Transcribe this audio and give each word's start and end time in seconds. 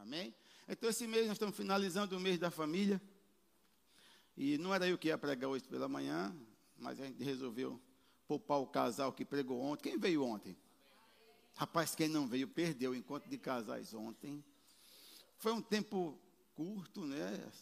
Amém? 0.00 0.34
Então, 0.66 0.88
esse 0.88 1.06
mês 1.06 1.26
nós 1.26 1.34
estamos 1.34 1.54
finalizando 1.54 2.16
o 2.16 2.20
mês 2.20 2.38
da 2.38 2.50
família. 2.50 3.00
E 4.34 4.56
não 4.56 4.74
era 4.74 4.88
eu 4.88 4.96
que 4.96 5.08
ia 5.08 5.18
pregar 5.18 5.50
hoje 5.50 5.64
pela 5.68 5.88
manhã, 5.88 6.34
mas 6.78 6.98
a 6.98 7.04
gente 7.04 7.22
resolveu 7.22 7.78
poupar 8.26 8.58
o 8.60 8.66
casal 8.66 9.12
que 9.12 9.26
pregou 9.26 9.60
ontem. 9.60 9.90
Quem 9.90 9.98
veio 9.98 10.24
ontem? 10.24 10.56
Rapaz, 11.54 11.94
quem 11.94 12.08
não 12.08 12.26
veio 12.26 12.48
perdeu 12.48 12.92
o 12.92 12.94
encontro 12.94 13.28
de 13.28 13.36
casais 13.36 13.92
ontem. 13.92 14.42
Foi 15.36 15.52
um 15.52 15.60
tempo 15.60 16.18
curto, 16.54 17.04
né? 17.04 17.52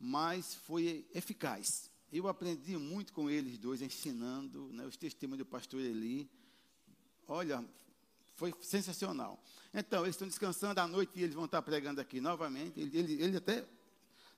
Mas 0.00 0.56
foi 0.56 1.08
eficaz. 1.14 1.92
Eu 2.12 2.26
aprendi 2.26 2.76
muito 2.76 3.12
com 3.12 3.30
eles 3.30 3.56
dois, 3.56 3.80
ensinando 3.80 4.72
né, 4.72 4.84
os 4.84 4.96
testemunhos 4.96 5.38
do 5.38 5.46
pastor 5.46 5.80
Eli. 5.80 6.28
Olha, 7.28 7.64
foi 8.42 8.52
sensacional. 8.60 9.40
Então, 9.72 10.02
eles 10.02 10.16
estão 10.16 10.26
descansando 10.26 10.80
à 10.80 10.88
noite 10.88 11.12
e 11.14 11.22
eles 11.22 11.32
vão 11.32 11.44
estar 11.44 11.62
pregando 11.62 12.00
aqui 12.00 12.20
novamente. 12.20 12.80
Ele, 12.80 12.98
ele, 12.98 13.22
ele 13.22 13.36
até 13.36 13.64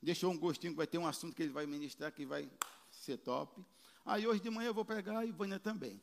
deixou 0.02 0.30
um 0.30 0.38
gostinho 0.38 0.74
que 0.74 0.76
vai 0.76 0.86
ter 0.86 0.98
um 0.98 1.06
assunto 1.06 1.34
que 1.34 1.42
ele 1.42 1.52
vai 1.52 1.64
ministrar 1.64 2.12
que 2.12 2.26
vai 2.26 2.46
ser 2.90 3.16
top. 3.16 3.64
Aí 4.04 4.26
hoje 4.26 4.42
de 4.42 4.50
manhã 4.50 4.68
eu 4.68 4.74
vou 4.74 4.84
pregar 4.84 5.26
e 5.26 5.32
Vânia 5.32 5.58
também. 5.58 5.98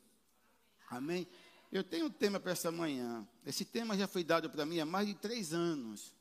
Amém? 0.90 1.28
Eu 1.70 1.84
tenho 1.84 2.06
um 2.06 2.10
tema 2.10 2.40
para 2.40 2.50
essa 2.50 2.72
manhã. 2.72 3.24
Esse 3.46 3.64
tema 3.64 3.96
já 3.96 4.08
foi 4.08 4.24
dado 4.24 4.50
para 4.50 4.66
mim 4.66 4.80
há 4.80 4.84
mais 4.84 5.06
de 5.06 5.14
três 5.14 5.52
anos. 5.52 6.12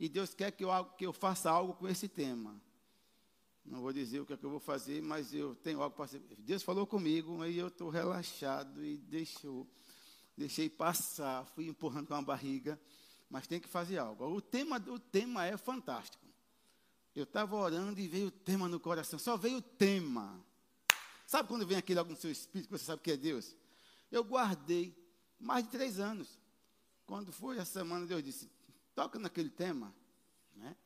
E 0.00 0.08
Deus 0.08 0.32
quer 0.32 0.50
que 0.52 0.64
eu, 0.64 0.84
que 0.96 1.04
eu 1.04 1.12
faça 1.12 1.50
algo 1.50 1.74
com 1.74 1.86
esse 1.86 2.08
tema. 2.08 2.58
Não 3.66 3.82
vou 3.82 3.92
dizer 3.92 4.20
o 4.20 4.24
que 4.24 4.32
é 4.32 4.36
que 4.38 4.46
eu 4.46 4.50
vou 4.50 4.60
fazer, 4.60 5.02
mas 5.02 5.34
eu 5.34 5.54
tenho 5.56 5.82
algo 5.82 5.94
para 5.94 6.06
fazer. 6.06 6.22
Deus 6.38 6.62
falou 6.62 6.86
comigo, 6.86 7.42
aí 7.42 7.58
eu 7.58 7.68
estou 7.68 7.90
relaxado 7.90 8.82
e 8.82 8.96
deixou 8.96 9.68
deixei 10.38 10.70
passar, 10.70 11.44
fui 11.46 11.66
empurrando 11.66 12.06
com 12.06 12.14
a 12.14 12.22
barriga, 12.22 12.80
mas 13.28 13.46
tem 13.46 13.60
que 13.60 13.68
fazer 13.68 13.98
algo. 13.98 14.24
O 14.24 14.40
tema, 14.40 14.76
o 14.86 14.98
tema 14.98 15.44
é 15.44 15.56
fantástico. 15.56 16.24
Eu 17.14 17.24
estava 17.24 17.56
orando 17.56 17.98
e 18.00 18.06
veio 18.06 18.28
o 18.28 18.30
tema 18.30 18.68
no 18.68 18.78
coração, 18.78 19.18
só 19.18 19.36
veio 19.36 19.58
o 19.58 19.62
tema. 19.62 20.42
Sabe 21.26 21.48
quando 21.48 21.66
vem 21.66 21.76
aquilo 21.76 22.04
no 22.04 22.16
seu 22.16 22.30
espírito, 22.30 22.68
que 22.68 22.78
você 22.78 22.84
sabe 22.84 23.02
que 23.02 23.10
é 23.10 23.16
Deus? 23.16 23.56
Eu 24.10 24.22
guardei 24.22 24.96
mais 25.38 25.64
de 25.64 25.70
três 25.70 25.98
anos. 25.98 26.38
Quando 27.04 27.32
foi 27.32 27.58
a 27.58 27.64
semana, 27.64 28.06
Deus 28.06 28.22
disse, 28.22 28.48
toca 28.94 29.18
naquele 29.18 29.50
tema. 29.50 29.92
Né? 30.54 30.76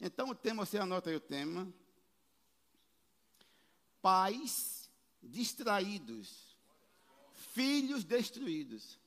Então 0.00 0.28
o 0.28 0.34
tema, 0.34 0.64
você 0.64 0.78
anota 0.78 1.10
aí 1.10 1.16
o 1.16 1.20
tema. 1.20 1.68
Pais 4.00 4.88
distraídos, 5.20 6.56
filhos 7.34 8.04
destruídos. 8.04 8.99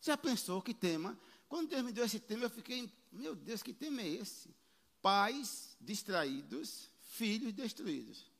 Já 0.00 0.16
pensou 0.16 0.62
que 0.62 0.72
tema? 0.72 1.18
Quando 1.48 1.68
Deus 1.68 1.82
me 1.82 1.92
deu 1.92 2.04
esse 2.04 2.20
tema, 2.20 2.44
eu 2.44 2.50
fiquei, 2.50 2.90
meu 3.12 3.34
Deus, 3.34 3.62
que 3.62 3.72
tema 3.72 4.00
é 4.00 4.08
esse? 4.08 4.54
Pais 5.02 5.76
distraídos, 5.80 6.88
filhos 7.00 7.52
destruídos. 7.52 8.30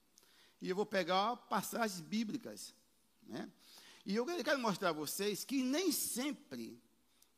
E 0.61 0.69
eu 0.69 0.77
vou 0.77 0.87
pegar 0.87 1.37
passagens 1.37 2.01
bíblicas. 2.01 2.75
Né? 3.23 3.51
E 4.07 4.17
eu 4.17 4.25
quero 4.27 4.59
mostrar 4.59 4.91
a 4.91 4.93
vocês 4.93 5.45
que 5.45 5.63
nem 5.63 5.93
sempre, 5.93 6.81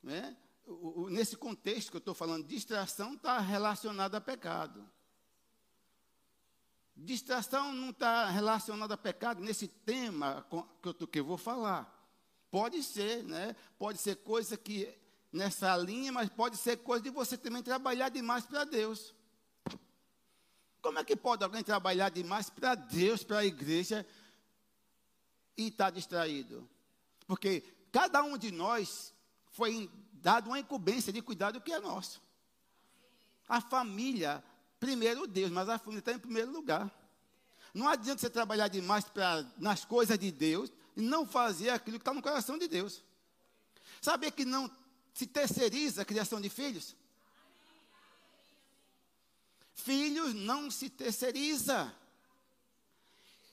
né, 0.03 0.37
o, 0.67 1.03
o, 1.03 1.11
nesse 1.11 1.37
contexto 1.37 1.91
que 1.91 1.97
eu 1.97 2.01
estou 2.01 2.15
falando, 2.15 2.47
distração 2.47 3.15
está 3.15 3.39
relacionada 3.41 4.19
a 4.19 4.21
pecado. 4.21 4.89
Distração 6.95 7.73
não 7.73 7.91
está 7.91 8.29
relacionada 8.29 8.95
a 8.95 8.99
pecado 8.99 9.43
nesse 9.43 9.67
tema 9.67 10.47
que 10.83 10.89
eu, 10.89 10.95
que 10.95 11.21
eu 11.21 11.25
vou 11.25 11.39
falar. 11.39 12.02
Pode 12.53 12.83
ser, 12.83 13.25
né? 13.25 13.57
Pode 13.79 13.99
ser 13.99 14.17
coisa 14.17 14.59
que 14.59 14.95
nessa 15.33 15.75
linha, 15.75 16.13
mas 16.13 16.29
pode 16.29 16.59
ser 16.59 16.77
coisa 16.77 17.03
de 17.03 17.09
você 17.09 17.39
também 17.39 17.63
trabalhar 17.63 18.11
demais 18.11 18.45
para 18.45 18.65
Deus. 18.65 19.15
Como 20.83 20.99
é 20.99 21.03
que 21.03 21.17
pode 21.17 21.43
alguém 21.43 21.65
trabalhar 21.65 22.11
demais 22.11 22.51
para 22.51 22.75
Deus, 22.75 23.25
para 23.25 23.39
a 23.39 23.45
igreja 23.47 24.07
e 25.57 25.69
estar 25.69 25.87
tá 25.87 25.91
distraído? 25.93 26.69
Porque 27.27 27.65
cada 27.91 28.23
um 28.23 28.37
de 28.37 28.53
nós 28.53 29.15
foi 29.53 29.91
dado 30.13 30.49
uma 30.49 30.59
incumbência 30.59 31.11
de 31.11 31.23
cuidar 31.23 31.53
do 31.53 31.61
que 31.63 31.73
é 31.73 31.81
nosso. 31.81 32.21
A 33.49 33.63
família, 33.63 34.45
primeiro 34.79 35.27
Deus, 35.27 35.51
mas 35.51 35.71
a 35.71 35.79
família 35.79 36.01
está 36.01 36.13
em 36.13 36.19
primeiro 36.19 36.53
lugar. 36.53 36.93
Não 37.73 37.89
adianta 37.89 38.21
você 38.21 38.29
trabalhar 38.29 38.69
demais 38.69 39.07
pra, 39.07 39.43
nas 39.57 39.87
coisas 39.87 40.19
de 40.19 40.31
Deus 40.31 40.71
e 40.97 41.01
não 41.01 41.27
fazer 41.27 41.71
aquilo 41.71 41.99
que 41.99 42.03
está 42.03 42.15
no 42.15 42.23
coração 42.23 42.59
de 42.59 42.69
Deus. 42.69 43.03
Saber 44.01 44.31
que 44.33 44.45
não 44.45 44.71
se 45.15 45.27
terceiriza 45.27 46.03
a 46.03 46.05
criação 46.05 46.41
de 46.41 46.49
filhos? 46.49 46.97
Filhos 49.75 50.35
não 50.35 50.71
se 50.71 50.89
terceiriza. 50.89 51.95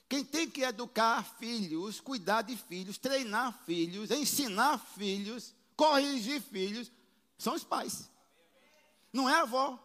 Quem 0.07 0.23
tem 0.23 0.49
que 0.49 0.63
educar 0.63 1.23
filhos, 1.37 2.01
cuidar 2.01 2.41
de 2.41 2.57
filhos, 2.57 2.97
treinar 2.97 3.53
filhos, 3.65 4.09
ensinar 4.09 4.79
filhos, 4.79 5.53
corrigir 5.75 6.41
filhos, 6.41 6.91
são 7.37 7.53
os 7.53 7.63
pais. 7.63 8.09
Não 9.13 9.29
é 9.29 9.35
a 9.35 9.41
avó. 9.41 9.83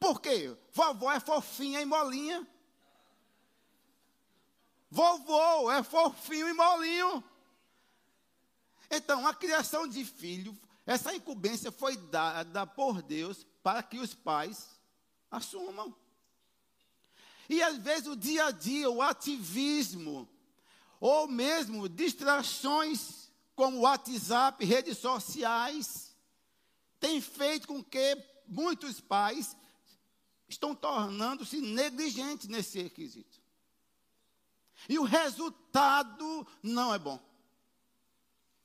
Por 0.00 0.20
quê? 0.20 0.56
Vovó 0.72 1.12
é 1.12 1.20
fofinha 1.20 1.80
e 1.80 1.84
molinha. 1.84 2.46
Vovô 4.90 5.70
é 5.70 5.82
fofinho 5.82 6.48
e 6.48 6.52
molinho. 6.52 7.24
Então, 8.90 9.26
a 9.26 9.34
criação 9.34 9.86
de 9.86 10.04
filho, 10.04 10.58
essa 10.86 11.14
incumbência 11.14 11.70
foi 11.70 11.96
dada 11.96 12.66
por 12.66 13.02
Deus 13.02 13.46
para 13.62 13.82
que 13.82 13.98
os 13.98 14.14
pais 14.14 14.80
assumam. 15.30 15.94
E 17.48 17.62
às 17.62 17.78
vezes 17.78 18.06
o 18.06 18.16
dia 18.16 18.46
a 18.46 18.50
dia, 18.50 18.90
o 18.90 19.02
ativismo, 19.02 20.28
ou 21.00 21.26
mesmo 21.28 21.88
distrações 21.88 23.30
como 23.54 23.80
WhatsApp, 23.80 24.64
redes 24.64 24.98
sociais, 24.98 26.14
tem 27.00 27.20
feito 27.20 27.66
com 27.66 27.82
que 27.82 28.16
muitos 28.46 29.00
pais 29.00 29.56
estão 30.48 30.74
tornando-se 30.74 31.60
negligentes 31.60 32.48
nesse 32.48 32.82
requisito. 32.82 33.37
E 34.86 34.98
o 34.98 35.04
resultado 35.04 36.46
não 36.62 36.92
é 36.92 36.98
bom. 36.98 37.18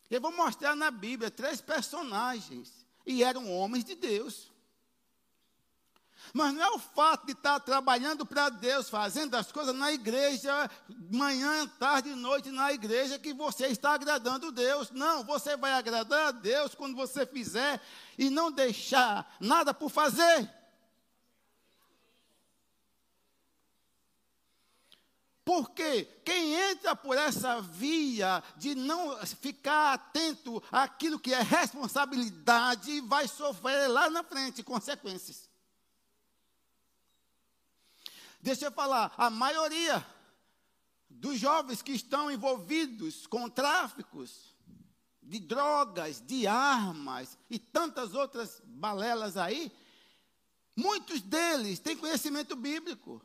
Eu 0.10 0.20
vou 0.20 0.32
mostrar 0.32 0.76
na 0.76 0.92
Bíblia 0.92 1.32
três 1.32 1.62
personagens. 1.62 2.86
E 3.06 3.24
eram 3.24 3.52
homens 3.52 3.84
de 3.84 3.96
Deus. 3.96 4.52
Mas 6.34 6.54
não 6.54 6.64
é 6.64 6.70
o 6.72 6.80
fato 6.80 7.26
de 7.26 7.34
estar 7.34 7.60
trabalhando 7.60 8.26
para 8.26 8.50
Deus, 8.50 8.90
fazendo 8.90 9.36
as 9.36 9.52
coisas 9.52 9.76
na 9.76 9.92
igreja, 9.92 10.70
manhã, 11.12 11.68
tarde 11.68 12.10
e 12.10 12.16
noite 12.16 12.50
na 12.50 12.72
igreja, 12.72 13.20
que 13.20 13.34
você 13.34 13.68
está 13.68 13.94
agradando 13.94 14.52
Deus. 14.52 14.90
Não, 14.92 15.24
você 15.24 15.58
vai 15.58 15.74
agradar 15.74 16.28
a 16.28 16.32
Deus 16.32 16.74
quando 16.76 16.96
você 16.96 17.26
fizer 17.26 17.82
e 18.18 18.30
não 18.30 18.52
deixar 18.52 19.36
nada 19.40 19.74
por 19.74 19.90
fazer. 19.90 20.50
Porque 25.46 26.06
quem 26.24 26.54
entra 26.54 26.96
por 26.96 27.18
essa 27.18 27.62
via 27.62 28.42
de 28.56 28.76
não 28.76 29.18
ficar 29.26 29.94
atento 29.94 30.64
àquilo 30.72 31.20
que 31.20 31.34
é 31.34 31.42
responsabilidade 31.42 33.02
vai 33.02 33.28
sofrer 33.28 33.88
lá 33.88 34.10
na 34.10 34.24
frente 34.24 34.64
consequências. 34.64 35.50
Deixa 38.42 38.66
eu 38.66 38.72
falar, 38.72 39.14
a 39.18 39.30
maioria 39.30 40.06
dos 41.10 41.40
jovens 41.40 41.82
que 41.82 41.92
estão 41.92 42.32
envolvidos 42.32 43.28
com 43.28 43.50
tráficos 43.50 44.54
de 45.22 45.40
drogas, 45.40 46.22
de 46.22 46.48
armas 46.48 47.38
e 47.50 47.58
tantas 47.58 48.14
outras 48.14 48.62
balelas 48.66 49.38
aí, 49.38 49.72
muitos 50.76 51.22
deles 51.22 51.80
têm 51.80 51.96
conhecimento 51.96 52.56
bíblico. 52.56 53.22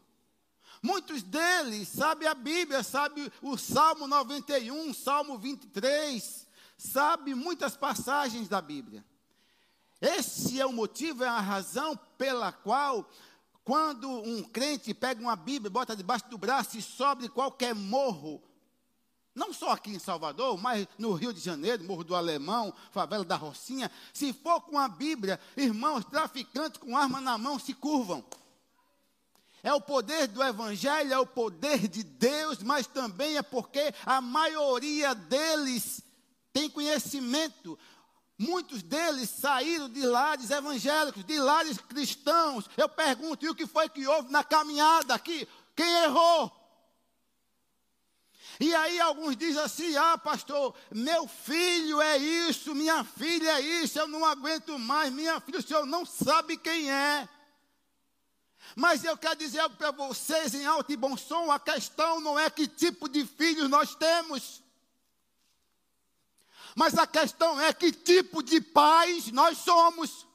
Muitos 0.82 1.22
deles 1.22 1.88
sabem 1.88 2.28
a 2.28 2.34
Bíblia, 2.34 2.82
sabem 2.82 3.30
o 3.42 3.56
Salmo 3.56 4.06
91, 4.06 4.94
Salmo 4.94 5.38
23, 5.38 6.46
sabem 6.76 7.34
muitas 7.34 7.76
passagens 7.76 8.48
da 8.48 8.60
Bíblia. 8.60 9.04
Esse 10.00 10.60
é 10.60 10.66
o 10.66 10.72
motivo, 10.72 11.24
é 11.24 11.28
a 11.28 11.40
razão 11.40 11.98
pela 12.16 12.52
qual, 12.52 13.10
quando 13.64 14.08
um 14.08 14.44
crente 14.44 14.94
pega 14.94 15.20
uma 15.20 15.34
Bíblia, 15.34 15.70
bota 15.70 15.96
debaixo 15.96 16.28
do 16.28 16.38
braço 16.38 16.78
e 16.78 16.82
sobe 16.82 17.28
qualquer 17.28 17.74
morro, 17.74 18.40
não 19.38 19.52
só 19.52 19.70
aqui 19.70 19.90
em 19.90 19.98
Salvador, 20.00 20.60
mas 20.60 20.86
no 20.98 21.12
Rio 21.12 21.32
de 21.32 21.38
Janeiro, 21.38 21.84
Morro 21.84 22.02
do 22.02 22.16
Alemão, 22.16 22.74
Favela 22.90 23.24
da 23.24 23.36
Rocinha, 23.36 23.88
se 24.12 24.32
for 24.32 24.60
com 24.62 24.76
a 24.76 24.88
Bíblia, 24.88 25.38
irmãos 25.56 26.04
traficantes 26.04 26.80
com 26.80 26.96
arma 26.96 27.20
na 27.20 27.38
mão 27.38 27.56
se 27.56 27.72
curvam. 27.72 28.24
É 29.68 29.74
o 29.74 29.82
poder 29.82 30.28
do 30.28 30.42
Evangelho, 30.42 31.12
é 31.12 31.18
o 31.18 31.26
poder 31.26 31.88
de 31.88 32.02
Deus, 32.02 32.62
mas 32.62 32.86
também 32.86 33.36
é 33.36 33.42
porque 33.42 33.92
a 34.06 34.18
maioria 34.18 35.14
deles 35.14 36.02
tem 36.54 36.70
conhecimento. 36.70 37.78
Muitos 38.38 38.82
deles 38.82 39.28
saíram 39.28 39.90
de 39.90 40.06
lares 40.06 40.48
evangélicos, 40.48 41.22
de 41.22 41.38
lares 41.38 41.76
cristãos. 41.76 42.64
Eu 42.78 42.88
pergunto, 42.88 43.44
e 43.44 43.50
o 43.50 43.54
que 43.54 43.66
foi 43.66 43.90
que 43.90 44.06
houve 44.06 44.32
na 44.32 44.42
caminhada 44.42 45.12
aqui? 45.12 45.46
Quem 45.76 46.04
errou? 46.04 46.50
E 48.58 48.74
aí 48.74 48.98
alguns 49.00 49.36
dizem 49.36 49.62
assim: 49.62 49.94
ah, 49.98 50.16
pastor, 50.16 50.74
meu 50.90 51.28
filho 51.28 52.00
é 52.00 52.16
isso, 52.16 52.74
minha 52.74 53.04
filha 53.04 53.58
é 53.58 53.60
isso, 53.60 53.98
eu 53.98 54.08
não 54.08 54.24
aguento 54.24 54.78
mais, 54.78 55.12
minha 55.12 55.38
filha, 55.40 55.58
o 55.58 55.62
senhor 55.62 55.84
não 55.84 56.06
sabe 56.06 56.56
quem 56.56 56.90
é. 56.90 57.28
Mas 58.76 59.04
eu 59.04 59.16
quero 59.16 59.36
dizer 59.36 59.60
algo 59.60 59.76
para 59.76 59.90
vocês 59.90 60.54
em 60.54 60.66
alto 60.66 60.92
e 60.92 60.96
bom 60.96 61.16
som: 61.16 61.50
a 61.50 61.58
questão 61.58 62.20
não 62.20 62.38
é 62.38 62.48
que 62.50 62.66
tipo 62.66 63.08
de 63.08 63.24
filhos 63.26 63.68
nós 63.68 63.94
temos. 63.94 64.62
Mas 66.74 66.96
a 66.96 67.06
questão 67.06 67.60
é 67.60 67.72
que 67.72 67.90
tipo 67.90 68.42
de 68.42 68.60
pais 68.60 69.32
nós 69.32 69.58
somos. 69.58 70.26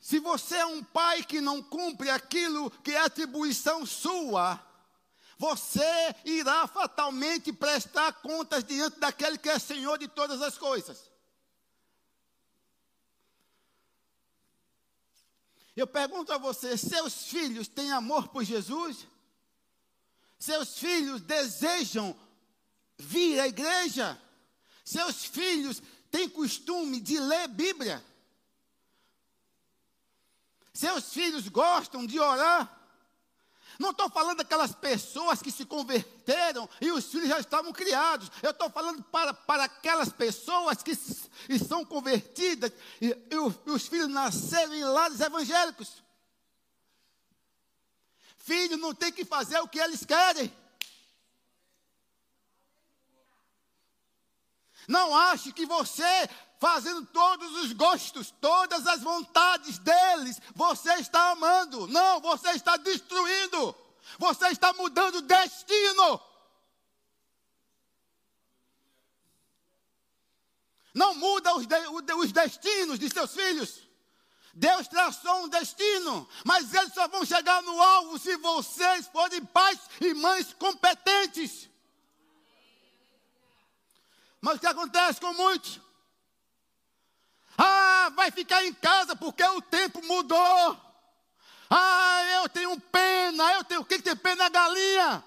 Se 0.00 0.18
você 0.18 0.56
é 0.56 0.64
um 0.64 0.82
pai 0.82 1.22
que 1.22 1.38
não 1.38 1.62
cumpre 1.62 2.08
aquilo 2.08 2.70
que 2.82 2.92
é 2.92 3.00
atribuição 3.00 3.84
sua, 3.84 4.58
você 5.36 6.14
irá 6.24 6.66
fatalmente 6.66 7.52
prestar 7.52 8.14
contas 8.14 8.64
diante 8.64 8.98
daquele 8.98 9.36
que 9.36 9.50
é 9.50 9.58
Senhor 9.58 9.98
de 9.98 10.08
todas 10.08 10.40
as 10.40 10.56
coisas. 10.56 11.07
Eu 15.78 15.86
pergunto 15.86 16.32
a 16.32 16.38
você: 16.38 16.76
seus 16.76 17.28
filhos 17.28 17.68
têm 17.68 17.92
amor 17.92 18.26
por 18.28 18.42
Jesus? 18.42 19.06
Seus 20.36 20.76
filhos 20.76 21.20
desejam 21.20 22.18
vir 22.96 23.38
à 23.38 23.46
igreja? 23.46 24.20
Seus 24.84 25.24
filhos 25.24 25.80
têm 26.10 26.28
costume 26.28 27.00
de 27.00 27.20
ler 27.20 27.46
Bíblia? 27.46 28.04
Seus 30.74 31.12
filhos 31.12 31.46
gostam 31.46 32.04
de 32.04 32.18
orar? 32.18 32.77
Não 33.78 33.90
estou 33.90 34.10
falando 34.10 34.38
daquelas 34.38 34.74
pessoas 34.74 35.40
que 35.40 35.52
se 35.52 35.64
converteram 35.64 36.68
e 36.80 36.90
os 36.90 37.04
filhos 37.04 37.28
já 37.28 37.38
estavam 37.38 37.72
criados. 37.72 38.28
Eu 38.42 38.50
estou 38.50 38.68
falando 38.68 39.02
para, 39.04 39.32
para 39.32 39.64
aquelas 39.64 40.08
pessoas 40.08 40.82
que 40.82 40.96
se, 40.96 41.30
e 41.48 41.58
são 41.60 41.84
convertidas 41.84 42.72
e, 43.00 43.16
e, 43.30 43.36
os, 43.36 43.54
e 43.64 43.70
os 43.70 43.86
filhos 43.86 44.08
nasceram 44.08 44.74
em 44.74 44.82
lares 44.82 45.20
evangélicos. 45.20 46.02
Filho 48.36 48.76
não 48.76 48.92
tem 48.92 49.12
que 49.12 49.24
fazer 49.24 49.60
o 49.60 49.68
que 49.68 49.78
eles 49.78 50.04
querem. 50.04 50.52
Não 54.88 55.14
ache 55.14 55.52
que 55.52 55.66
você, 55.66 56.28
fazendo 56.58 57.06
todos 57.06 57.56
os 57.64 57.72
gostos, 57.72 58.32
todas 58.40 58.86
as 58.86 59.00
vontades 59.00 59.78
deles, 59.78 60.40
você 60.54 60.92
está 60.94 61.30
amando. 61.30 61.86
Não, 61.86 62.20
você 62.20 62.50
está 62.50 62.76
destruindo. 62.76 63.74
Você 64.18 64.48
está 64.48 64.72
mudando 64.72 65.16
o 65.16 65.22
destino. 65.22 66.20
Não 70.94 71.14
muda 71.14 71.54
os, 71.54 71.66
de, 71.66 71.76
os 72.14 72.32
destinos 72.32 72.98
de 72.98 73.08
seus 73.08 73.32
filhos. 73.32 73.86
Deus 74.52 74.88
traçou 74.88 75.44
um 75.44 75.48
destino, 75.48 76.28
mas 76.44 76.74
eles 76.74 76.92
só 76.92 77.06
vão 77.06 77.24
chegar 77.24 77.62
no 77.62 77.80
alvo 77.80 78.18
se 78.18 78.36
vocês 78.38 79.06
forem 79.06 79.44
pais 79.44 79.78
e 80.00 80.12
mães 80.14 80.52
competentes. 80.54 81.68
Mas 84.40 84.56
o 84.56 84.58
que 84.60 84.66
acontece 84.66 85.20
com 85.20 85.32
muitos? 85.34 85.80
Ah, 87.58 88.12
vai 88.14 88.30
ficar 88.30 88.64
em 88.64 88.72
casa 88.72 89.16
porque 89.16 89.42
o 89.42 89.60
tempo 89.60 90.00
mudou. 90.06 90.80
Ah, 91.68 92.22
eu 92.36 92.48
tenho 92.48 92.78
pena, 92.80 93.52
eu 93.54 93.64
tenho 93.64 93.80
o 93.80 93.84
que 93.84 94.00
tem 94.00 94.16
pena 94.16 94.46
a 94.46 94.48
galinha? 94.48 95.24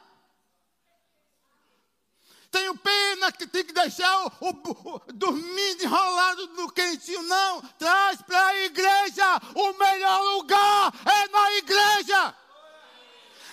Tenho 2.50 2.76
pena 2.78 3.32
que 3.32 3.48
tem 3.48 3.64
que 3.64 3.72
deixar 3.72 4.26
o, 4.26 4.32
o, 4.40 4.96
o 4.96 5.14
dormindo 5.14 5.84
enrolado 5.84 6.48
no 6.48 6.72
quentinho. 6.72 7.24
Não, 7.24 7.62
traz 7.78 8.22
para 8.22 8.46
a 8.46 8.66
igreja. 8.66 9.42
O 9.56 9.74
melhor 9.74 10.22
lugar 10.36 10.94
é 11.06 11.28
na 11.28 11.52
igreja. 11.54 12.36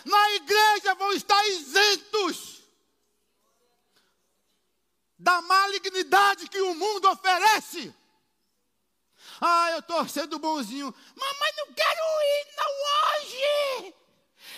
Na 0.05 0.31
igreja 0.33 0.95
vão 0.95 1.13
estar 1.13 1.47
isentos 1.49 2.63
da 5.19 5.43
malignidade 5.43 6.49
que 6.49 6.61
o 6.61 6.75
mundo 6.75 7.09
oferece. 7.11 7.95
Ah, 9.41 9.71
eu 9.73 9.79
estou 9.81 10.07
sendo 10.09 10.39
bonzinho. 10.39 10.95
Mamãe, 11.17 11.53
não 11.57 11.73
quero 11.73 12.01
ir 12.01 12.47
não 12.57 12.73
hoje. 13.21 13.95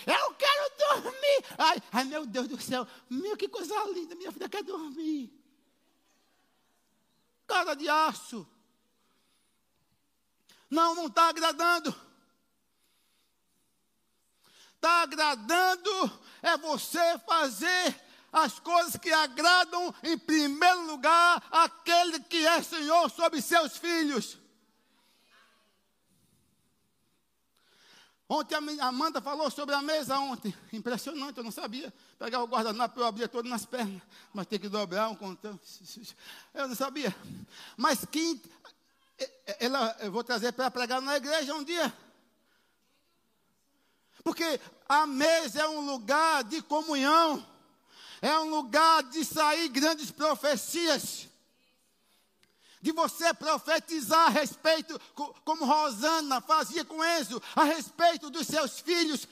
Eu 0.07 0.33
quero 0.35 0.77
dormir. 0.77 1.45
Ai, 1.57 1.83
ai, 1.91 2.03
meu 2.05 2.25
Deus 2.25 2.47
do 2.47 2.61
céu. 2.61 2.87
Meu, 3.09 3.37
que 3.37 3.47
coisa 3.47 3.75
linda. 3.85 4.15
Minha 4.15 4.31
filha 4.31 4.49
quer 4.49 4.63
dormir. 4.63 5.31
Cara 7.47 7.75
de 7.75 7.87
aço. 7.87 8.47
Não, 10.69 10.95
não 10.95 11.07
está 11.07 11.29
agradando. 11.29 11.93
Está 14.75 15.03
agradando 15.03 16.21
é 16.41 16.57
você 16.57 17.19
fazer 17.19 18.01
as 18.31 18.59
coisas 18.59 18.95
que 18.95 19.11
agradam, 19.11 19.93
em 20.03 20.17
primeiro 20.17 20.87
lugar, 20.87 21.43
aquele 21.51 22.19
que 22.21 22.47
é 22.47 22.63
Senhor 22.63 23.09
sobre 23.11 23.41
seus 23.41 23.77
filhos. 23.77 24.37
Ontem 28.33 28.55
a 28.79 28.87
Amanda 28.87 29.19
falou 29.19 29.51
sobre 29.51 29.75
a 29.75 29.81
mesa 29.81 30.17
ontem. 30.17 30.55
Impressionante, 30.71 31.37
eu 31.37 31.43
não 31.43 31.51
sabia. 31.51 31.93
Pegar 32.17 32.41
o 32.41 32.47
guardanapo, 32.47 32.97
eu 32.97 33.05
abria 33.05 33.27
todo 33.27 33.49
nas 33.49 33.65
pernas. 33.65 34.01
Mas 34.33 34.47
tem 34.47 34.57
que 34.57 34.69
dobrar 34.69 35.09
um 35.09 35.15
contão. 35.15 35.59
Eu 36.55 36.69
não 36.69 36.75
sabia. 36.75 37.13
Mas 37.75 38.05
quem. 38.05 38.41
Ela, 39.59 39.97
eu 39.99 40.11
vou 40.13 40.23
trazer 40.23 40.53
para 40.53 40.71
pregar 40.71 41.01
na 41.01 41.17
igreja 41.17 41.53
um 41.53 41.61
dia. 41.61 41.93
Porque 44.23 44.61
a 44.87 45.05
mesa 45.05 45.63
é 45.63 45.67
um 45.67 45.81
lugar 45.81 46.45
de 46.45 46.61
comunhão. 46.61 47.45
É 48.21 48.39
um 48.39 48.49
lugar 48.49 49.03
de 49.03 49.25
sair 49.25 49.67
grandes 49.67 50.09
profecias 50.09 51.27
de 52.81 52.91
você 52.91 53.33
profetizar 53.33 54.27
a 54.27 54.29
respeito, 54.29 54.99
como 55.45 55.65
Rosana 55.65 56.41
fazia 56.41 56.83
com 56.83 57.03
Enzo, 57.03 57.41
a 57.55 57.63
respeito 57.63 58.29
dos 58.29 58.47
seus 58.47 58.79
filhos 58.79 59.27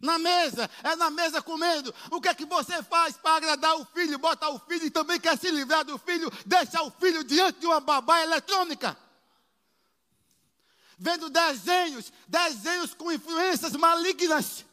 na 0.00 0.18
mesa, 0.18 0.70
é 0.82 0.96
na 0.96 1.10
mesa 1.10 1.42
comendo. 1.42 1.94
O 2.10 2.20
que 2.20 2.28
é 2.28 2.34
que 2.34 2.44
você 2.44 2.82
faz 2.82 3.16
para 3.16 3.36
agradar 3.36 3.74
o 3.76 3.84
filho? 3.86 4.18
Bota 4.18 4.48
o 4.48 4.58
filho 4.58 4.86
e 4.86 4.90
também 4.90 5.20
quer 5.20 5.38
se 5.38 5.50
livrar 5.50 5.84
do 5.84 5.98
filho, 5.98 6.30
deixa 6.44 6.82
o 6.82 6.90
filho 6.90 7.24
diante 7.24 7.60
de 7.60 7.66
uma 7.66 7.80
babá 7.80 8.20
eletrônica. 8.22 8.96
Vendo 10.98 11.28
desenhos, 11.28 12.12
desenhos 12.28 12.94
com 12.94 13.10
influências 13.10 13.72
malignas. 13.72 14.64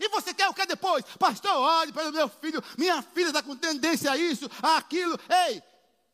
E 0.00 0.08
você 0.08 0.32
quer 0.32 0.48
o 0.48 0.54
que 0.54 0.64
depois? 0.64 1.04
Pastor, 1.18 1.56
olhe 1.56 1.92
para 1.92 2.08
o 2.08 2.12
meu 2.12 2.28
filho, 2.28 2.62
minha 2.76 3.02
filha 3.02 3.28
está 3.28 3.42
com 3.42 3.56
tendência 3.56 4.10
a 4.10 4.16
isso, 4.16 4.48
a 4.62 4.76
aquilo. 4.78 5.18
Ei, 5.46 5.62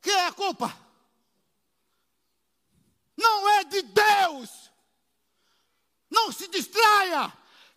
que 0.00 0.10
é 0.10 0.26
a 0.26 0.32
culpa? 0.32 0.83
Não 3.16 3.48
é 3.48 3.64
de 3.64 3.82
Deus. 3.82 4.70
Não 6.10 6.30
se 6.30 6.46
distraia, 6.48 7.32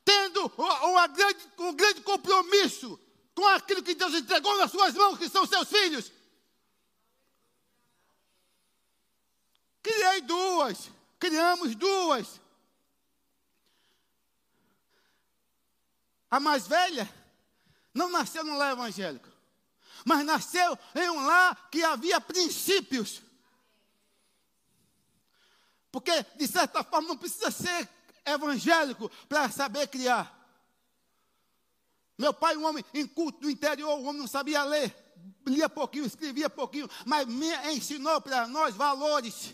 tendo 0.06 0.46
uma 0.58 1.08
grande, 1.08 1.40
um 1.58 1.74
grande 1.74 2.02
compromisso 2.02 3.00
com 3.34 3.48
aquilo 3.48 3.84
que 3.84 3.96
Deus 3.96 4.14
entregou 4.14 4.58
nas 4.58 4.72
suas 4.72 4.94
mãos, 4.94 5.18
que 5.18 5.30
são 5.30 5.46
seus 5.46 5.70
filhos. 5.70 6.12
Criei 9.82 10.22
duas, 10.22 10.90
criamos 11.20 11.76
duas. 11.76 12.42
A 16.30 16.40
mais 16.40 16.68
velha 16.68 17.10
não 17.94 18.10
nasceu 18.10 18.44
num 18.44 18.58
lar 18.58 18.74
evangélico, 18.74 19.30
mas 20.06 20.26
nasceu 20.26 20.78
em 20.96 21.10
um 21.10 21.26
lar 21.26 21.70
que 21.70 21.84
havia 21.84 22.20
princípios. 22.20 23.22
Porque, 25.92 26.12
de 26.36 26.48
certa 26.48 26.84
forma, 26.84 27.08
não 27.08 27.18
precisa 27.18 27.50
ser 27.52 27.90
evangélico 28.26 29.10
para 29.28 29.50
saber 29.50 29.88
criar. 29.88 30.34
Meu 32.18 32.34
pai, 32.34 32.58
um 32.58 32.66
homem 32.66 32.84
inculto 32.94 33.42
do 33.42 33.50
interior, 33.50 33.98
o 34.00 34.04
homem 34.04 34.22
não 34.22 34.28
sabia 34.28 34.64
ler, 34.64 34.96
lia 35.46 35.70
pouquinho, 35.70 36.06
escrevia 36.06 36.50
pouquinho, 36.50 36.90
mas 37.06 37.28
me 37.28 37.54
ensinou 37.72 38.20
para 38.20 38.48
nós 38.48 38.76
valores, 38.76 39.54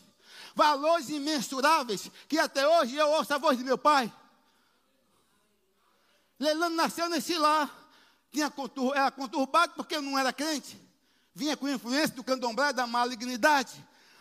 valores 0.56 1.10
imensuráveis, 1.10 2.10
que 2.28 2.40
até 2.40 2.66
hoje 2.68 2.96
eu 2.96 3.10
ouço 3.10 3.34
a 3.34 3.38
voz 3.38 3.58
de 3.58 3.64
meu 3.64 3.78
pai. 3.78 4.12
Leilano 6.40 6.76
nasceu 6.76 7.10
nesse 7.10 7.38
lar, 7.38 7.70
tinha 8.32 8.52
era 8.96 9.12
conturbado 9.12 9.74
porque 9.76 10.00
não 10.00 10.18
era 10.18 10.34
crente. 10.34 10.80
vinha 11.36 11.56
com 11.56 11.70
influência 11.70 12.16
do 12.16 12.24
candomblé 12.24 12.74
da 12.74 12.88
malignidade. 12.88 13.72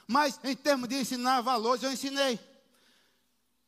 Mas 0.06 0.38
em 0.44 0.56
termos 0.56 0.88
de 0.88 0.97
ensinar 0.97 1.40
valores, 1.40 1.82
eu 1.82 1.92
ensinei. 1.92 2.38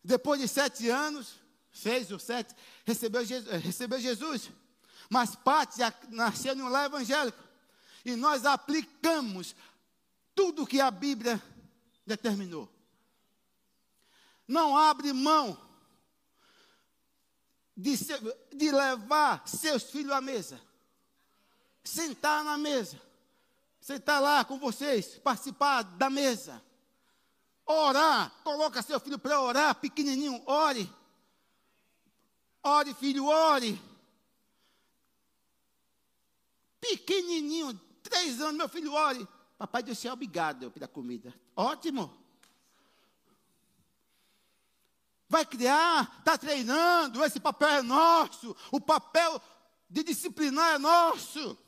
Depois 0.03 0.41
de 0.41 0.49
sete 0.49 0.89
anos, 0.89 1.35
seis 1.73 2.11
ou 2.11 2.19
sete, 2.19 2.55
recebeu 2.85 3.25
Jesus. 3.25 3.53
Eh, 3.53 3.59
recebeu 3.59 4.01
Jesus. 4.01 4.51
Mas 5.09 5.35
parte 5.35 5.79
nasceu 6.09 6.55
no 6.55 6.69
lar 6.69 6.87
evangélico. 6.87 7.43
E 8.05 8.17
nós 8.17 8.45
aplicamos 8.45 9.55
tudo 10.35 10.67
que 10.67 10.81
a 10.81 10.91
Bíblia 10.91 11.43
determinou. 12.07 12.69
Não 14.47 14.77
abre 14.77 15.13
mão 15.13 15.59
de, 17.77 17.97
ser, 17.97 18.21
de 18.55 18.71
levar 18.71 19.47
seus 19.49 19.85
filhos 19.85 20.13
à 20.13 20.21
mesa. 20.21 20.61
Sentar 21.83 22.45
na 22.45 22.59
mesa. 22.59 23.01
Sentar 23.85 24.19
lá 24.19 24.43
com 24.47 24.59
vocês, 24.59 25.19
participar 25.19 25.83
da 25.83 26.09
mesa. 26.09 26.65
Orar, 27.67 28.33
coloca 28.43 28.81
seu 28.81 28.99
filho 28.99 29.19
para 29.19 29.39
orar, 29.39 29.75
pequenininho, 29.75 30.43
ore. 30.47 30.91
Ore, 32.63 32.95
filho, 32.95 33.27
ore. 33.27 33.79
Pequenininho, 36.81 37.79
três 38.03 38.41
anos, 38.41 38.57
meu 38.57 38.71
filho, 38.71 38.91
ore. 38.91 39.29
Papai 39.59 39.83
do 39.83 39.95
céu, 39.95 40.15
obrigado 40.15 40.71
pela 40.71 40.89
comida. 40.89 41.39
Ótimo. 41.55 42.11
Vai 45.29 45.45
criar, 45.45 46.21
está 46.21 46.39
treinando, 46.39 47.23
esse 47.23 47.39
papel 47.39 47.69
é 47.69 47.83
nosso. 47.83 48.57
O 48.73 48.81
papel 48.81 49.39
de 49.91 50.03
disciplinar 50.03 50.77
é 50.77 50.79
nosso. 50.79 51.59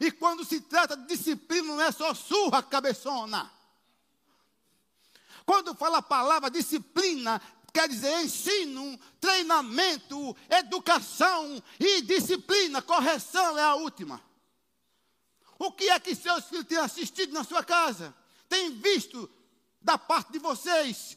E 0.00 0.10
quando 0.10 0.44
se 0.44 0.60
trata 0.60 0.96
de 0.96 1.06
disciplina, 1.06 1.74
não 1.74 1.82
é 1.82 1.90
só 1.90 2.14
surra, 2.14 2.62
cabeçona. 2.62 3.50
Quando 5.44 5.74
fala 5.74 5.98
a 5.98 6.02
palavra 6.02 6.50
disciplina, 6.50 7.40
quer 7.72 7.88
dizer 7.88 8.22
ensino, 8.22 8.98
treinamento, 9.20 10.36
educação 10.50 11.62
e 11.80 12.02
disciplina. 12.02 12.82
Correção 12.82 13.58
é 13.58 13.62
a 13.62 13.74
última. 13.74 14.22
O 15.58 15.72
que 15.72 15.88
é 15.88 15.98
que 15.98 16.14
seus 16.14 16.44
filhos 16.44 16.66
têm 16.66 16.78
assistido 16.78 17.32
na 17.32 17.42
sua 17.42 17.64
casa? 17.64 18.14
Têm 18.48 18.70
visto 18.78 19.28
da 19.80 19.98
parte 19.98 20.32
de 20.32 20.38
vocês? 20.38 21.16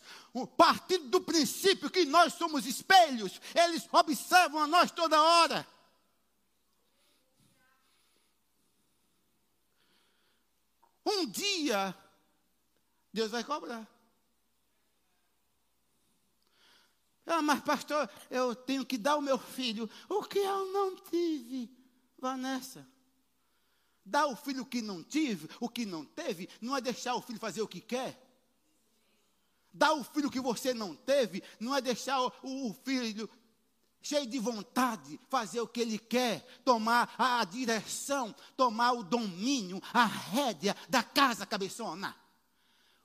Partindo 0.58 1.10
do 1.10 1.22
princípio 1.22 1.90
que 1.90 2.06
nós 2.06 2.34
somos 2.34 2.66
espelhos, 2.66 3.40
eles 3.54 3.88
observam 3.92 4.62
a 4.62 4.68
nós 4.68 4.90
toda 4.92 5.22
hora. 5.22 5.68
Um 11.06 11.26
dia, 11.26 11.96
Deus 13.14 13.32
vai 13.32 13.44
cobrar. 13.44 13.88
Ah, 17.26 17.42
mas 17.42 17.62
pastor, 17.62 18.10
eu 18.30 18.56
tenho 18.56 18.86
que 18.86 18.98
dar 18.98 19.14
ao 19.14 19.22
meu 19.22 19.38
filho 19.38 19.90
o 20.10 20.24
que 20.24 20.40
eu 20.40 20.72
não 20.72 20.96
tive, 20.96 21.70
Vanessa. 22.18 22.88
Dar 24.04 24.28
o 24.28 24.36
filho 24.36 24.66
que 24.66 24.82
não 24.82 25.04
tive, 25.04 25.48
o 25.60 25.70
que 25.70 25.86
não 25.86 26.04
teve, 26.04 26.50
não 26.60 26.76
é 26.76 26.82
deixar 26.82 27.16
o 27.16 27.22
filho 27.22 27.40
fazer 27.40 27.62
o 27.62 27.68
que 27.68 27.80
quer. 27.80 28.20
Dar 29.74 29.94
o 29.94 30.04
filho 30.04 30.30
que 30.30 30.42
você 30.42 30.74
não 30.74 30.96
teve, 30.96 31.42
não 31.60 31.76
é 31.76 31.82
deixar 31.82 32.20
o, 32.22 32.34
o 32.44 32.74
filho 32.74 33.30
cheio 34.02 34.26
de 34.26 34.40
vontade, 34.40 35.20
fazer 35.30 35.62
o 35.62 35.68
que 35.68 35.82
ele 35.82 36.00
quer, 36.00 36.42
tomar 36.66 37.14
a 37.18 37.44
direção, 37.46 38.36
tomar 38.58 38.94
o 38.94 39.04
domínio, 39.04 39.82
a 39.94 40.06
rédea 40.06 40.76
da 40.90 41.04
casa 41.04 41.46
cabeçona. 41.46 42.16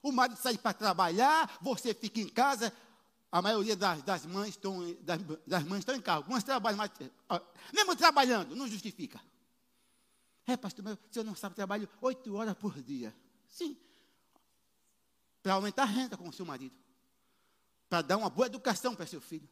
O 0.03 0.11
marido 0.11 0.39
sai 0.39 0.57
para 0.57 0.73
trabalhar, 0.73 1.59
você 1.61 1.93
fica 1.93 2.21
em 2.21 2.29
casa. 2.29 2.73
A 3.31 3.43
maioria 3.43 3.77
das, 3.77 4.03
das 4.03 4.25
mães 4.25 4.51
estão 4.51 4.79
das, 5.01 5.21
das, 5.47 5.65
mães 5.65 5.81
estão 5.81 5.95
em 5.95 6.01
carro. 6.01 6.19
Algumas 6.19 6.45
trabalham, 6.45 6.79
mas 6.79 6.91
mesmo 7.73 7.97
trabalhando, 7.97 8.55
não 8.55 8.69
justifica. 8.69 9.21
É, 10.47 10.57
pastor, 10.57 10.85
mas 10.85 10.95
o 10.95 10.99
senhor 11.11 11.25
não 11.25 11.35
sabe, 11.35 11.57
trabalho 11.57 11.89
oito 12.01 12.35
horas 12.37 12.57
por 12.57 12.81
dia. 12.81 13.15
Sim. 13.49 13.77
Para 15.43 15.55
aumentar 15.55 15.83
a 15.83 15.87
renda 15.87 16.17
com 16.17 16.29
o 16.29 16.33
seu 16.33 16.47
marido. 16.47 16.75
Para 17.89 18.03
dar 18.03 18.17
uma 18.17 18.31
boa 18.31 18.47
educação 18.47 18.95
para 18.95 19.07
seu 19.07 19.21
filho. 19.21 19.49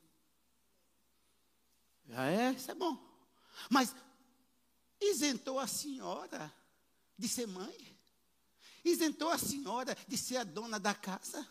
Já 2.06 2.26
é, 2.26 2.52
isso 2.52 2.70
é 2.70 2.74
bom. 2.74 2.98
Mas 3.70 3.94
isentou 5.00 5.58
a 5.58 5.66
senhora 5.66 6.52
de 7.16 7.28
ser 7.28 7.46
mãe? 7.46 7.98
Isentou 8.84 9.30
a 9.30 9.38
senhora 9.38 9.96
de 10.06 10.16
ser 10.18 10.38
a 10.38 10.44
dona 10.44 10.78
da 10.78 10.94
casa? 10.94 11.46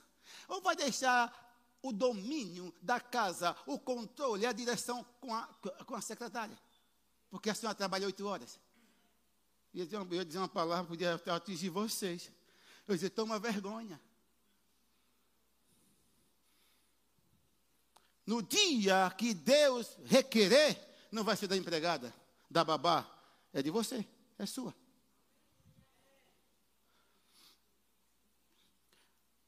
Ou 0.48 0.62
vai 0.62 0.76
deixar 0.76 1.42
o 1.82 1.92
domínio 1.92 2.74
da 2.82 3.00
casa, 3.00 3.56
o 3.66 3.80
controle, 3.80 4.46
a 4.46 4.52
direção 4.52 5.04
com 5.20 5.34
a, 5.34 5.48
com 5.86 5.96
a 5.96 6.02
secretária? 6.02 6.58
Porque 7.30 7.50
a 7.50 7.56
senhora 7.56 7.76
trabalha 7.76 8.06
oito 8.06 8.26
horas. 8.28 8.60
Eu 9.74 9.88
ia 10.12 10.24
dizer 10.24 10.38
uma, 10.38 10.48
palavra, 10.48 10.86
podia 10.86 11.16
atingir 11.16 11.70
vocês. 11.70 12.32
Eu 12.88 12.94
ia 12.94 12.98
dizer, 12.98 13.10
toma 13.10 13.40
vergonha. 13.40 14.00
No 18.26 18.42
dia 18.42 19.14
que 19.18 19.34
Deus 19.34 19.98
requerer, 20.06 20.80
não 21.12 21.24
vai 21.24 21.36
ser 21.36 21.48
da 21.48 21.58
empregada, 21.58 22.14
da 22.50 22.64
babá, 22.64 23.06
é 23.54 23.62
de 23.62 23.70
você, 23.70 24.06
é 24.40 24.46
sua. 24.46 24.74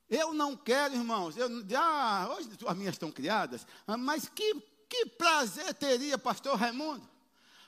Eu 0.09 0.33
não 0.33 0.55
quero, 0.55 0.93
irmãos, 0.93 1.35
eu, 1.35 1.49
ah, 1.75 2.27
hoje 2.35 2.49
as 2.67 2.77
minhas 2.77 2.95
estão 2.95 3.11
criadas, 3.11 3.65
mas 3.99 4.29
que, 4.29 4.55
que 4.87 5.05
prazer 5.07 5.73
teria, 5.73 6.17
pastor 6.17 6.55
Raimundo, 6.57 7.09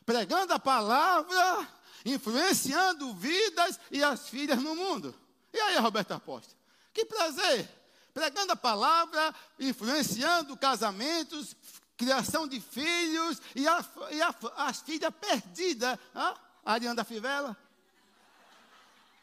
pregando 0.06 0.54
a 0.54 0.60
palavra, 0.60 1.68
influenciando 2.06 3.14
vidas 3.16 3.80
e 3.90 4.04
as 4.04 4.30
filhas 4.30 4.62
no 4.62 4.76
mundo. 4.76 5.16
E 5.52 5.60
aí, 5.60 5.78
Roberto 5.78 6.12
Aposta? 6.12 6.54
Que 6.94 7.06
prazer! 7.06 7.77
Pregando 8.18 8.52
a 8.52 8.56
palavra, 8.56 9.36
influenciando 9.60 10.58
casamentos, 10.58 11.56
criação 11.96 12.48
de 12.48 12.60
filhos 12.60 13.40
e, 13.56 13.68
a, 13.68 13.86
e 14.10 14.20
a, 14.20 14.36
as 14.56 14.82
filhas 14.82 15.14
perdidas. 15.22 16.00
Ah, 16.16 16.36
Ariana 16.66 16.96
da 16.96 17.04
Fivela. 17.04 17.56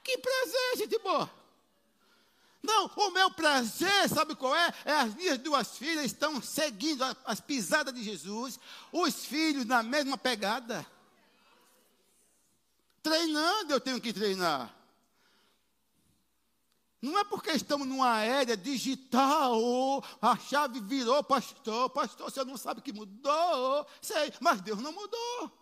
Que 0.05 0.17
prazer, 0.19 0.77
gente 0.77 0.97
boa. 1.01 1.29
Não, 2.63 2.87
o 2.95 3.11
meu 3.11 3.33
prazer, 3.33 4.09
sabe 4.09 4.37
qual 4.37 4.55
é? 4.55 4.73
É 4.85 4.93
as 4.93 5.15
minhas 5.15 5.39
duas 5.39 5.77
filhas 5.77 6.05
estão 6.05 6.41
seguindo 6.41 7.05
as 7.25 7.41
pisadas 7.41 7.93
de 7.93 8.03
Jesus, 8.03 8.61
os 8.93 9.27
filhos 9.27 9.65
na 9.65 9.83
mesma 9.83 10.17
pegada. 10.17 10.87
Treinando, 13.03 13.73
eu 13.73 13.81
tenho 13.81 14.01
que 14.01 14.13
treinar. 14.13 14.74
Não 17.05 17.19
é 17.19 17.25
porque 17.25 17.51
estamos 17.51 17.87
numa 17.87 18.23
era 18.23 18.57
digital, 18.57 20.03
a 20.23 20.39
chave 20.39 20.81
virou, 20.81 21.23
pastor, 21.23 21.91
pastor, 21.91 22.31
você 22.31 22.43
não 22.45 22.57
sabe 22.57 22.81
que 22.81 22.95
mudou. 22.95 23.87
Sei, 24.01 24.33
mas 24.41 24.63
Deus 24.63 24.81
não 24.81 24.91
mudou. 24.91 25.53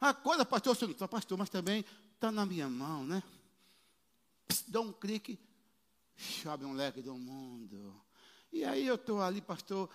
A 0.00 0.14
coisa, 0.14 0.44
pastor, 0.44 0.76
você 0.76 0.84
não 0.84 0.92
está 0.92 1.08
pastor, 1.08 1.36
mas 1.36 1.50
também 1.50 1.84
está 2.14 2.30
na 2.30 2.46
minha 2.46 2.68
mão, 2.68 3.04
né? 3.04 3.20
dá 4.68 4.80
um 4.80 4.92
clique, 4.92 5.36
abre 6.46 6.66
um 6.66 6.72
leque 6.72 7.02
do 7.02 7.16
mundo. 7.16 8.00
E 8.52 8.64
aí 8.64 8.86
eu 8.86 8.94
estou 8.94 9.20
ali, 9.20 9.40
pastor, 9.40 9.90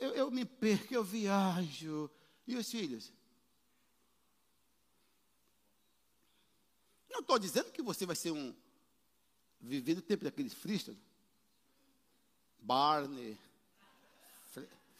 eu, 0.00 0.10
eu 0.10 0.30
me 0.30 0.44
perco, 0.44 0.94
eu 0.94 1.02
viajo. 1.02 2.08
E 2.46 2.54
os 2.54 2.70
filhos? 2.70 3.12
Não 7.10 7.20
estou 7.20 7.38
dizendo 7.38 7.70
que 7.72 7.82
você 7.82 8.06
vai 8.06 8.16
ser 8.16 8.30
um. 8.30 8.54
Viver 9.60 9.96
no 9.96 10.02
tempo 10.02 10.24
daqueles 10.24 10.54
Friston. 10.54 10.96
Barney. 12.58 13.38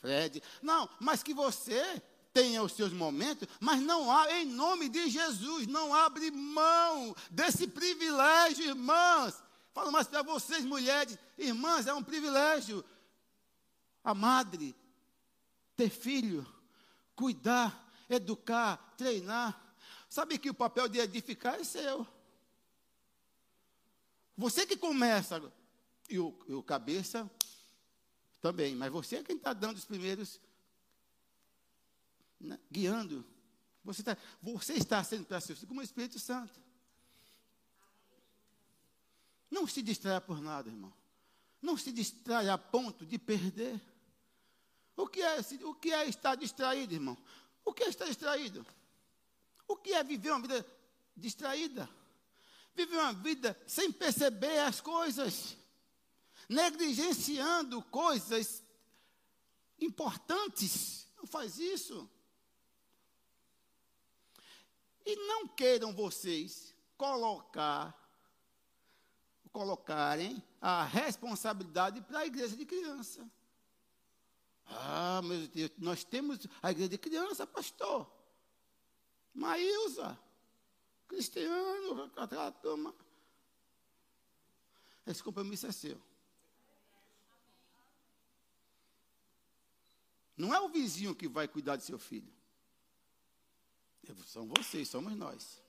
Fred. 0.00 0.43
Não, 0.62 0.88
mas 0.99 1.23
que 1.23 1.35
você 1.35 2.02
tenha 2.33 2.62
os 2.62 2.73
seus 2.73 2.93
momentos, 2.93 3.49
mas 3.61 3.81
não 3.81 4.11
há, 4.11 4.33
em 4.33 4.47
nome 4.47 4.88
de 4.88 5.11
Jesus, 5.11 5.67
não 5.67 5.95
abre 5.95 6.31
mão 6.31 7.14
desse 7.31 7.67
privilégio, 7.67 8.64
irmãs. 8.64 9.43
Falo 9.73 9.93
mais 9.93 10.07
para 10.07 10.23
vocês, 10.23 10.64
mulheres, 10.64 11.19
irmãs, 11.37 11.87
é 11.87 11.95
um 11.95 12.02
privilégio. 12.02 12.85
A 14.02 14.14
madre, 14.14 14.75
ter 15.76 15.90
filho, 15.90 16.47
cuidar, 17.14 17.87
educar, 18.09 18.95
treinar. 18.97 19.69
Sabe 20.11 20.38
que 20.38 20.50
o 20.50 20.55
papel 20.55 20.88
de 20.88 20.99
edificar 20.99 21.55
é 21.55 21.62
seu. 21.62 22.05
Você 24.37 24.67
que 24.67 24.76
começa, 24.76 25.40
e 26.09 26.19
o, 26.19 26.37
e 26.49 26.52
o 26.52 26.64
cabeça 26.64 27.31
também, 28.40 28.75
mas 28.75 28.90
você 28.90 29.17
é 29.17 29.23
quem 29.23 29.37
está 29.37 29.52
dando 29.52 29.76
os 29.76 29.85
primeiros, 29.85 30.40
né, 32.40 32.59
guiando. 32.69 33.25
Você 33.85 34.02
está, 34.02 34.17
você 34.43 34.73
está 34.73 35.05
sendo 35.05 35.26
para 35.26 35.40
filhos 35.40 35.64
como 35.64 35.81
o 35.81 35.85
Espírito 35.85 36.19
Santo. 36.19 36.61
Não 39.49 39.64
se 39.69 39.81
distraia 39.81 40.21
por 40.21 40.40
nada, 40.40 40.69
irmão. 40.69 40.93
Não 41.62 41.76
se 41.76 41.93
distraia 41.93 42.52
a 42.52 42.59
ponto 42.59 43.07
de 43.07 43.17
perder. 43.17 43.81
O 44.97 45.07
que 45.07 45.23
é, 45.23 45.38
o 45.62 45.75
que 45.75 45.93
é 45.93 46.09
estar 46.09 46.35
distraído, 46.35 46.95
irmão? 46.95 47.17
O 47.64 47.73
que 47.73 47.85
é 47.85 47.88
estar 47.88 48.07
distraído? 48.07 48.67
O 49.70 49.76
que 49.76 49.92
é 49.92 50.02
viver 50.02 50.32
uma 50.32 50.40
vida 50.40 50.66
distraída? 51.16 51.88
Viver 52.74 52.96
uma 52.96 53.12
vida 53.12 53.56
sem 53.68 53.92
perceber 53.92 54.58
as 54.58 54.80
coisas, 54.80 55.56
negligenciando 56.48 57.80
coisas 57.82 58.64
importantes. 59.78 61.06
Não 61.16 61.24
faz 61.24 61.60
isso. 61.60 62.10
E 65.06 65.14
não 65.14 65.46
queiram 65.46 65.94
vocês 65.94 66.74
colocar 66.96 67.96
colocarem 69.52 70.42
a 70.60 70.84
responsabilidade 70.84 72.00
para 72.02 72.20
a 72.20 72.26
igreja 72.26 72.56
de 72.56 72.66
criança. 72.66 73.28
Ah, 74.66 75.20
meu 75.22 75.46
Deus, 75.46 75.70
nós 75.78 76.02
temos 76.02 76.44
a 76.60 76.72
igreja 76.72 76.88
de 76.88 76.98
criança, 76.98 77.46
pastor. 77.46 78.19
Maísa, 79.34 80.18
Cristiano, 81.08 82.10
aquela. 82.16 82.54
Esse 85.06 85.22
compromisso 85.22 85.66
é 85.66 85.72
seu. 85.72 86.00
Não 90.37 90.54
é 90.54 90.60
o 90.60 90.68
vizinho 90.68 91.14
que 91.14 91.28
vai 91.28 91.46
cuidar 91.46 91.76
de 91.76 91.84
seu 91.84 91.99
filho. 91.99 92.32
São 94.26 94.46
vocês, 94.46 94.88
somos 94.88 95.14
nós. 95.14 95.62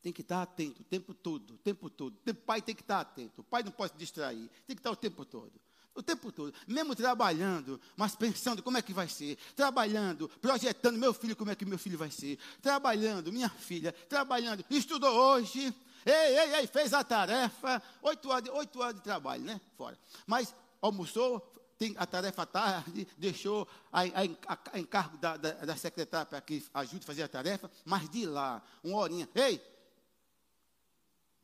Tem 0.00 0.12
que 0.12 0.20
estar 0.20 0.42
atento 0.42 0.82
o 0.82 0.84
tempo 0.84 1.12
todo, 1.12 1.54
o 1.54 1.58
tempo 1.58 1.90
todo. 1.90 2.16
O 2.24 2.34
pai 2.34 2.62
tem 2.62 2.74
que 2.74 2.82
estar 2.82 3.00
atento. 3.00 3.40
O 3.40 3.44
pai 3.44 3.62
não 3.62 3.72
pode 3.72 3.94
se 3.94 3.98
distrair. 3.98 4.48
Tem 4.66 4.76
que 4.76 4.80
estar 4.80 4.90
o 4.90 4.96
tempo 4.96 5.24
todo. 5.24 5.52
O 5.96 6.02
tempo 6.02 6.30
todo. 6.30 6.54
Mesmo 6.66 6.94
trabalhando, 6.94 7.80
mas 7.96 8.14
pensando 8.14 8.62
como 8.62 8.76
é 8.76 8.82
que 8.82 8.92
vai 8.92 9.08
ser. 9.08 9.36
Trabalhando, 9.56 10.28
projetando 10.40 10.98
meu 10.98 11.14
filho, 11.14 11.34
como 11.34 11.50
é 11.50 11.56
que 11.56 11.64
meu 11.64 11.78
filho 11.78 11.96
vai 11.98 12.10
ser. 12.10 12.38
Trabalhando, 12.60 13.32
minha 13.32 13.48
filha, 13.48 13.92
trabalhando. 14.08 14.64
Estudou 14.70 15.12
hoje. 15.12 15.74
Ei, 16.04 16.38
ei, 16.38 16.54
ei, 16.56 16.66
fez 16.66 16.92
a 16.92 17.02
tarefa. 17.02 17.82
Oito 18.02 18.28
horas, 18.28 18.48
oito 18.50 18.78
horas 18.80 18.94
de 18.94 19.00
trabalho, 19.00 19.42
né? 19.42 19.60
Fora. 19.76 19.98
Mas 20.26 20.54
almoçou, 20.80 21.40
tem 21.78 21.94
a 21.98 22.06
tarefa 22.06 22.42
à 22.42 22.46
tarde, 22.46 23.08
deixou 23.16 23.66
a, 23.92 24.02
a, 24.02 24.58
a 24.72 24.78
encargo 24.78 25.16
da, 25.18 25.36
da, 25.36 25.52
da 25.52 25.76
secretária 25.76 26.26
para 26.26 26.40
que 26.40 26.64
ajude 26.74 27.02
a 27.04 27.06
fazer 27.06 27.22
a 27.22 27.28
tarefa, 27.28 27.70
mas 27.84 28.08
de 28.08 28.24
lá, 28.26 28.62
uma 28.84 28.98
horinha, 28.98 29.28
ei, 29.34 29.60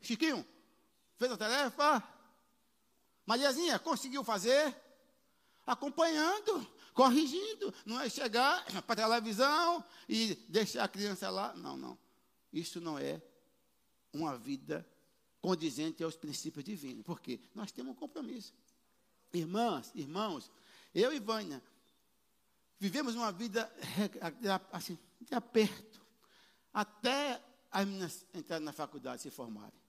Chiquinho, 0.03 0.45
fez 1.17 1.31
a 1.31 1.37
tarefa? 1.37 2.03
Mariazinha, 3.27 3.79
conseguiu 3.79 4.25
fazer? 4.25 4.75
Acompanhando, 5.67 6.67
corrigindo, 6.93 7.73
não 7.87 8.01
é 8.01 8.09
chegar 8.09 8.65
para 8.87 9.05
a 9.05 9.09
televisão 9.09 9.85
e 10.09 10.35
deixar 10.49 10.85
a 10.85 10.89
criança 10.89 11.31
lá. 11.31 11.55
Não, 11.55 11.77
não. 11.77 11.99
Isso 12.53 12.81
não 12.81 12.99
é 12.99 13.23
uma 14.13 14.37
vida 14.37 14.87
condizente 15.41 16.03
aos 16.05 16.17
princípios 16.17 16.65
divinos. 16.65 17.05
Por 17.05 17.21
quê? 17.21 17.41
Nós 17.55 17.73
temos 17.73 17.93
um 17.93 17.97
compromisso. 17.97 18.53
Irmãs, 19.33 19.91
irmãos, 19.95 20.51
eu 20.95 21.13
e 21.13 21.19
Vânia 21.19 21.63
vivemos 22.79 23.15
uma 23.15 23.33
vida 23.33 23.73
assim, 24.73 24.99
de 25.21 25.35
aperto, 25.35 26.05
até 26.75 27.43
as 27.71 27.87
meninas 27.87 28.27
entrarem 28.35 28.65
na 28.65 28.73
faculdade 28.73 29.23
se 29.23 29.31
formarem. 29.31 29.82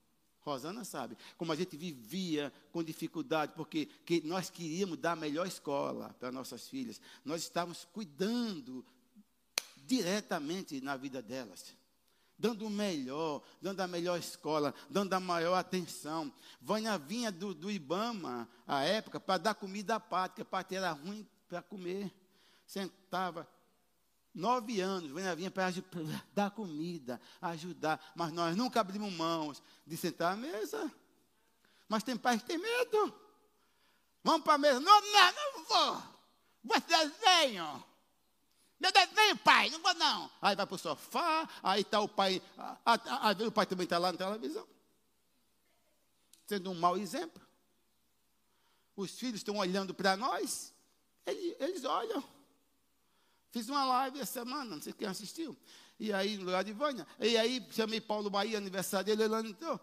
Rosana 0.44 0.84
sabe 0.84 1.18
como 1.38 1.52
a 1.52 1.56
gente 1.56 1.78
vivia 1.78 2.52
com 2.72 2.84
dificuldade, 2.84 3.54
porque 3.56 3.86
que 4.06 4.22
nós 4.22 4.50
queríamos 4.50 4.98
dar 4.98 5.14
a 5.14 5.16
melhor 5.16 5.48
escola 5.48 6.14
para 6.20 6.32
nossas 6.32 6.68
filhas. 6.68 7.00
Nós 7.24 7.44
estávamos 7.44 7.86
cuidando 7.86 8.86
diretamente 9.86 10.82
na 10.82 10.98
vida 10.98 11.22
delas. 11.22 11.74
Dando 12.38 12.66
o 12.66 12.70
melhor, 12.70 13.42
dando 13.62 13.80
a 13.80 13.88
melhor 13.88 14.20
escola, 14.20 14.74
dando 14.90 15.14
a 15.14 15.20
maior 15.20 15.56
atenção. 15.56 16.34
Vânia 16.60 16.98
vinha 16.98 17.32
do, 17.32 17.54
do 17.54 17.72
Ibama, 17.72 18.50
à 18.68 18.84
época, 18.84 19.20
para 19.20 19.38
dar 19.38 19.54
comida 19.54 19.96
à 19.96 19.98
a 19.98 20.00
pátria 20.00 20.78
era 20.78 20.92
ruim 20.92 21.26
para 21.48 21.62
comer. 21.62 22.14
Sentava, 22.66 23.48
Nove 24.34 24.82
anos, 24.82 25.12
Vânia 25.12 25.36
vinha 25.36 25.52
para 25.52 25.72
dar 26.34 26.50
comida, 26.50 27.22
ajudar, 27.40 28.14
mas 28.16 28.32
nós 28.32 28.56
nunca 28.56 28.80
abrimos 28.80 29.14
mãos 29.14 29.62
de 29.86 29.96
sentar 29.96 30.34
à 30.34 30.36
mesa. 30.36 30.92
Mas 31.88 32.02
tem 32.02 32.18
pais 32.18 32.42
que 32.42 32.48
têm 32.48 32.58
medo. 32.58 33.14
Vamos 34.24 34.44
para 34.44 34.54
a 34.54 34.58
mesa. 34.58 34.80
Não, 34.80 35.02
não, 35.02 35.34
não 35.36 35.64
vou. 35.66 36.04
Vou 36.64 36.82
desenho. 36.82 37.84
Meu 38.80 38.92
desenho, 38.92 39.38
pai, 39.38 39.70
não 39.70 39.80
vou 39.80 39.94
não. 39.94 40.32
Aí 40.42 40.56
vai 40.56 40.66
para 40.66 40.76
o 40.76 40.80
sofá, 40.80 41.48
aí 41.62 41.82
está 41.82 42.02
o 42.02 42.08
pai, 42.08 42.42
às 42.84 43.38
vezes 43.38 43.50
o 43.50 43.52
pai 43.52 43.66
também 43.66 43.84
está 43.84 43.98
lá 43.98 44.12
na 44.12 44.18
televisão. 44.18 44.68
Sendo 46.48 46.72
um 46.72 46.76
mau 46.76 46.98
exemplo. 46.98 47.42
Os 48.96 49.12
filhos 49.12 49.38
estão 49.38 49.58
olhando 49.58 49.94
para 49.94 50.18
nós, 50.18 50.74
eles, 51.26 51.56
eles 51.60 51.84
olham. 51.86 52.24
Fiz 53.54 53.70
uma 53.70 53.86
live 53.86 54.20
essa 54.20 54.40
semana, 54.40 54.66
não 54.66 54.82
sei 54.82 54.92
quem 54.94 55.08
assistiu. 55.08 55.56
E 56.00 56.12
aí, 56.12 56.38
no 56.38 56.46
lugar 56.46 56.64
de 56.64 56.74
Vânia. 56.74 57.06
E 57.20 57.38
aí, 57.38 57.64
chamei 57.70 58.02
Paulo 58.02 58.28
Bahia, 58.28 58.58
aniversário 58.58 59.16
dele, 59.16 59.32
ele 59.32 59.50
entrou. 59.50 59.80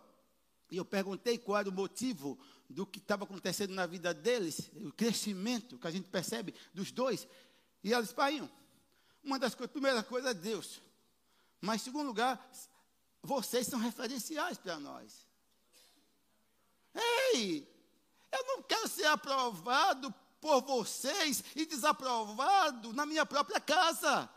E 0.68 0.76
eu 0.76 0.84
perguntei 0.84 1.38
qual 1.38 1.60
era 1.60 1.68
o 1.68 1.72
motivo 1.72 2.36
do 2.68 2.84
que 2.84 2.98
estava 2.98 3.22
acontecendo 3.22 3.72
na 3.72 3.86
vida 3.86 4.12
deles, 4.12 4.72
o 4.74 4.92
crescimento 4.92 5.78
que 5.78 5.86
a 5.86 5.90
gente 5.92 6.08
percebe 6.08 6.52
dos 6.74 6.90
dois. 6.90 7.28
E 7.84 7.92
eles, 7.92 8.12
pai, 8.12 8.42
uma 9.22 9.38
das 9.38 9.54
coisas, 9.54 9.70
primeira 9.70 10.02
coisa 10.02 10.30
é 10.30 10.34
Deus. 10.34 10.82
Mas, 11.60 11.82
segundo 11.82 12.08
lugar, 12.08 12.44
vocês 13.22 13.68
são 13.68 13.78
referenciais 13.78 14.58
para 14.58 14.80
nós. 14.80 15.28
Ei, 17.32 17.68
eu 18.32 18.46
não 18.46 18.64
quero 18.64 18.88
ser 18.88 19.06
aprovado 19.06 20.12
por 20.40 20.62
vocês 20.62 21.44
e 21.54 21.66
desaprovado 21.66 22.92
na 22.92 23.04
minha 23.04 23.26
própria 23.26 23.60
casa. 23.60 24.28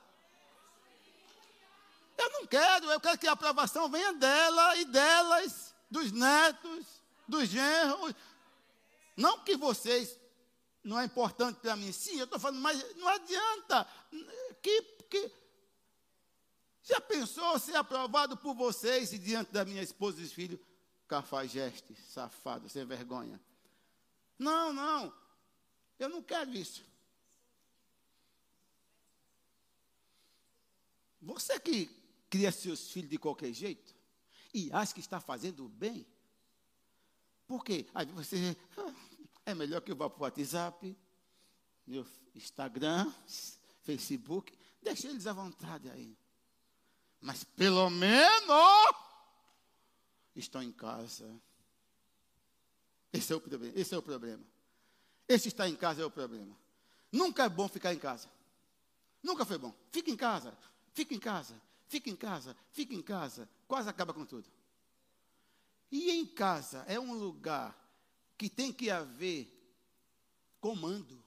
Eu 2.18 2.30
não 2.32 2.48
quero, 2.48 2.92
eu 2.92 3.00
quero 3.00 3.18
que 3.18 3.28
a 3.28 3.32
aprovação 3.32 3.90
venha 3.90 4.14
dela 4.14 4.76
e 4.78 4.86
delas, 4.86 5.74
dos 5.90 6.12
netos, 6.12 6.86
dos 7.28 7.50
genros. 7.50 8.14
Não 9.16 9.40
que 9.40 9.56
vocês 9.56 10.20
não 10.84 11.00
é 11.00 11.06
importante 11.06 11.60
para 11.60 11.76
mim, 11.76 11.92
sim, 11.92 12.18
eu 12.18 12.26
estou 12.26 12.40
falando, 12.40 12.62
mas 12.62 12.96
não 12.96 13.08
adianta. 13.08 13.88
Que, 14.62 14.82
que, 15.10 15.32
já 16.84 17.00
pensou 17.00 17.58
ser 17.58 17.76
aprovado 17.76 18.36
por 18.36 18.54
vocês 18.54 19.14
e 19.14 19.18
diante 19.18 19.52
da 19.52 19.64
minha 19.64 19.82
esposa 19.82 20.22
e 20.22 20.28
filho, 20.28 20.60
cafajeste, 21.08 21.96
safado, 21.96 22.68
sem 22.68 22.86
vergonha? 22.86 23.40
Não, 24.38 24.74
não. 24.74 25.23
Eu 26.04 26.10
não 26.10 26.22
quero 26.22 26.54
isso. 26.54 26.84
Você 31.22 31.58
que 31.58 31.90
cria 32.30 32.52
seus 32.52 32.92
filhos 32.92 33.10
de 33.10 33.18
qualquer 33.18 33.54
jeito 33.54 33.96
e 34.54 34.70
acha 34.74 34.94
que 34.94 35.00
está 35.00 35.22
fazendo 35.22 35.70
bem, 35.70 36.06
por 37.48 37.64
quê? 37.64 37.88
Aí 37.94 38.06
você 38.08 38.58
ah, 38.78 38.94
é 39.46 39.56
melhor 39.56 39.80
que 39.80 39.94
eu 39.94 39.96
vá 39.96 40.10
para 40.10 40.20
o 40.20 40.24
WhatsApp, 40.24 40.94
meu 41.88 42.06
Instagram, 42.36 43.10
Facebook, 43.84 44.54
deixe 44.82 45.08
eles 45.08 45.26
à 45.26 45.32
vontade 45.32 45.90
aí. 45.90 46.18
Mas 47.22 47.46
pelo 47.46 47.90
menos 47.90 48.96
estão 50.36 50.62
em 50.62 50.74
casa. 50.74 51.34
Esse 53.14 53.32
é 53.32 53.36
o 53.38 53.40
problema. 53.40 53.80
Esse 53.80 53.96
é 53.96 53.98
o 53.98 54.02
problema. 54.02 54.53
Esse 55.28 55.48
estar 55.48 55.68
em 55.68 55.76
casa 55.76 56.02
é 56.02 56.06
o 56.06 56.12
problema. 56.12 56.56
Nunca 57.12 57.44
é 57.44 57.50
bom 57.50 57.68
ficar 57.68 57.94
em 57.94 58.00
casa. 58.00 58.30
Nunca 59.22 59.46
foi 59.46 59.58
bom. 59.58 59.74
Fica 59.92 60.12
em 60.12 60.18
casa, 60.18 60.58
fica 60.94 61.14
em 61.14 61.20
casa, 61.20 61.62
fica 61.88 62.10
em 62.10 62.16
casa, 62.16 62.58
fica 62.72 62.94
em 62.94 63.02
casa. 63.02 63.50
Quase 63.68 63.90
acaba 63.90 64.14
com 64.14 64.26
tudo. 64.26 64.50
E 65.92 66.12
em 66.12 66.26
casa 66.26 66.84
é 66.88 67.00
um 67.00 67.14
lugar 67.14 67.78
que 68.38 68.50
tem 68.50 68.74
que 68.74 68.90
haver 68.90 69.48
comando. 70.60 71.24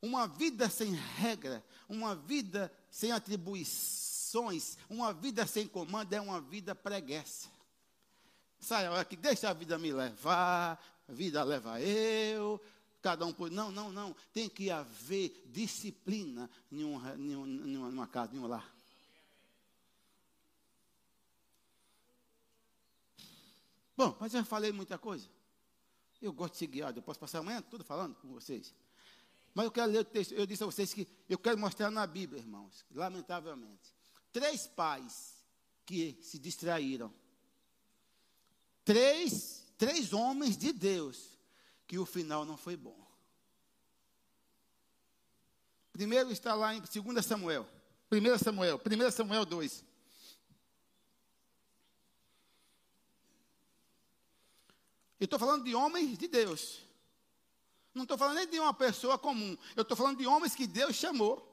Uma 0.00 0.26
vida 0.26 0.70
sem 0.70 0.92
regra, 0.94 1.64
uma 1.88 2.14
vida 2.14 2.72
sem 2.90 3.12
atribuições, 3.12 4.78
uma 4.88 5.12
vida 5.12 5.46
sem 5.46 5.68
comando 5.68 6.12
é 6.12 6.20
uma 6.20 6.40
vida 6.40 6.74
preguiça. 6.74 7.57
Sai 8.58 8.86
a 8.86 8.92
hora 8.92 9.04
que 9.04 9.16
deixa 9.16 9.48
a 9.48 9.52
vida 9.52 9.78
me 9.78 9.92
levar, 9.92 10.82
a 11.08 11.12
vida 11.12 11.42
leva 11.44 11.80
eu, 11.80 12.60
cada 13.00 13.24
um 13.24 13.32
por. 13.32 13.50
Não, 13.50 13.70
não, 13.70 13.92
não. 13.92 14.14
Tem 14.32 14.48
que 14.48 14.70
haver 14.70 15.44
disciplina 15.46 16.50
em 16.70 16.84
uma, 16.84 17.14
em 17.14 17.34
uma, 17.34 17.48
em 17.48 17.76
uma 17.76 18.06
casa, 18.06 18.34
em 18.34 18.38
um 18.38 18.46
lar. 18.46 18.78
Bom, 23.96 24.16
mas 24.20 24.32
eu 24.32 24.44
falei 24.44 24.70
muita 24.70 24.96
coisa. 24.96 25.28
Eu 26.22 26.32
gosto 26.32 26.52
de 26.52 26.58
ser 26.58 26.66
guiado. 26.68 26.98
Eu 26.98 27.02
posso 27.02 27.18
passar 27.18 27.38
amanhã 27.38 27.60
tudo 27.62 27.84
falando 27.84 28.14
com 28.16 28.28
vocês. 28.28 28.74
Mas 29.54 29.64
eu 29.64 29.72
quero 29.72 29.90
ler 29.90 29.98
o 29.98 30.04
texto. 30.04 30.32
Eu 30.32 30.46
disse 30.46 30.62
a 30.62 30.66
vocês 30.66 30.94
que 30.94 31.06
eu 31.28 31.38
quero 31.38 31.58
mostrar 31.58 31.90
na 31.90 32.06
Bíblia, 32.06 32.40
irmãos, 32.40 32.84
lamentavelmente. 32.94 33.92
Três 34.32 34.68
pais 34.68 35.34
que 35.84 36.16
se 36.22 36.38
distraíram. 36.38 37.12
Três, 38.88 39.66
três 39.76 40.14
homens 40.14 40.56
de 40.56 40.72
Deus 40.72 41.38
que 41.86 41.98
o 41.98 42.06
final 42.06 42.46
não 42.46 42.56
foi 42.56 42.74
bom. 42.74 42.98
Primeiro 45.92 46.32
está 46.32 46.54
lá 46.54 46.74
em 46.74 46.80
2 46.80 47.26
Samuel. 47.26 47.68
1 48.10 48.38
Samuel, 48.38 48.80
1 48.80 49.10
Samuel 49.10 49.44
2. 49.44 49.84
Eu 55.20 55.24
estou 55.26 55.38
falando 55.38 55.64
de 55.64 55.74
homens 55.74 56.16
de 56.16 56.26
Deus. 56.26 56.82
Não 57.92 58.04
estou 58.04 58.16
falando 58.16 58.36
nem 58.36 58.48
de 58.48 58.58
uma 58.58 58.72
pessoa 58.72 59.18
comum. 59.18 59.54
Eu 59.76 59.82
estou 59.82 59.98
falando 59.98 60.16
de 60.16 60.26
homens 60.26 60.54
que 60.54 60.66
Deus 60.66 60.96
chamou 60.96 61.46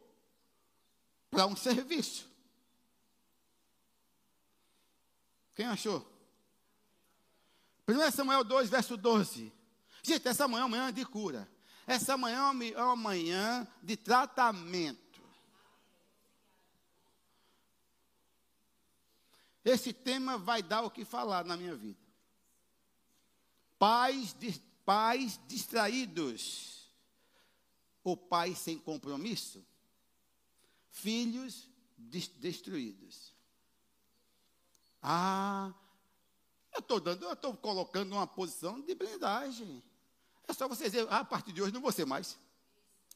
para 1.29 1.45
um 1.47 1.55
serviço. 1.57 2.29
Quem 5.53 5.65
achou? 5.65 6.14
1 7.87 8.11
Samuel 8.11 8.43
2, 8.43 8.69
verso 8.69 8.97
12. 8.97 9.53
Gente, 10.01 10.27
essa 10.27 10.47
manhã 10.47 10.61
é 10.61 10.65
uma 10.65 10.77
manhã 10.77 10.93
de 10.93 11.05
cura. 11.05 11.49
Essa 11.85 12.17
manhã 12.17 12.51
é 12.75 12.83
uma 12.83 12.95
manhã 12.95 13.67
de 13.81 13.95
tratamento. 13.95 15.21
Esse 19.63 19.93
tema 19.93 20.37
vai 20.37 20.61
dar 20.61 20.81
o 20.81 20.91
que 20.91 21.05
falar 21.05 21.43
na 21.43 21.55
minha 21.57 21.75
vida. 21.75 21.99
Pais, 23.77 24.35
pais 24.83 25.39
distraídos, 25.47 26.91
ou 28.03 28.15
pais 28.15 28.59
sem 28.59 28.77
compromisso, 28.77 29.65
filhos 30.91 31.67
destruídos. 31.97 33.33
Ah, 35.01 35.73
eu 36.75 36.79
estou 36.79 36.99
dando, 36.99 37.23
eu 37.23 37.33
estou 37.33 37.55
colocando 37.55 38.11
uma 38.11 38.27
posição 38.27 38.81
de 38.81 38.93
blindagem. 38.93 39.81
É 40.47 40.53
só 40.53 40.67
você 40.67 40.85
dizer, 40.85 41.07
ah, 41.09 41.19
a 41.19 41.25
partir 41.25 41.51
de 41.51 41.61
hoje 41.61 41.73
não 41.73 41.81
vou 41.81 41.91
ser 41.91 42.05
mais. 42.05 42.37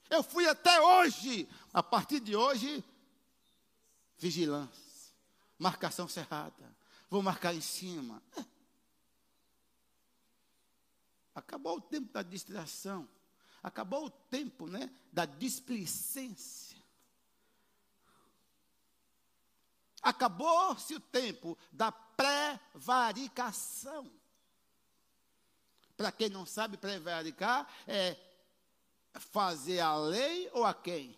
Eu 0.09 0.23
fui 0.23 0.47
até 0.47 0.81
hoje. 0.81 1.47
A 1.73 1.83
partir 1.83 2.19
de 2.19 2.35
hoje, 2.35 2.83
vigilância, 4.17 5.13
marcação 5.57 6.07
cerrada. 6.07 6.75
Vou 7.09 7.21
marcar 7.21 7.53
em 7.53 7.61
cima. 7.61 8.23
É. 8.37 8.45
Acabou 11.35 11.77
o 11.77 11.81
tempo 11.81 12.11
da 12.11 12.23
distração. 12.23 13.07
Acabou 13.61 14.05
o 14.05 14.09
tempo 14.09 14.67
né, 14.67 14.89
da 15.11 15.25
displicência. 15.25 16.78
Acabou-se 20.09 20.95
o 20.95 20.99
tempo 20.99 21.55
da 21.71 21.91
prevaricação. 21.91 24.11
Para 25.95 26.11
quem 26.11 26.29
não 26.29 26.47
sabe, 26.47 26.77
prevaricar 26.77 27.71
é 27.87 28.17
fazer 29.13 29.81
a 29.81 29.95
lei 29.95 30.49
ou 30.51 30.65
a 30.65 30.73
quem? 30.73 31.15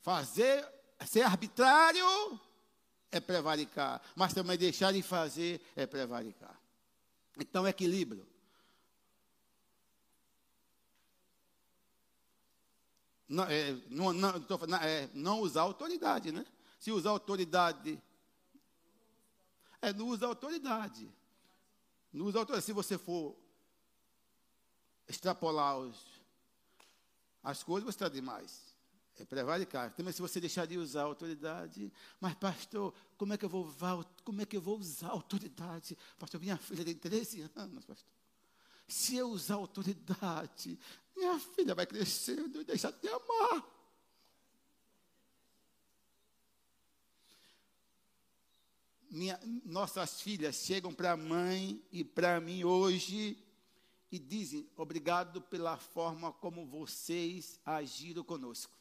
Fazer, 0.00 0.66
ser 1.06 1.20
arbitrário 1.22 2.40
é 3.10 3.20
prevaricar, 3.20 4.00
mas 4.16 4.32
também 4.32 4.56
deixar 4.56 4.90
de 4.90 5.02
fazer 5.02 5.60
é 5.76 5.86
prevaricar. 5.86 6.58
Então, 7.38 7.68
equilíbrio. 7.68 8.26
Não, 13.32 13.44
é, 13.44 13.72
não, 13.88 14.12
não, 14.12 14.28
é, 14.82 15.08
usar 15.40 15.62
autoridade, 15.62 16.30
né? 16.30 16.44
Se 16.78 16.92
usar 16.92 17.08
autoridade. 17.10 17.98
É, 19.80 19.90
não 19.90 20.08
usa 20.08 20.26
autoridade. 20.26 21.10
Não 22.12 22.26
usa 22.26 22.40
autoridade. 22.40 22.66
Se 22.66 22.74
você 22.74 22.98
for 22.98 23.34
extrapolar 25.08 25.78
os, 25.78 25.96
as 27.42 27.62
coisas, 27.62 27.86
você 27.86 27.96
está 27.96 28.08
demais. 28.10 28.60
É 29.18 29.24
prevaricar. 29.24 29.94
Também 29.94 30.12
se 30.12 30.20
você 30.20 30.38
deixar 30.38 30.66
de 30.66 30.76
usar 30.76 31.00
a 31.00 31.04
autoridade, 31.04 31.90
mas 32.20 32.34
pastor, 32.34 32.92
como 33.16 33.32
é 33.32 33.38
que 33.38 33.46
eu 33.46 33.48
vou 33.48 33.64
usar, 33.64 34.04
como 34.24 34.42
é 34.42 34.44
que 34.44 34.58
eu 34.58 34.60
vou 34.60 34.78
usar 34.78 35.08
autoridade? 35.08 35.96
Pastor, 36.18 36.38
minha 36.38 36.58
filha 36.58 36.84
tem 36.84 36.94
13 36.94 37.50
anos, 37.56 37.86
pastor. 37.86 38.12
Se 38.86 39.16
eu 39.16 39.30
usar 39.30 39.54
autoridade, 39.54 40.78
minha 41.16 41.38
filha 41.38 41.74
vai 41.74 41.86
crescendo 41.86 42.60
e 42.60 42.64
deixar 42.64 42.90
de 42.90 43.00
te 43.00 43.08
amar. 43.08 43.72
Minha, 49.10 49.38
nossas 49.64 50.22
filhas 50.22 50.56
chegam 50.56 50.92
para 50.94 51.12
a 51.12 51.16
mãe 51.16 51.84
e 51.92 52.02
para 52.02 52.40
mim 52.40 52.64
hoje 52.64 53.36
e 54.10 54.18
dizem: 54.18 54.68
Obrigado 54.76 55.40
pela 55.42 55.76
forma 55.76 56.32
como 56.32 56.66
vocês 56.66 57.60
agiram 57.64 58.24
conosco. 58.24 58.72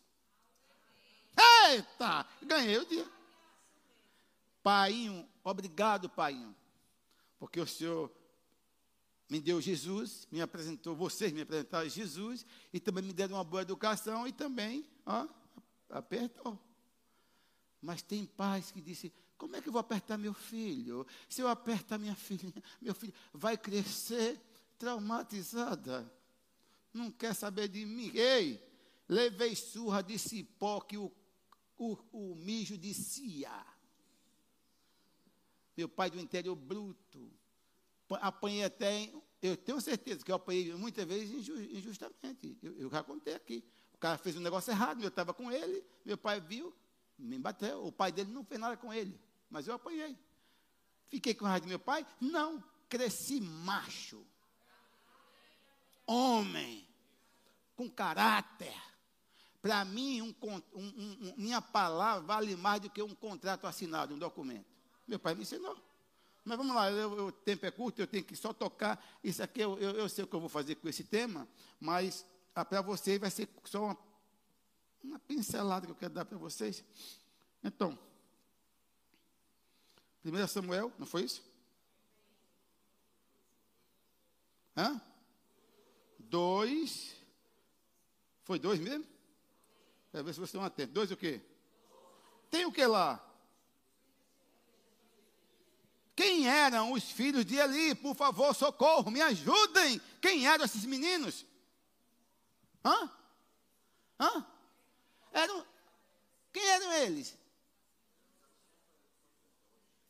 Eita, 1.68 2.26
ganhei 2.42 2.78
o 2.78 2.86
dia. 2.86 3.10
Painho, 4.64 5.28
obrigado, 5.44 6.10
Painho, 6.10 6.56
porque 7.40 7.60
o 7.60 7.68
Senhor 7.68 8.12
me 9.32 9.40
deu 9.40 9.62
Jesus, 9.62 10.28
me 10.30 10.42
apresentou, 10.42 10.96
vocês 10.96 11.32
me 11.32 11.42
apresentaram 11.42 11.88
Jesus, 11.88 12.46
e 12.74 12.80
também 12.80 13.04
me 13.04 13.14
deram 13.14 13.38
uma 13.38 13.44
boa 13.44 13.62
educação 13.62 14.28
e 14.28 14.32
também, 14.34 14.86
ó, 15.06 15.26
apertou. 15.90 16.60
Mas 17.82 18.02
tem 18.02 18.26
pais 18.26 18.72
que 18.72 18.82
dizem, 18.82 19.12
como 19.38 19.56
é 19.56 19.62
que 19.62 19.70
eu 19.70 19.74
vou 19.74 19.80
apertar 19.80 20.18
meu 20.18 20.34
filho? 20.34 21.08
Se 21.30 21.42
eu 21.42 21.48
apertar 21.48 21.98
minha 21.98 22.14
filha, 22.14 22.54
meu 22.82 22.94
filho 22.94 23.14
vai 23.34 23.58
crescer 23.58 24.38
traumatizada. 24.78 26.12
Não 26.94 27.10
quer 27.10 27.34
saber 27.34 27.70
de 27.70 27.86
mim. 27.86 28.12
Ei, 28.14 28.62
levei 29.08 29.56
surra 29.56 30.04
de 30.04 30.20
cipó 30.20 30.82
que 30.82 30.98
o 30.98 31.10
o, 31.82 31.98
o 32.12 32.36
mijo. 32.36 32.80
Meu 35.76 35.90
pai 35.90 36.12
do 36.12 36.20
interior 36.20 36.56
bruto. 36.56 37.32
Apanhei 38.20 38.64
até, 38.64 39.10
eu 39.42 39.56
tenho 39.56 39.80
certeza 39.80 40.24
que 40.24 40.32
eu 40.32 40.36
apanhei 40.36 40.74
muitas 40.76 41.06
vezes 41.06 41.48
injustamente. 41.48 42.58
Eu, 42.62 42.78
eu 42.78 42.90
já 42.90 43.04
contei 43.04 43.34
aqui. 43.34 43.64
O 43.94 43.98
cara 43.98 44.18
fez 44.18 44.36
um 44.36 44.42
negócio 44.42 44.72
errado, 44.72 45.02
eu 45.02 45.10
estava 45.10 45.34
com 45.34 45.52
ele, 45.52 45.84
meu 46.04 46.18
pai 46.18 46.42
viu, 46.42 46.74
me 47.18 47.38
bateu. 47.38 47.86
O 47.86 47.92
pai 47.92 48.12
dele 48.12 48.32
não 48.32 48.44
fez 48.44 48.60
nada 48.60 48.76
com 48.76 48.94
ele, 48.94 49.20
mas 49.50 49.68
eu 49.68 49.76
apanhei. 49.76 50.18
Fiquei 51.08 51.34
com 51.34 51.46
raiva 51.46 51.66
do 51.66 51.70
meu 51.70 51.80
pai? 51.80 52.06
Não, 52.20 52.64
cresci 52.90 53.40
macho. 53.42 54.26
Homem, 56.08 56.88
com 57.76 57.90
caráter 57.90 58.74
para 59.62 59.86
mim, 59.86 60.22
um, 60.22 60.36
um, 60.42 60.64
um, 60.74 61.34
minha 61.38 61.62
palavra 61.62 62.22
vale 62.26 62.56
mais 62.56 62.82
do 62.82 62.90
que 62.90 63.02
um 63.02 63.14
contrato 63.14 63.68
assinado, 63.68 64.16
um 64.16 64.18
documento. 64.18 64.66
Meu 65.08 65.20
pai 65.20 65.36
me 65.36 65.44
ensinou. 65.44 65.78
Mas 66.44 66.58
vamos 66.58 66.76
lá, 66.76 66.92
eu, 66.92 67.28
o 67.28 67.32
tempo 67.32 67.66
é 67.66 67.72
curto, 67.72 68.00
eu 68.00 68.08
tenho 68.08 68.24
que 68.24 68.36
só 68.36 68.52
tocar. 68.52 69.04
Isso 69.24 69.44
aqui 69.44 69.62
eu, 69.62 69.78
eu, 69.78 69.92
eu 69.92 70.10
sei 70.10 70.24
o 70.24 70.28
que 70.28 70.36
eu 70.36 70.40
vou 70.40 70.50
fazer 70.50 70.76
com 70.76 70.90
esse 70.90 71.04
tema, 71.04 71.48
mas 71.80 72.26
ah, 72.56 72.66
para 72.66 72.82
vocês 72.82 73.20
vai 73.20 73.30
ser 73.30 73.48
só 73.66 73.84
uma, 73.84 73.98
uma 75.04 75.20
pincelada 75.20 75.86
que 75.86 75.92
eu 75.92 75.96
quero 75.96 76.14
dar 76.14 76.26
para 76.26 76.38
vocês. 76.38 76.84
Então, 77.64 77.98
1 80.26 80.48
Samuel, 80.48 80.92
não 80.98 81.06
foi 81.06 81.24
isso? 81.24 81.44
Hã? 84.76 85.02
Dois. 86.18 87.16
Foi 88.44 88.58
dois 88.58 88.80
mesmo? 88.80 89.06
Para 90.12 90.24
ver 90.24 90.34
se 90.34 90.40
vocês 90.40 90.50
estão 90.50 90.64
atentos. 90.64 90.94
Dois 90.94 91.12
o 91.12 91.18
quê? 91.18 91.42
Tem 92.50 92.66
o 92.66 92.72
que 92.72 92.86
lá? 92.86 93.31
Quem 96.22 96.48
eram 96.48 96.92
os 96.92 97.10
filhos 97.10 97.44
de 97.44 97.56
Eli? 97.56 97.96
Por 97.96 98.16
favor, 98.16 98.54
socorro, 98.54 99.10
me 99.10 99.20
ajudem. 99.22 100.00
Quem 100.22 100.46
eram 100.46 100.64
esses 100.64 100.86
meninos? 100.86 101.44
Hã? 102.86 103.12
Hã? 104.20 104.46
Eram, 105.32 105.66
quem 106.54 106.64
eram 106.64 106.94
eles? 106.94 107.36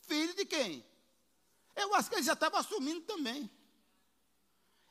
Filho 0.02 0.36
de 0.36 0.46
quem? 0.46 0.86
Eu 1.78 1.96
acho 1.96 2.10
que 2.10 2.16
eles 2.16 2.26
já 2.26 2.34
estavam 2.34 2.60
assumindo 2.60 3.00
também. 3.04 3.50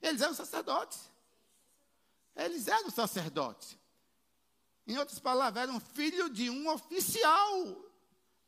Eles 0.00 0.22
eram 0.22 0.32
sacerdotes. 0.32 1.10
Eles 2.34 2.66
eram 2.66 2.88
sacerdotes. 2.88 3.76
Em 4.86 4.96
outras 4.96 5.18
palavras, 5.18 5.64
eram 5.64 5.78
filho 5.80 6.30
de 6.30 6.48
um 6.48 6.66
oficial. 6.70 7.76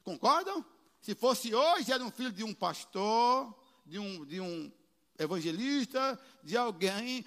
Concordam? 0.03 0.65
Se 1.03 1.17
fosse 1.17 1.53
hoje, 1.53 1.91
era 1.91 2.03
um 2.03 2.13
filho 2.13 2.31
de 2.31 2.45
um 2.45 2.55
pastor, 2.55 3.53
de 3.85 3.99
um, 3.99 4.25
de 4.25 4.41
um 4.41 4.73
evangelista, 5.19 6.19
de 6.45 6.57
alguém 6.57 7.27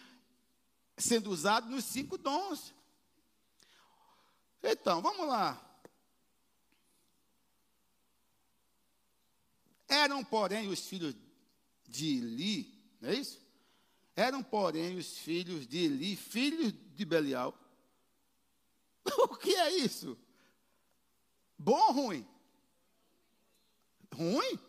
sendo 0.97 1.29
usado 1.29 1.69
nos 1.69 1.83
cinco 1.83 2.17
dons. 2.17 2.73
Então, 4.63 5.01
vamos 5.01 5.27
lá. 5.27 5.61
Eram, 9.89 10.23
porém, 10.23 10.69
os 10.69 10.87
filhos 10.87 11.13
de 11.85 12.17
Eli, 12.17 12.97
não 13.01 13.09
é 13.09 13.15
isso? 13.15 13.45
Eram, 14.15 14.41
porém, 14.41 14.97
os 14.97 15.17
filhos 15.17 15.67
de 15.67 15.79
Eli, 15.79 16.15
filhos 16.15 16.73
de 16.95 17.03
Belial. 17.03 17.53
O 19.19 19.35
que 19.35 19.53
é 19.53 19.77
isso? 19.77 20.17
Bom 21.57 21.77
ou 21.77 21.91
ruim? 21.91 22.34
Ruim? 24.15 24.59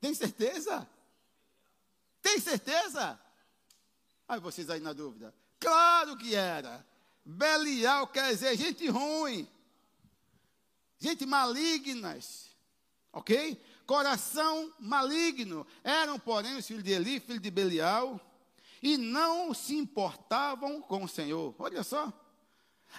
Tem 0.00 0.12
certeza? 0.14 0.88
Tem 2.20 2.38
certeza? 2.40 3.18
Aí 4.28 4.40
vocês 4.40 4.68
aí 4.68 4.80
na 4.80 4.92
dúvida. 4.92 5.34
Claro 5.60 6.16
que 6.16 6.34
era. 6.34 6.84
Belial 7.24 8.06
quer 8.08 8.30
dizer 8.32 8.56
gente 8.56 8.88
ruim. 8.88 9.48
Gente 10.98 11.24
malignas. 11.24 12.50
Ok? 13.12 13.60
Coração 13.86 14.72
maligno. 14.78 15.66
Eram, 15.84 16.18
porém, 16.18 16.56
os 16.56 16.66
filhos 16.66 16.82
de 16.82 16.92
Eli, 16.92 17.20
filho 17.20 17.40
de 17.40 17.50
Belial. 17.50 18.20
E 18.82 18.96
não 18.96 19.54
se 19.54 19.76
importavam 19.76 20.80
com 20.80 21.04
o 21.04 21.08
Senhor. 21.08 21.54
Olha 21.58 21.84
só. 21.84 22.12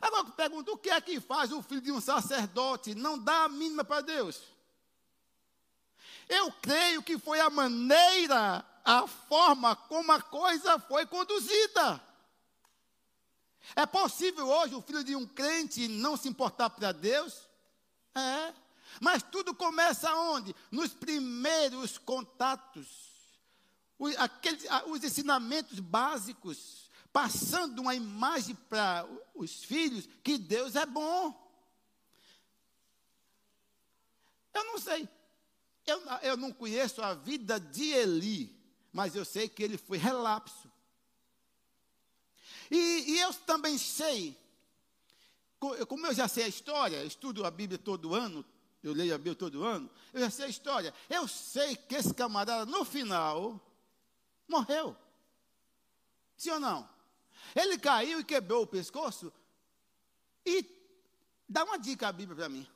Agora 0.02 0.28
eu 0.28 0.32
pergunto: 0.32 0.72
o 0.72 0.78
que 0.78 0.90
é 0.90 1.02
que 1.02 1.20
faz 1.20 1.52
o 1.52 1.62
filho 1.62 1.82
de 1.82 1.92
um 1.92 2.00
sacerdote 2.00 2.96
não 2.96 3.18
dar 3.18 3.46
a 3.46 3.50
mínima 3.50 3.84
para 3.84 4.02
Deus? 4.02 4.53
Eu 6.28 6.52
creio 6.54 7.04
que 7.04 7.18
foi 7.18 7.40
a 7.40 7.50
maneira, 7.50 8.66
a 8.84 9.08
forma 9.08 9.76
como 9.76 10.12
a 10.12 10.22
coisa 10.22 10.80
foi 10.80 11.06
conduzida. 11.06 12.02
É 13.76 13.86
possível 13.86 14.48
hoje 14.48 14.76
o 14.76 14.82
filho 14.82 15.04
de 15.04 15.16
um 15.16 15.26
crente 15.26 15.88
não 15.88 16.18
se 16.18 16.28
importar 16.28 16.70
para 16.70 16.92
Deus? 16.92 17.48
É. 18.14 18.54
Mas 19.00 19.24
tudo 19.24 19.56
começa 19.56 20.14
onde? 20.16 20.56
Nos 20.70 20.94
primeiros 20.94 21.98
contatos. 21.98 22.88
Os, 23.98 24.16
aqueles, 24.18 24.66
os 24.88 25.04
ensinamentos 25.04 25.80
básicos. 25.80 26.84
Passando 27.12 27.80
uma 27.80 27.94
imagem 27.94 28.56
para 28.56 29.08
os 29.36 29.64
filhos 29.64 30.10
que 30.24 30.38
Deus 30.38 30.76
é 30.76 30.86
bom. 30.86 31.40
Eu 34.54 34.64
não 34.66 34.80
sei. 34.80 35.08
Eu, 35.86 36.02
eu 36.22 36.38
não 36.38 36.52
conheço 36.52 37.02
a 37.02 37.14
vida 37.14 37.60
de 37.60 37.92
Eli, 37.92 38.56
mas 38.92 39.16
eu 39.16 39.26
sei 39.26 39.50
que 39.50 39.64
ele 39.64 39.78
foi 39.78 39.98
relapso. 39.98 40.72
E, 42.72 43.12
e 43.12 43.20
eu 43.20 43.34
também 43.34 43.78
sei, 43.78 44.38
como 45.88 46.08
eu 46.08 46.14
já 46.14 46.28
sei 46.28 46.46
a 46.46 46.48
história, 46.48 47.04
estudo 47.04 47.46
a 47.46 47.52
Bíblia 47.52 47.78
todo 47.78 48.16
ano, 48.16 48.46
eu 48.82 48.94
leio 48.94 49.14
a 49.14 49.18
Bíblia 49.18 49.36
todo 49.36 49.64
ano, 49.64 49.90
eu 50.14 50.20
já 50.22 50.30
sei 50.30 50.46
a 50.46 50.50
história. 50.50 50.94
Eu 51.10 51.28
sei 51.28 51.76
que 51.76 51.96
esse 51.96 52.14
camarada, 52.14 52.66
no 52.66 52.84
final, 52.84 53.60
morreu. 54.48 54.96
Sim 56.36 56.52
ou 56.52 56.60
não? 56.60 56.90
Ele 57.56 57.78
caiu 57.78 58.20
e 58.20 58.24
quebrou 58.24 58.64
o 58.64 58.68
pescoço. 58.68 59.32
E 60.46 60.66
dá 61.48 61.64
uma 61.64 61.78
dica 61.78 62.08
à 62.08 62.12
Bíblia 62.12 62.36
para 62.36 62.50
mim. 62.50 62.68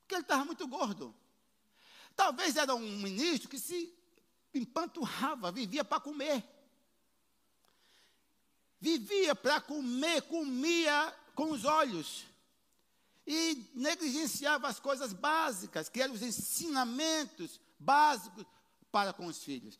Porque 0.00 0.14
ele 0.14 0.22
estava 0.22 0.44
muito 0.44 0.66
gordo. 0.66 1.14
Talvez 2.16 2.56
era 2.56 2.74
um 2.74 2.96
ministro 2.98 3.48
que 3.48 3.58
se 3.58 3.94
empanturrava, 4.54 5.52
vivia 5.52 5.84
para 5.84 6.00
comer. 6.00 6.42
Vivia 8.80 9.34
para 9.34 9.60
comer, 9.60 10.22
comia 10.22 11.14
com 11.34 11.52
os 11.52 11.64
olhos. 11.64 12.24
E 13.26 13.70
negligenciava 13.74 14.68
as 14.68 14.80
coisas 14.80 15.12
básicas, 15.12 15.88
que 15.88 16.00
eram 16.00 16.14
os 16.14 16.22
ensinamentos 16.22 17.60
básicos 17.78 18.46
para 18.90 19.12
com 19.12 19.26
os 19.26 19.42
filhos. 19.42 19.78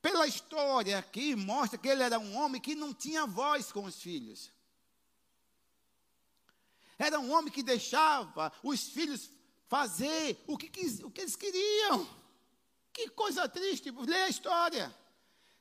Pela 0.00 0.26
história 0.26 0.98
aqui, 0.98 1.34
mostra 1.34 1.78
que 1.78 1.88
ele 1.88 2.02
era 2.02 2.18
um 2.18 2.36
homem 2.36 2.60
que 2.60 2.76
não 2.76 2.94
tinha 2.94 3.26
voz 3.26 3.72
com 3.72 3.84
os 3.84 4.00
filhos. 4.00 4.52
Era 6.96 7.18
um 7.18 7.32
homem 7.32 7.52
que 7.52 7.62
deixava 7.62 8.52
os 8.62 8.88
filhos 8.88 9.30
fazer 9.68 10.42
o 10.46 10.56
que, 10.56 10.66
o 11.04 11.10
que 11.10 11.20
eles 11.20 11.36
queriam. 11.36 12.08
Que 12.92 13.08
coisa 13.10 13.48
triste, 13.48 13.90
lê 13.90 14.22
a 14.22 14.28
história. 14.28 14.94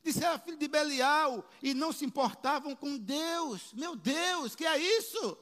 Disse 0.03 0.23
era 0.23 0.39
filho 0.39 0.57
de 0.57 0.67
Belial 0.67 1.47
e 1.61 1.73
não 1.73 1.91
se 1.91 2.05
importavam 2.05 2.75
com 2.75 2.97
Deus. 2.97 3.73
Meu 3.73 3.95
Deus, 3.95 4.55
que 4.55 4.65
é 4.65 4.77
isso? 4.77 5.37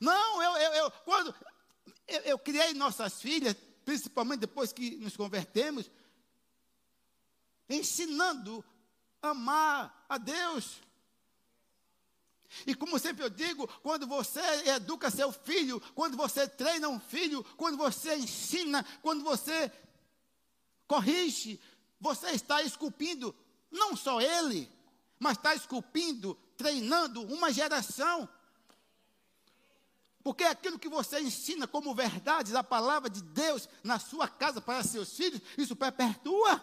Não, 0.00 0.42
eu, 0.42 0.56
eu, 0.56 0.72
eu 0.74 0.90
quando 1.04 1.34
eu, 2.06 2.20
eu 2.20 2.38
criei 2.38 2.74
nossas 2.74 3.20
filhas, 3.20 3.56
principalmente 3.84 4.40
depois 4.40 4.72
que 4.72 4.96
nos 4.96 5.16
convertemos, 5.16 5.90
ensinando 7.68 8.64
a 9.22 9.30
amar 9.30 10.04
a 10.08 10.18
Deus. 10.18 10.82
E 12.66 12.74
como 12.74 12.98
sempre 12.98 13.24
eu 13.24 13.30
digo, 13.30 13.66
quando 13.82 14.06
você 14.06 14.40
educa 14.68 15.10
seu 15.10 15.32
filho, 15.32 15.80
quando 15.94 16.16
você 16.16 16.46
treina 16.46 16.88
um 16.88 17.00
filho, 17.00 17.44
quando 17.56 17.76
você 17.76 18.16
ensina, 18.16 18.84
quando 19.00 19.22
você 19.22 19.70
corrige, 20.86 21.60
você 22.00 22.30
está 22.30 22.62
esculpindo 22.62 23.34
não 23.70 23.96
só 23.96 24.20
ele, 24.20 24.70
mas 25.18 25.36
está 25.36 25.54
esculpindo, 25.54 26.36
treinando 26.56 27.22
uma 27.22 27.52
geração. 27.52 28.28
Porque 30.22 30.44
aquilo 30.44 30.78
que 30.78 30.88
você 30.88 31.20
ensina 31.20 31.66
como 31.66 31.94
verdades, 31.94 32.54
a 32.54 32.62
palavra 32.62 33.10
de 33.10 33.22
Deus 33.22 33.68
na 33.82 33.98
sua 33.98 34.28
casa 34.28 34.60
para 34.60 34.84
seus 34.84 35.16
filhos, 35.16 35.40
isso 35.58 35.74
perpetua. 35.74 36.62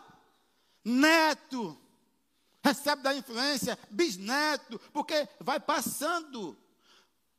Neto, 0.83 1.77
recebe 2.69 3.01
da 3.01 3.13
influência, 3.13 3.77
bisneto, 3.89 4.79
porque 4.93 5.27
vai 5.39 5.59
passando. 5.59 6.57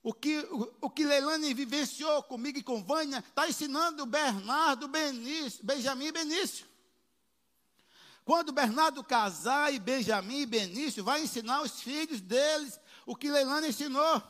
O 0.03 0.15
que, 0.15 0.39
o, 0.51 0.75
o 0.83 0.91
que 0.91 1.05
Leilani 1.05 1.53
vivenciou 1.53 2.23
comigo 2.23 2.59
e 2.59 2.63
com 2.63 2.83
Vânia, 2.83 3.19
está 3.19 3.49
ensinando 3.49 4.07
Bernardo, 4.07 4.89
Benício, 4.89 5.65
Benjamin 5.65 6.07
e 6.07 6.13
Benício. 6.13 6.67
Quando 8.25 8.53
Bernardo 8.53 9.05
casar 9.05 9.73
e 9.75 9.79
Benjamin 9.79 10.41
e 10.41 10.47
Benício, 10.47 11.05
vai 11.05 11.23
ensinar 11.23 11.63
os 11.63 11.81
filhos 11.81 12.21
deles 12.21 12.81
o 13.05 13.15
que 13.17 13.31
Leilani 13.31 13.69
ensinou. 13.69 14.23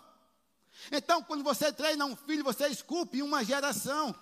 Então, 0.91 1.23
quando 1.23 1.45
você 1.45 1.73
treina 1.73 2.05
um 2.07 2.17
filho, 2.17 2.43
você 2.43 2.67
esculpe 2.69 3.23
uma 3.23 3.45
geração. 3.45 4.15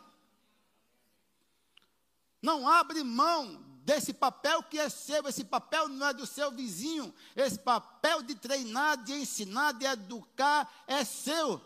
Não 2.42 2.68
abre 2.68 3.02
mão 3.02 3.67
desse 3.88 4.12
papel 4.12 4.62
que 4.62 4.78
é 4.78 4.90
seu, 4.90 5.26
esse 5.26 5.42
papel 5.42 5.88
não 5.88 6.08
é 6.08 6.12
do 6.12 6.26
seu 6.26 6.52
vizinho, 6.52 7.14
esse 7.34 7.58
papel 7.58 8.20
de 8.20 8.34
treinar, 8.34 9.02
de 9.02 9.14
ensinar, 9.14 9.72
de 9.72 9.86
educar 9.86 10.70
é 10.86 11.02
seu. 11.06 11.58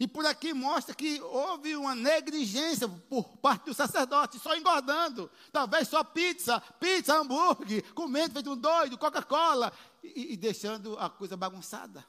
E 0.00 0.08
por 0.08 0.24
aqui 0.24 0.54
mostra 0.54 0.94
que 0.94 1.20
houve 1.20 1.76
uma 1.76 1.94
negligência 1.94 2.88
por 2.88 3.36
parte 3.36 3.66
do 3.66 3.74
sacerdote, 3.74 4.38
só 4.38 4.56
engordando. 4.56 5.30
Talvez 5.52 5.88
só 5.88 6.02
pizza, 6.02 6.58
pizza, 6.80 7.18
hambúrguer, 7.18 7.92
comendo 7.92 8.32
feito 8.32 8.52
um 8.52 8.56
doido, 8.56 8.96
Coca-Cola, 8.96 9.70
e, 10.02 10.32
e 10.32 10.36
deixando 10.38 10.98
a 10.98 11.10
coisa 11.10 11.36
bagunçada. 11.36 12.02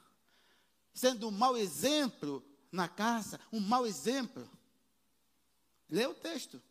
Sendo 0.93 1.27
um 1.27 1.31
mau 1.31 1.57
exemplo 1.57 2.41
na 2.71 2.87
casa, 2.87 3.41
um 3.51 3.59
mau 3.59 3.85
exemplo. 3.85 4.49
Lê 5.89 6.07
o 6.07 6.13
texto. 6.13 6.61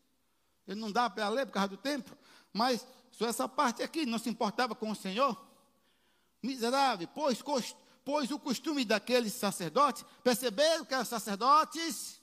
Ele 0.66 0.80
não 0.80 0.90
dá 0.90 1.10
para 1.10 1.28
ler 1.28 1.46
por 1.46 1.52
causa 1.52 1.68
do 1.68 1.76
tempo, 1.76 2.16
mas 2.52 2.86
só 3.10 3.26
essa 3.26 3.48
parte 3.48 3.82
aqui, 3.82 4.06
não 4.06 4.18
se 4.18 4.28
importava 4.28 4.74
com 4.74 4.90
o 4.90 4.96
Senhor. 4.96 5.40
Miserável, 6.42 7.08
pois, 7.14 7.42
pois 8.04 8.30
o 8.30 8.38
costume 8.38 8.84
daqueles 8.84 9.32
sacerdotes, 9.32 10.04
perceberam 10.24 10.84
que 10.84 10.94
eram 10.94 11.04
sacerdotes, 11.04 12.20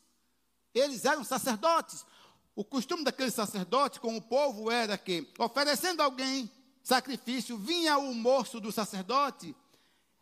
eles 0.74 1.06
eram 1.06 1.24
sacerdotes. 1.24 2.06
O 2.56 2.66
costume 2.66 3.04
daqueles 3.04 3.34
sacerdotes 3.34 4.00
com 4.00 4.18
o 4.18 4.22
povo 4.22 4.70
era 4.70 4.98
que, 4.98 5.32
oferecendo 5.38 6.02
alguém 6.02 6.52
sacrifício, 6.84 7.58
vinha 7.58 7.98
o 7.98 8.14
moço 8.14 8.60
do 8.60 8.72
sacerdote, 8.72 9.56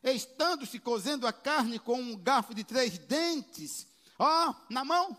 estando-se 0.03 0.79
cozendo 0.79 1.25
a 1.25 1.33
carne 1.33 1.79
com 1.79 1.99
um 1.99 2.15
garfo 2.15 2.53
de 2.53 2.63
três 2.63 2.97
dentes, 2.97 3.87
ó, 4.19 4.53
na 4.69 4.83
mão, 4.83 5.17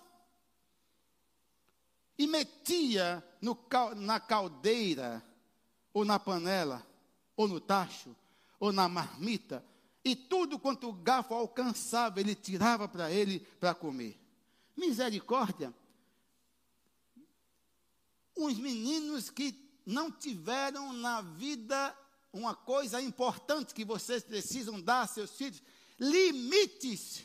e 2.18 2.26
metia 2.26 3.24
no, 3.40 3.56
na 3.96 4.18
caldeira 4.18 5.24
ou 5.94 6.04
na 6.04 6.18
panela 6.18 6.84
ou 7.36 7.46
no 7.46 7.60
tacho, 7.60 8.16
ou 8.58 8.72
na 8.72 8.88
marmita, 8.88 9.64
e 10.04 10.16
tudo 10.16 10.58
quanto 10.58 10.88
o 10.88 10.92
garfo 10.92 11.32
alcançava, 11.34 12.18
ele 12.18 12.34
tirava 12.34 12.88
para 12.88 13.12
ele 13.12 13.40
para 13.60 13.74
comer. 13.74 14.18
Misericórdia. 14.76 15.72
Uns 18.36 18.58
meninos 18.58 19.30
que 19.30 19.54
não 19.86 20.10
tiveram 20.10 20.92
na 20.92 21.20
vida 21.20 21.96
uma 22.32 22.54
coisa 22.54 23.00
importante 23.00 23.74
que 23.74 23.84
vocês 23.84 24.22
precisam 24.22 24.80
dar 24.80 25.02
a 25.02 25.06
seus 25.06 25.30
filhos: 25.32 25.62
limites. 25.98 27.24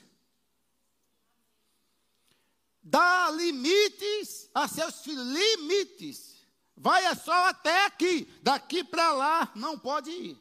Dá 2.83 3.31
limites 3.31 4.49
a 4.53 4.67
seus 4.67 5.01
filhos, 5.01 5.25
limites. 5.25 6.33
Vai 6.75 7.05
é 7.05 7.15
só 7.15 7.47
até 7.47 7.85
aqui, 7.85 8.25
daqui 8.41 8.83
para 8.83 9.13
lá 9.13 9.51
não 9.55 9.79
pode 9.79 10.09
ir. 10.11 10.37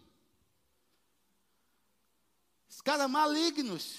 Os 2.68 2.80
caras 2.80 3.08
malignos, 3.08 3.98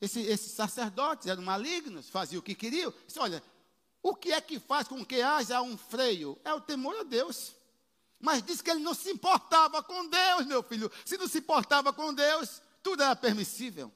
esses, 0.00 0.26
esses, 0.26 0.52
sacerdotes 0.52 1.26
eram 1.26 1.42
malignos, 1.42 2.08
faziam 2.08 2.40
o 2.40 2.42
que 2.42 2.54
queriam. 2.54 2.92
Disse, 3.06 3.18
olha, 3.18 3.42
o 4.02 4.14
que 4.16 4.32
é 4.32 4.40
que 4.40 4.58
faz 4.58 4.88
com 4.88 5.04
que 5.04 5.20
haja 5.20 5.62
um 5.62 5.76
freio? 5.76 6.38
É 6.44 6.52
o 6.52 6.60
temor 6.60 6.98
a 6.98 7.02
Deus. 7.02 7.54
Mas 8.18 8.42
diz 8.42 8.62
que 8.62 8.70
ele 8.70 8.80
não 8.80 8.94
se 8.94 9.10
importava 9.10 9.82
com 9.82 10.08
Deus, 10.08 10.46
meu 10.46 10.62
filho. 10.62 10.90
Se 11.04 11.16
não 11.18 11.28
se 11.28 11.38
importava 11.38 11.92
com 11.92 12.12
Deus, 12.12 12.62
tudo 12.82 13.02
era 13.02 13.14
permissível. 13.14 13.92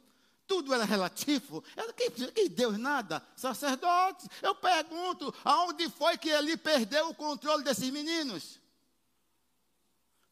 Tudo 0.50 0.74
era 0.74 0.84
relativo. 0.84 1.62
Era 1.76 1.92
que, 1.92 2.10
que 2.10 2.48
Deus 2.48 2.76
nada. 2.76 3.24
Sacerdotes. 3.36 4.28
Eu 4.42 4.52
pergunto, 4.52 5.32
aonde 5.44 5.88
foi 5.88 6.18
que 6.18 6.28
ele 6.28 6.56
perdeu 6.56 7.08
o 7.08 7.14
controle 7.14 7.62
desses 7.62 7.88
meninos? 7.88 8.58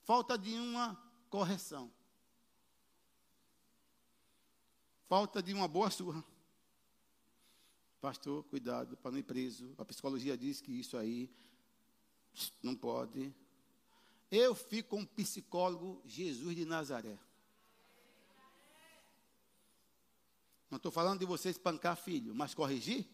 Falta 0.02 0.36
de 0.36 0.52
uma 0.54 1.00
correção. 1.30 1.88
Falta 5.06 5.40
de 5.40 5.54
uma 5.54 5.68
boa 5.68 5.88
surra. 5.88 6.24
Pastor, 8.00 8.42
cuidado 8.42 8.96
para 8.96 9.12
não 9.12 9.18
ir 9.18 9.22
preso. 9.22 9.72
A 9.78 9.84
psicologia 9.84 10.36
diz 10.36 10.60
que 10.60 10.72
isso 10.72 10.96
aí 10.96 11.30
não 12.60 12.74
pode. 12.74 13.32
Eu 14.32 14.52
fico 14.52 14.96
com 14.96 15.02
um 15.02 15.06
psicólogo 15.06 16.02
Jesus 16.04 16.56
de 16.56 16.64
Nazaré. 16.64 17.16
Não 20.70 20.76
estou 20.76 20.92
falando 20.92 21.20
de 21.20 21.26
você 21.26 21.48
espancar 21.48 21.96
filho, 21.96 22.34
mas 22.34 22.54
corrigir? 22.54 23.06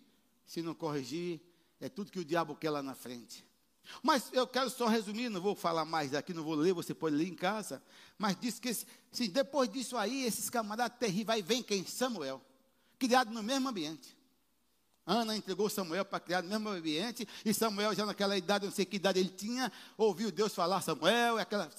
Se 0.47 0.61
não 0.61 0.75
corrigir, 0.75 1.40
é 1.81 1.88
tudo 1.88 2.11
que 2.11 2.19
o 2.19 2.25
diabo 2.25 2.57
quer 2.57 2.71
lá 2.71 2.83
na 2.83 2.95
frente. 2.95 3.45
Mas 4.03 4.31
eu 4.33 4.47
quero 4.47 4.71
só 4.71 4.87
resumir, 4.87 5.29
não 5.29 5.40
vou 5.40 5.55
falar 5.55 5.85
mais 5.85 6.14
aqui, 6.14 6.33
não 6.33 6.43
vou 6.43 6.55
ler, 6.55 6.73
você 6.73 6.95
pode 6.95 7.14
ler 7.14 7.29
em 7.29 7.35
casa. 7.35 7.83
Mas 8.19 8.37
diz 8.40 8.59
que, 8.59 8.73
sim, 8.75 9.29
depois 9.29 9.69
disso 9.69 9.97
aí, 9.97 10.25
esses 10.25 10.49
camaradas 10.49 10.99
terríveis, 10.99 11.37
aí 11.37 11.43
vem 11.43 11.62
quem? 11.62 11.85
Samuel, 11.85 12.43
criado 12.99 13.31
no 13.31 13.43
mesmo 13.43 13.69
ambiente. 13.69 14.17
Ana 15.07 15.37
entregou 15.37 15.69
Samuel 15.69 16.05
para 16.05 16.19
criar 16.19 16.43
no 16.43 16.49
mesmo 16.49 16.71
ambiente, 16.71 17.29
e 17.45 17.53
Samuel, 17.53 17.95
já 17.95 18.07
naquela 18.07 18.37
idade, 18.38 18.64
não 18.64 18.73
sei 18.73 18.87
que 18.87 18.97
idade 18.97 19.21
ele 19.21 19.29
tinha, 19.29 19.71
ouviu 19.99 20.33
Deus 20.33 20.55
falar 20.55 20.81
Samuel, 20.81 21.38
aquela, 21.38 21.71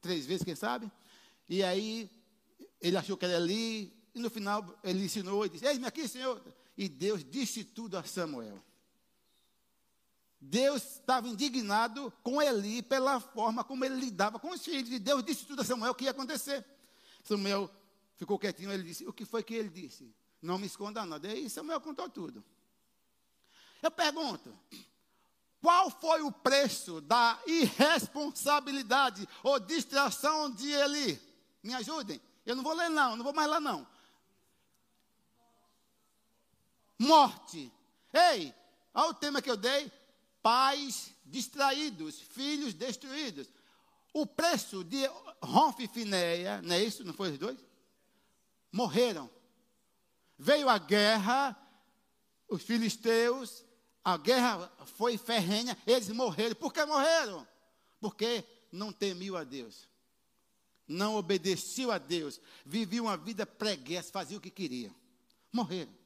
três 0.00 0.26
vezes, 0.26 0.42
quem 0.42 0.56
sabe? 0.56 0.90
E 1.48 1.62
aí, 1.62 2.10
ele 2.80 2.96
achou 2.96 3.16
que 3.16 3.24
era 3.24 3.36
ali, 3.36 3.92
e 4.14 4.20
no 4.20 4.30
final 4.30 4.78
ele 4.82 5.04
ensinou 5.04 5.44
e 5.44 5.48
disse: 5.48 5.66
Eis-me 5.66 5.86
aqui, 5.86 6.06
Senhor. 6.06 6.40
E 6.76 6.88
Deus 6.88 7.24
disse 7.24 7.64
tudo 7.64 7.98
a 7.98 8.04
Samuel. 8.04 8.62
Deus 10.40 10.82
estava 10.82 11.26
indignado 11.26 12.12
com 12.22 12.40
Eli 12.40 12.82
pela 12.82 13.18
forma 13.18 13.64
como 13.64 13.84
ele 13.84 13.96
lidava 13.96 14.38
com 14.38 14.50
os 14.50 14.62
filhos. 14.62 14.90
E 14.90 14.98
Deus 14.98 15.24
disse 15.24 15.46
tudo 15.46 15.62
a 15.62 15.64
Samuel 15.64 15.92
o 15.92 15.94
que 15.94 16.04
ia 16.04 16.10
acontecer. 16.12 16.64
Samuel 17.24 17.68
ficou 18.14 18.38
quietinho, 18.38 18.70
ele 18.70 18.84
disse: 18.84 19.06
O 19.06 19.12
que 19.12 19.24
foi 19.24 19.42
que 19.42 19.54
ele 19.54 19.68
disse? 19.68 20.14
Não 20.40 20.58
me 20.58 20.66
esconda 20.66 21.04
nada. 21.04 21.34
E 21.34 21.50
Samuel 21.50 21.80
contou 21.80 22.08
tudo. 22.08 22.44
Eu 23.82 23.90
pergunto: 23.90 24.56
qual 25.60 25.90
foi 25.90 26.22
o 26.22 26.30
preço 26.30 27.00
da 27.00 27.40
irresponsabilidade 27.46 29.26
ou 29.42 29.58
distração 29.58 30.52
de 30.52 30.70
Eli? 30.70 31.20
Me 31.64 31.74
ajudem. 31.74 32.20
Eu 32.46 32.54
não 32.54 32.62
vou 32.62 32.74
ler, 32.74 32.90
não, 32.90 33.16
não 33.16 33.24
vou 33.24 33.32
mais 33.32 33.48
lá, 33.48 33.58
não 33.58 33.93
morte. 36.98 37.72
Ei, 38.12 38.54
olha 38.92 39.10
o 39.10 39.14
tema 39.14 39.42
que 39.42 39.50
eu 39.50 39.56
dei: 39.56 39.90
pais 40.42 41.12
distraídos, 41.24 42.20
filhos 42.20 42.74
destruídos. 42.74 43.48
O 44.12 44.26
preço 44.26 44.84
de 44.84 45.06
Ronf 45.42 45.80
e 45.80 45.88
Fineia, 45.88 46.62
não 46.62 46.76
é 46.76 46.84
isso? 46.84 47.02
Não 47.04 47.12
foi 47.12 47.32
os 47.32 47.38
dois? 47.38 47.58
Morreram. 48.70 49.28
Veio 50.38 50.68
a 50.68 50.78
guerra, 50.78 51.56
os 52.48 52.62
filisteus, 52.62 53.64
a 54.04 54.16
guerra 54.16 54.70
foi 54.96 55.16
ferrenha, 55.16 55.76
eles 55.86 56.08
morreram. 56.10 56.54
Por 56.54 56.72
que 56.72 56.84
morreram? 56.84 57.46
Porque 58.00 58.44
não 58.70 58.92
temiam 58.92 59.36
a 59.36 59.44
Deus. 59.44 59.88
Não 60.86 61.16
obedeciam 61.16 61.90
a 61.90 61.98
Deus. 61.98 62.40
Viviam 62.66 63.06
uma 63.06 63.16
vida 63.16 63.46
preguiça, 63.46 64.12
faziam 64.12 64.38
o 64.38 64.40
que 64.40 64.50
queriam. 64.50 64.94
Morreram. 65.50 66.03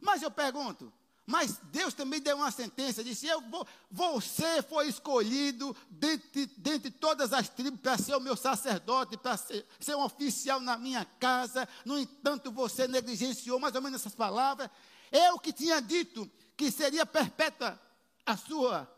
Mas 0.00 0.22
eu 0.22 0.30
pergunto, 0.30 0.92
mas 1.30 1.58
Deus 1.64 1.92
também 1.92 2.22
deu 2.22 2.38
uma 2.38 2.50
sentença, 2.50 3.04
disse: 3.04 3.26
eu 3.26 3.42
vou, 3.42 3.66
Você 3.90 4.62
foi 4.62 4.88
escolhido 4.88 5.76
dentre, 5.90 6.46
dentre 6.56 6.90
todas 6.90 7.34
as 7.34 7.50
tribos 7.50 7.80
para 7.80 7.98
ser 7.98 8.14
o 8.14 8.20
meu 8.20 8.34
sacerdote, 8.34 9.18
para 9.18 9.36
ser, 9.36 9.66
ser 9.78 9.94
um 9.94 10.04
oficial 10.04 10.58
na 10.58 10.78
minha 10.78 11.04
casa. 11.04 11.68
No 11.84 11.98
entanto, 11.98 12.50
você 12.50 12.88
negligenciou 12.88 13.60
mais 13.60 13.74
ou 13.74 13.82
menos 13.82 14.00
essas 14.00 14.14
palavras. 14.14 14.70
Eu 15.12 15.38
que 15.38 15.52
tinha 15.52 15.82
dito 15.82 16.30
que 16.56 16.70
seria 16.70 17.04
perpétua 17.04 17.78
a 18.24 18.34
sua, 18.34 18.90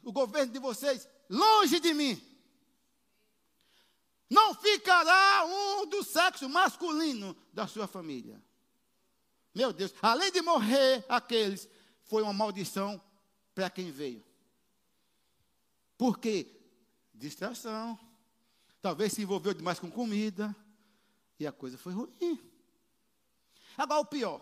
o 0.00 0.12
governo 0.12 0.52
de 0.52 0.60
vocês, 0.60 1.08
longe 1.28 1.80
de 1.80 1.92
mim. 1.92 2.22
Não 4.30 4.54
ficará 4.54 5.44
um 5.44 5.86
do 5.86 6.04
sexo 6.04 6.48
masculino 6.48 7.36
da 7.52 7.66
sua 7.66 7.88
família. 7.88 8.40
Meu 9.54 9.72
Deus, 9.72 9.94
além 10.02 10.32
de 10.32 10.42
morrer 10.42 11.04
aqueles, 11.08 11.68
foi 12.04 12.22
uma 12.22 12.32
maldição 12.32 13.00
para 13.54 13.70
quem 13.70 13.90
veio. 13.90 14.24
Por 15.96 16.18
quê? 16.18 16.50
Distração. 17.14 17.98
Talvez 18.82 19.12
se 19.12 19.22
envolveu 19.22 19.54
demais 19.54 19.78
com 19.78 19.90
comida. 19.90 20.54
E 21.38 21.46
a 21.46 21.52
coisa 21.52 21.78
foi 21.78 21.92
ruim. 21.92 22.40
Agora 23.78 24.00
o 24.00 24.06
pior. 24.06 24.40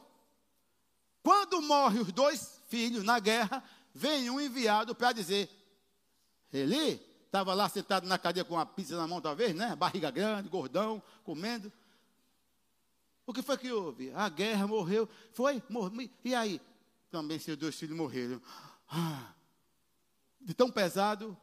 Quando 1.22 1.62
morrem 1.62 2.00
os 2.00 2.10
dois 2.12 2.60
filhos 2.68 3.04
na 3.04 3.18
guerra, 3.20 3.62
vem 3.94 4.28
um 4.30 4.40
enviado 4.40 4.94
para 4.94 5.12
dizer: 5.12 5.48
Eli 6.52 7.00
estava 7.26 7.54
lá 7.54 7.68
sentado 7.68 8.06
na 8.06 8.18
cadeia 8.18 8.44
com 8.44 8.54
uma 8.54 8.66
pizza 8.66 8.96
na 8.96 9.06
mão, 9.06 9.20
talvez, 9.20 9.54
né? 9.54 9.76
Barriga 9.76 10.10
grande, 10.10 10.48
gordão, 10.48 11.02
comendo. 11.22 11.72
O 13.32 13.34
que 13.34 13.40
foi 13.40 13.56
que 13.56 13.72
houve? 13.72 14.12
A 14.12 14.28
guerra 14.28 14.66
morreu. 14.66 15.08
Foi? 15.32 15.62
Morreu. 15.70 16.10
E 16.22 16.34
aí? 16.34 16.60
Também 17.10 17.38
seus 17.38 17.56
dois 17.56 17.74
filhos 17.74 17.96
morreram. 17.96 18.42
Ah, 18.86 19.32
de 20.38 20.52
tão 20.52 20.70
pesado, 20.70 21.34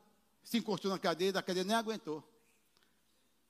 se 0.44 0.60
encostou 0.60 0.92
na 0.92 1.00
cadeira, 1.00 1.40
a 1.40 1.42
cadeira 1.42 1.68
nem 1.68 1.76
aguentou. 1.76 2.24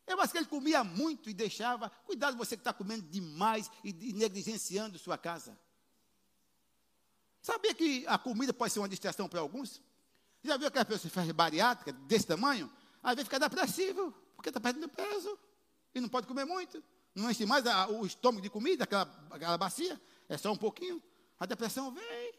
Eu 0.08 0.22
acho 0.22 0.32
que 0.32 0.38
ele 0.38 0.46
comia 0.46 0.86
muito 0.86 1.30
e 1.30 1.34
deixava. 1.34 1.90
Cuidado 2.06 2.38
você 2.38 2.56
que 2.56 2.62
está 2.62 2.72
comendo 2.72 3.02
demais 3.10 3.70
e, 3.84 3.92
negligenciando 4.14 4.98
sua 4.98 5.18
casa. 5.18 5.60
Sabia 7.42 7.74
que 7.74 8.08
a 8.08 8.18
comida 8.18 8.54
pode 8.54 8.72
ser 8.72 8.80
uma 8.80 8.88
distração 8.88 9.28
para 9.28 9.42
alguns? 9.42 9.82
Já 10.42 10.56
viu 10.56 10.70
aquela 10.70 10.86
pessoa 10.86 11.10
que 11.10 11.14
faz 11.14 11.30
bariátrica 11.34 11.92
desse 11.92 12.28
tamanho? 12.28 12.72
Às 13.04 13.16
vezes 13.16 13.28
fica 13.28 13.38
depressivo, 13.38 14.14
porque 14.38 14.50
está 14.50 14.62
perdendo 14.62 14.88
peso 14.88 15.38
e 15.94 16.00
não 16.00 16.08
pode 16.08 16.26
comer 16.26 16.46
muito 16.46 16.82
não 17.16 17.30
enche 17.30 17.46
mais 17.46 17.66
a, 17.66 17.88
o 17.90 18.06
estômago 18.06 18.42
de 18.42 18.50
comida, 18.50 18.84
aquela, 18.84 19.28
aquela 19.30 19.58
bacia, 19.58 20.00
é 20.28 20.38
só 20.38 20.52
um 20.52 20.58
pouquinho, 20.58 21.02
a 21.40 21.46
depressão 21.46 21.92
vem. 21.92 22.34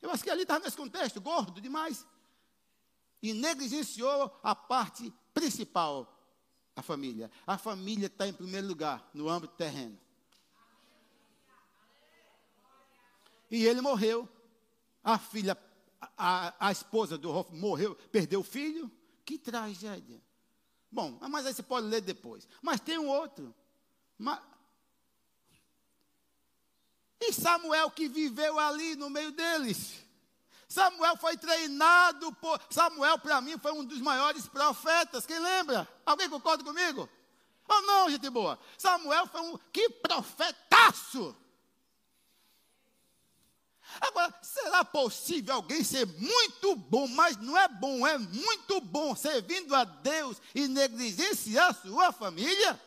Eu 0.00 0.10
acho 0.10 0.22
que 0.22 0.30
ali 0.30 0.42
estava 0.42 0.64
nesse 0.64 0.76
contexto, 0.76 1.20
gordo 1.20 1.60
demais. 1.60 2.06
E 3.22 3.32
negligenciou 3.32 4.38
a 4.42 4.54
parte 4.54 5.12
principal, 5.32 6.20
a 6.76 6.82
família. 6.82 7.30
A 7.46 7.56
família 7.56 8.06
está 8.06 8.28
em 8.28 8.32
primeiro 8.32 8.66
lugar, 8.66 9.08
no 9.14 9.28
âmbito 9.28 9.54
terreno. 9.54 9.98
E 13.50 13.64
ele 13.64 13.80
morreu. 13.80 14.28
A 15.02 15.18
filha, 15.18 15.56
a, 16.16 16.68
a 16.68 16.72
esposa 16.72 17.16
do 17.16 17.30
Rolf 17.30 17.50
morreu, 17.50 17.94
perdeu 18.10 18.40
o 18.40 18.44
filho. 18.44 18.90
Que 19.24 19.38
tragédia. 19.38 20.20
Bom, 20.90 21.18
mas 21.30 21.46
aí 21.46 21.54
você 21.54 21.62
pode 21.62 21.86
ler 21.86 22.00
depois. 22.00 22.46
Mas 22.60 22.80
tem 22.80 22.98
um 22.98 23.08
outro. 23.08 23.54
Mas... 24.18 24.40
E 27.20 27.32
Samuel 27.32 27.90
que 27.90 28.08
viveu 28.08 28.58
ali 28.58 28.96
no 28.96 29.08
meio 29.08 29.32
deles. 29.32 30.04
Samuel 30.68 31.16
foi 31.16 31.36
treinado 31.36 32.32
por. 32.34 32.60
Samuel, 32.68 33.18
para 33.18 33.40
mim, 33.40 33.56
foi 33.58 33.72
um 33.72 33.84
dos 33.84 34.00
maiores 34.00 34.46
profetas. 34.48 35.24
Quem 35.24 35.38
lembra? 35.38 35.88
Alguém 36.04 36.28
concorda 36.28 36.64
comigo? 36.64 37.08
Ou 37.68 37.82
não, 37.82 38.10
gente 38.10 38.28
boa? 38.28 38.58
Samuel 38.76 39.26
foi 39.26 39.40
um. 39.40 39.58
Que 39.72 39.88
profetaço! 39.88 41.36
Agora, 44.00 44.34
será 44.42 44.84
possível 44.84 45.54
alguém 45.54 45.84
ser 45.84 46.06
muito 46.06 46.74
bom, 46.74 47.06
mas 47.06 47.36
não 47.36 47.56
é 47.56 47.68
bom, 47.68 48.06
é 48.06 48.18
muito 48.18 48.80
bom, 48.80 49.14
servindo 49.14 49.74
a 49.74 49.84
Deus 49.84 50.40
e 50.54 50.66
negligenciar 50.66 51.74
sua 51.74 52.10
família? 52.10 52.80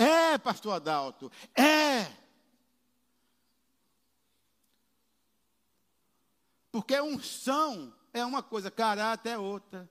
É, 0.00 0.38
pastor 0.38 0.72
Adalto, 0.72 1.30
é. 1.54 2.10
Porque 6.72 6.98
unção 7.02 7.92
é 8.10 8.24
uma 8.24 8.42
coisa, 8.42 8.70
caráter 8.70 9.32
é 9.32 9.38
outra, 9.38 9.86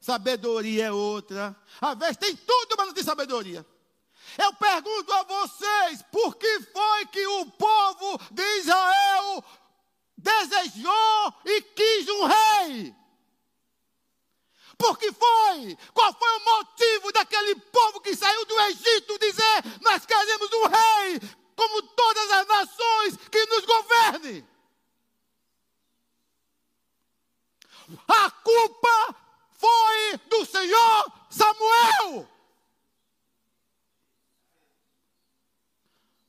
sabedoria 0.00 0.86
é 0.86 0.92
outra. 0.92 1.54
Às 1.78 1.98
vezes 1.98 2.16
tem 2.16 2.34
tudo, 2.34 2.74
mas 2.78 2.86
não 2.86 2.94
tem 2.94 3.04
sabedoria. 3.04 3.66
Eu 4.38 4.54
pergunto 4.54 5.12
a 5.12 5.22
vocês, 5.24 6.02
por 6.10 6.36
que 6.36 6.60
foi 6.60 7.06
que 7.12 7.26
o 7.26 7.44
povo 7.50 8.18
de 8.30 8.42
Israel 8.60 9.44
desejou 10.16 11.34
e 11.44 11.60
quis 11.60 12.08
um 12.08 12.24
rei? 12.24 12.96
Por 14.84 14.98
que 14.98 15.10
foi? 15.12 15.78
Qual 15.94 16.12
foi 16.12 16.36
o 16.36 16.44
motivo 16.44 17.10
daquele 17.10 17.54
povo 17.54 18.02
que 18.02 18.14
saiu 18.14 18.44
do 18.44 18.60
Egito 18.60 19.18
dizer: 19.18 19.80
Nós 19.80 20.04
queremos 20.04 20.52
um 20.52 20.66
rei, 20.66 21.20
como 21.56 21.82
todas 21.84 22.30
as 22.30 22.46
nações 22.46 23.16
que 23.30 23.46
nos 23.46 23.64
governe? 23.64 24.46
A 28.06 28.30
culpa 28.30 29.16
foi 29.54 30.18
do 30.28 30.44
Senhor 30.44 31.12
Samuel. 31.30 32.28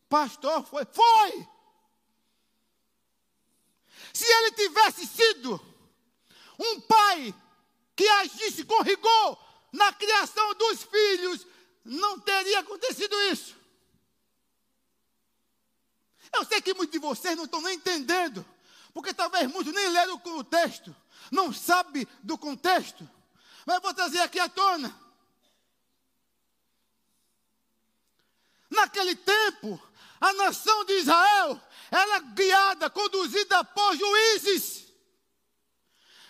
Pastor, 0.07 0.63
foi? 0.63 0.85
Foi! 0.85 1.47
Se 4.13 4.25
ele 4.25 4.51
tivesse 4.53 5.05
sido 5.05 5.59
um 6.57 6.79
pai 6.79 7.35
que 7.95 8.07
agisse 8.07 8.63
com 8.65 8.81
rigor 8.81 9.37
na 9.71 9.91
criação 9.93 10.53
dos 10.55 10.83
filhos, 10.83 11.45
não 11.83 12.19
teria 12.19 12.59
acontecido 12.59 13.15
isso. 13.31 13.55
Eu 16.33 16.43
sei 16.45 16.61
que 16.61 16.73
muitos 16.73 16.91
de 16.91 16.99
vocês 16.99 17.37
não 17.37 17.45
estão 17.45 17.61
nem 17.61 17.75
entendendo, 17.75 18.45
porque 18.93 19.13
talvez 19.13 19.49
muitos 19.49 19.73
nem 19.73 19.89
leram 19.89 20.21
o 20.23 20.43
texto, 20.43 20.95
não 21.31 21.53
sabem 21.53 22.07
do 22.21 22.37
contexto. 22.37 23.07
Mas 23.65 23.75
eu 23.75 23.81
vou 23.81 23.93
trazer 23.93 24.19
aqui 24.19 24.39
à 24.39 24.49
tona. 24.49 24.93
Naquele 28.69 29.15
tempo, 29.15 29.81
a 30.19 30.33
nação 30.33 30.83
de 30.85 30.93
Israel 30.93 31.61
era 31.91 32.19
guiada, 32.19 32.89
conduzida 32.89 33.63
por 33.63 33.95
juízes. 33.95 34.84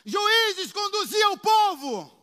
Juízes 0.06 0.72
conduziam 0.72 1.34
o 1.34 1.38
povo. 1.40 2.16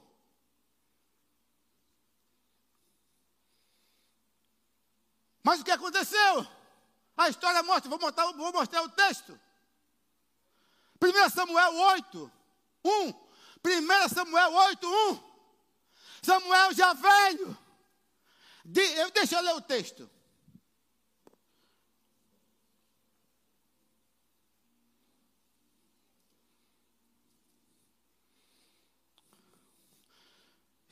Mas 5.42 5.60
o 5.60 5.64
que 5.64 5.72
aconteceu? 5.72 6.46
A 7.16 7.28
história 7.28 7.62
mostra, 7.64 7.90
vou 7.90 7.98
mostrar, 7.98 8.32
vou 8.32 8.52
mostrar 8.52 8.82
o 8.82 8.88
texto. 8.88 9.38
1 11.02 11.30
Samuel 11.30 11.74
8, 11.74 12.32
1. 12.84 13.08
1 13.64 14.08
Samuel 14.08 14.52
8, 14.52 14.86
1. 14.86 15.32
Samuel 16.22 16.72
já 16.72 16.92
velho. 16.92 17.58
De, 18.64 18.80
eu, 18.80 19.10
deixa 19.10 19.36
eu 19.36 19.42
ler 19.42 19.54
o 19.54 19.60
texto. 19.60 20.08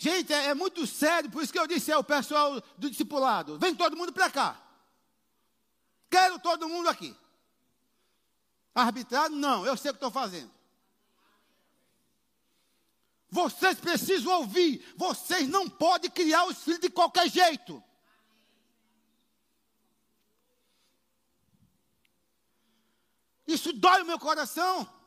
Gente, 0.03 0.33
é, 0.33 0.47
é, 0.47 0.55
muito 0.55 0.87
sério, 0.87 1.31
por 1.31 1.43
isso 1.43 1.53
que 1.53 1.59
eu 1.59 1.67
disse 1.67 1.93
ao 1.93 2.03
pessoal 2.03 2.59
do 2.79 2.89
discipulado: 2.89 3.59
vem 3.59 3.75
todo 3.75 3.95
mundo 3.95 4.11
para 4.15 4.31
cá. 4.31 4.59
Quero 6.09 6.39
todo 6.39 6.67
mundo 6.67 6.89
aqui. 6.89 7.15
Arbitrado? 8.75 9.37
Não, 9.37 9.67
eu 9.67 9.77
sei 9.77 9.91
o 9.91 9.95
que 9.95 9.99
estou 9.99 10.11
fazendo. 10.11 10.51
Vocês 13.29 13.79
precisam 13.79 14.33
ouvir. 14.39 14.83
Vocês 14.97 15.47
não 15.47 15.69
podem 15.69 16.11
criar 16.11 16.47
os 16.47 16.65
filhos 16.65 16.81
de 16.81 16.89
qualquer 16.89 17.29
jeito. 17.29 17.85
Isso 23.47 23.71
dói 23.75 24.01
o 24.01 24.07
meu 24.07 24.19
coração 24.19 25.00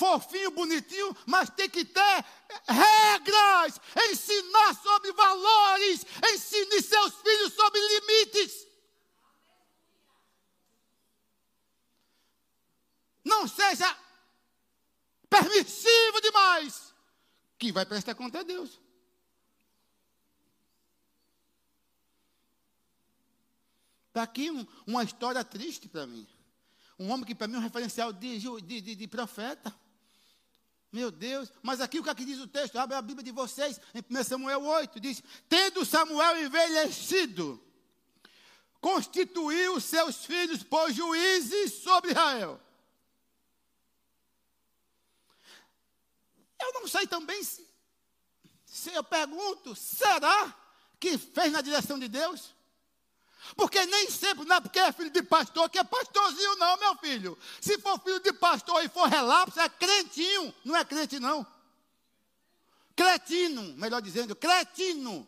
fofinho, 0.00 0.50
bonitinho, 0.52 1.14
mas 1.26 1.50
tem 1.50 1.68
que 1.68 1.84
ter 1.84 2.24
regras, 2.66 3.78
ensinar 4.10 4.74
sobre 4.82 5.12
valores, 5.12 6.06
ensine 6.32 6.80
seus 6.80 7.14
filhos 7.16 7.52
sobre 7.52 7.78
limites. 7.78 8.66
Não 13.22 13.46
seja 13.46 13.94
permissivo 15.28 16.20
demais, 16.22 16.94
que 17.58 17.70
vai 17.70 17.84
prestar 17.84 18.14
conta 18.14 18.40
a 18.40 18.42
Deus. 18.42 18.80
Está 24.08 24.22
aqui 24.22 24.50
um, 24.50 24.66
uma 24.86 25.04
história 25.04 25.44
triste 25.44 25.88
para 25.90 26.06
mim. 26.06 26.26
Um 26.98 27.10
homem 27.10 27.26
que 27.26 27.34
para 27.34 27.46
mim 27.46 27.56
é 27.56 27.58
um 27.58 27.62
referencial 27.62 28.12
de, 28.12 28.38
de, 28.38 28.80
de, 28.80 28.96
de 28.96 29.06
profeta. 29.06 29.72
Meu 30.92 31.10
Deus, 31.10 31.52
mas 31.62 31.80
aqui 31.80 32.00
o 32.00 32.02
que, 32.02 32.10
é 32.10 32.14
que 32.14 32.24
diz 32.24 32.40
o 32.40 32.48
texto? 32.48 32.76
Abre 32.76 32.96
a 32.96 33.02
Bíblia 33.02 33.22
de 33.22 33.30
vocês, 33.30 33.80
em 33.94 34.00
1 34.00 34.24
Samuel 34.24 34.64
8, 34.64 34.98
diz: 34.98 35.22
Tendo 35.48 35.84
Samuel 35.84 36.44
envelhecido, 36.44 37.62
constituiu 38.80 39.80
seus 39.80 40.24
filhos 40.24 40.64
por 40.64 40.90
juízes 40.90 41.74
sobre 41.74 42.10
Israel. 42.10 42.60
Eu 46.60 46.72
não 46.74 46.88
sei 46.88 47.06
também 47.06 47.42
se, 47.44 47.66
se 48.66 48.92
eu 48.92 49.04
pergunto, 49.04 49.76
será 49.76 50.54
que 50.98 51.16
fez 51.16 51.52
na 51.52 51.60
direção 51.60 51.98
de 51.98 52.08
Deus? 52.08 52.52
Porque 53.56 53.84
nem 53.86 54.10
sempre, 54.10 54.44
não 54.44 54.56
é 54.56 54.60
porque 54.60 54.78
é 54.78 54.92
filho 54.92 55.10
de 55.10 55.22
pastor, 55.22 55.68
que 55.68 55.78
é 55.78 55.84
pastorzinho, 55.84 56.56
não, 56.56 56.76
meu 56.78 56.96
filho. 56.96 57.38
Se 57.60 57.78
for 57.78 57.98
filho 58.00 58.20
de 58.20 58.32
pastor 58.32 58.84
e 58.84 58.88
for 58.88 59.08
relapso, 59.08 59.60
é 59.60 59.68
crentinho, 59.68 60.54
não 60.64 60.76
é 60.76 60.84
crente, 60.84 61.18
não. 61.18 61.46
Cretino, 62.94 63.62
melhor 63.76 64.00
dizendo, 64.00 64.36
cretino. 64.36 65.26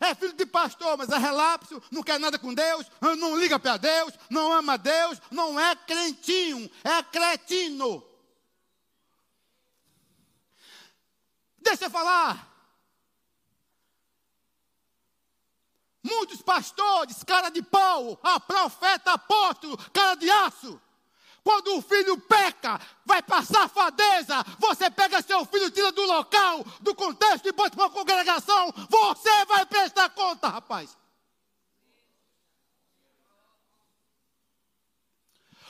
É 0.00 0.14
filho 0.14 0.34
de 0.34 0.44
pastor, 0.44 0.96
mas 0.98 1.08
é 1.08 1.16
relapso, 1.16 1.82
não 1.90 2.02
quer 2.02 2.20
nada 2.20 2.38
com 2.38 2.52
Deus, 2.52 2.86
não 3.18 3.38
liga 3.38 3.58
para 3.58 3.78
Deus, 3.78 4.12
não 4.28 4.52
ama 4.52 4.76
Deus, 4.76 5.20
não 5.30 5.58
é 5.58 5.74
crentinho, 5.74 6.70
é 6.84 7.02
cretino. 7.02 8.06
Deixa 11.58 11.86
eu 11.86 11.90
falar. 11.90 12.55
Muitos 16.06 16.40
pastores, 16.40 17.24
cara 17.24 17.48
de 17.48 17.62
pau, 17.62 18.18
a 18.22 18.38
profeta, 18.38 19.12
apóstolo, 19.12 19.76
cara 19.92 20.14
de 20.14 20.30
aço. 20.30 20.80
Quando 21.42 21.76
o 21.76 21.82
filho 21.82 22.18
peca, 22.18 22.80
vai 23.04 23.22
passar 23.22 23.68
fadeza, 23.68 24.44
você 24.58 24.90
pega 24.90 25.22
seu 25.22 25.44
filho, 25.44 25.70
tira 25.70 25.92
do 25.92 26.02
local, 26.02 26.64
do 26.80 26.94
contexto 26.94 27.46
e 27.46 27.52
bota 27.52 27.76
para 27.76 27.84
uma 27.84 27.90
congregação, 27.90 28.72
você 28.88 29.44
vai 29.46 29.66
prestar 29.66 30.08
conta, 30.10 30.48
rapaz. 30.48 30.96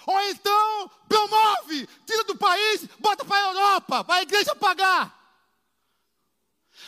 Ou 0.07 0.20
então, 0.22 0.91
promove, 1.09 1.87
tira 2.07 2.24
do 2.24 2.37
país, 2.37 2.87
bota 2.99 3.24
para 3.24 3.37
a 3.37 3.49
Europa, 3.49 4.05
para 4.05 4.14
a 4.16 4.22
igreja 4.22 4.55
pagar. 4.55 5.16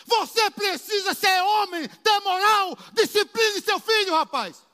Você 0.07 0.51
precisa 0.51 1.13
ser 1.13 1.43
homem, 1.43 1.87
ter 1.87 2.21
moral, 2.21 2.79
discipline 2.93 3.61
seu 3.61 3.79
filho, 3.79 4.08
rapaz. 4.19 4.67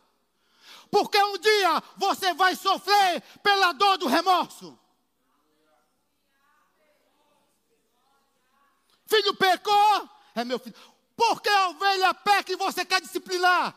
Porque 0.90 1.20
um 1.22 1.38
dia 1.38 1.82
você 1.96 2.32
vai 2.34 2.54
sofrer 2.54 3.20
pela 3.42 3.72
dor 3.72 3.98
do 3.98 4.06
remorso. 4.06 4.78
Filho 9.06 9.34
pecou, 9.34 10.08
é 10.34 10.44
meu 10.44 10.58
filho. 10.58 10.76
Por 11.16 11.40
que 11.40 11.48
a 11.48 11.68
ovelha 11.68 12.14
peca 12.14 12.52
e 12.52 12.56
você 12.56 12.84
quer 12.84 13.00
disciplinar? 13.00 13.74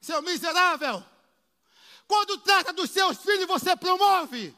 Seu 0.00 0.22
miserável. 0.22 1.04
Quando 2.06 2.38
trata 2.38 2.72
dos 2.72 2.90
seus 2.90 3.18
filhos, 3.18 3.46
você 3.46 3.76
promove. 3.76 4.56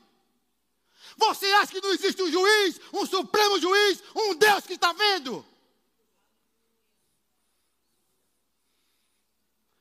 Você 1.17 1.47
acha 1.55 1.73
que 1.73 1.81
não 1.81 1.91
existe 1.91 2.23
um 2.23 2.31
juiz, 2.31 2.81
um 2.93 3.07
supremo 3.07 3.61
juiz, 3.61 4.03
um 4.15 4.35
Deus 4.35 4.67
que 4.67 4.75
está 4.75 4.93
vendo? 4.93 5.45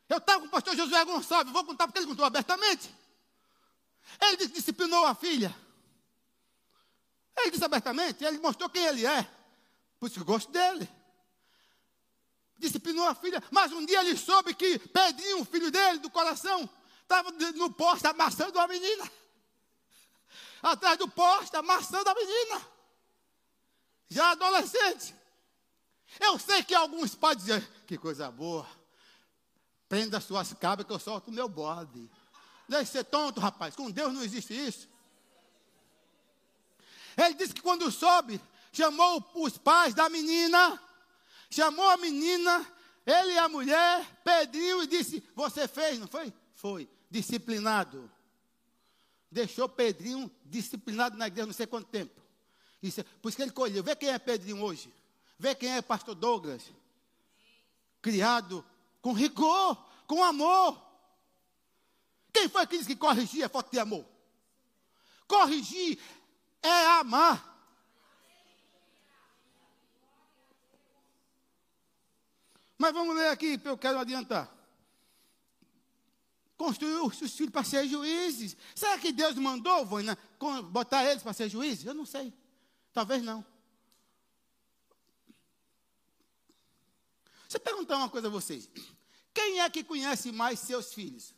Eu 0.10 0.18
estava 0.18 0.42
com 0.42 0.48
o 0.48 0.50
pastor 0.50 0.76
Josué 0.76 1.04
Gonçalves, 1.06 1.54
vou 1.54 1.64
contar 1.64 1.88
porque 1.88 2.00
ele 2.00 2.08
contou 2.08 2.26
abertamente. 2.26 2.94
Ele 4.22 4.48
disciplinou 4.48 5.06
a 5.06 5.16
filha. 5.16 5.56
Ele 7.36 7.52
disse 7.52 7.64
abertamente, 7.64 8.24
ele 8.24 8.38
mostrou 8.38 8.70
quem 8.70 8.86
ele 8.86 9.06
é. 9.06 9.28
Por 10.00 10.08
isso 10.08 10.16
que 10.16 10.22
eu 10.22 10.26
gosto 10.26 10.52
dele. 10.52 10.88
Disciplinou 12.58 13.08
a 13.08 13.16
filha, 13.16 13.44
mas 13.50 13.72
um 13.72 13.86
dia 13.86 14.02
ele 14.02 14.16
soube 14.16 14.54
que 14.54 14.78
Pedrinho, 14.80 15.42
o 15.42 15.46
filho 15.46 15.72
dele, 15.72 16.00
do 16.00 16.10
coração, 16.10 16.70
estava 17.02 17.32
no 17.32 17.72
poste 17.72 18.06
amassando 18.08 18.60
a 18.60 18.68
menina. 18.68 19.10
Atrás 20.62 20.98
do 20.98 21.08
poste, 21.10 21.56
amassando 21.56 22.10
a 22.10 22.14
menina. 22.14 22.68
Já 24.08 24.32
adolescente. 24.32 25.16
Eu 26.20 26.38
sei 26.38 26.64
que 26.64 26.76
alguns 26.76 27.16
podem 27.16 27.38
dizer, 27.38 27.68
que 27.88 27.98
coisa 27.98 28.30
boa. 28.30 28.68
Prenda 29.94 30.18
as 30.18 30.24
suas 30.24 30.52
cabras 30.54 30.88
que 30.88 30.92
eu 30.92 30.98
solto 30.98 31.28
o 31.28 31.32
meu 31.32 31.48
bode. 31.48 32.10
Deve 32.68 32.90
ser 32.90 33.04
tonto, 33.04 33.40
rapaz. 33.40 33.76
Com 33.76 33.92
Deus 33.92 34.12
não 34.12 34.24
existe 34.24 34.52
isso. 34.52 34.90
Ele 37.16 37.36
disse 37.36 37.54
que 37.54 37.62
quando 37.62 37.92
soube, 37.92 38.42
chamou 38.72 39.24
os 39.36 39.56
pais 39.56 39.94
da 39.94 40.10
menina, 40.10 40.82
chamou 41.48 41.88
a 41.92 41.98
menina, 41.98 42.68
ele 43.06 43.34
e 43.34 43.38
a 43.38 43.48
mulher, 43.48 44.04
pediu 44.24 44.82
e 44.82 44.88
disse: 44.88 45.24
Você 45.36 45.68
fez, 45.68 46.00
não 46.00 46.08
foi? 46.08 46.34
Foi. 46.56 46.90
Disciplinado. 47.12 48.12
Deixou 49.30 49.70
Pedrinho 49.70 50.32
disciplinado 50.44 51.16
na 51.20 51.28
igreja 51.28 51.46
não 51.46 51.54
sei 51.54 51.68
quanto 51.68 51.86
tempo. 51.86 52.20
Isso, 52.82 53.04
por 53.22 53.30
isso 53.30 53.38
que 53.38 53.44
ele 53.44 53.52
colheu. 53.52 53.84
Vê 53.84 53.96
quem 53.96 54.10
é 54.10 54.18
Pedrinho 54.18 54.60
hoje. 54.60 54.92
Vê 55.38 55.54
quem 55.54 55.70
é 55.70 55.84
pastor 55.84 56.16
Douglas. 56.16 56.64
Criado 58.02 58.66
com 59.04 59.12
rigor, 59.12 59.78
com 60.08 60.24
amor. 60.24 60.82
Quem 62.32 62.48
foi 62.48 62.66
que 62.66 62.78
disse 62.78 62.88
que 62.88 62.96
corrigir 62.96 63.44
é 63.44 63.50
falta 63.50 63.70
de 63.70 63.78
amor? 63.78 64.06
Corrigir 65.28 66.00
é 66.64 66.86
amar. 67.00 67.52
Mas 72.78 72.94
vamos 72.94 73.16
ler 73.16 73.28
aqui, 73.28 73.60
eu 73.66 73.78
quero 73.78 74.00
adiantar. 74.00 74.50
Construiu 76.56 77.06
os 77.06 77.18
filhos 77.18 77.52
para 77.52 77.64
ser 77.66 77.86
juízes. 77.86 78.56
Será 78.74 78.98
que 78.98 79.12
Deus 79.12 79.36
mandou, 79.36 79.86
Voina, 79.86 80.18
botar 80.72 81.04
eles 81.04 81.22
para 81.22 81.34
ser 81.34 81.50
juízes? 81.50 81.86
Eu 81.86 81.94
não 81.94 82.06
sei. 82.06 82.34
Talvez 82.94 83.22
não. 83.22 83.46
Deixa 87.54 87.58
eu 87.58 87.62
perguntar 87.62 87.98
uma 87.98 88.10
coisa 88.10 88.28
a 88.28 88.32
vocês. 88.32 88.68
Quem 89.32 89.60
é 89.60 89.70
que 89.70 89.84
conhece 89.84 90.32
mais 90.32 90.60
seus 90.60 90.92
filhos? 90.92 91.36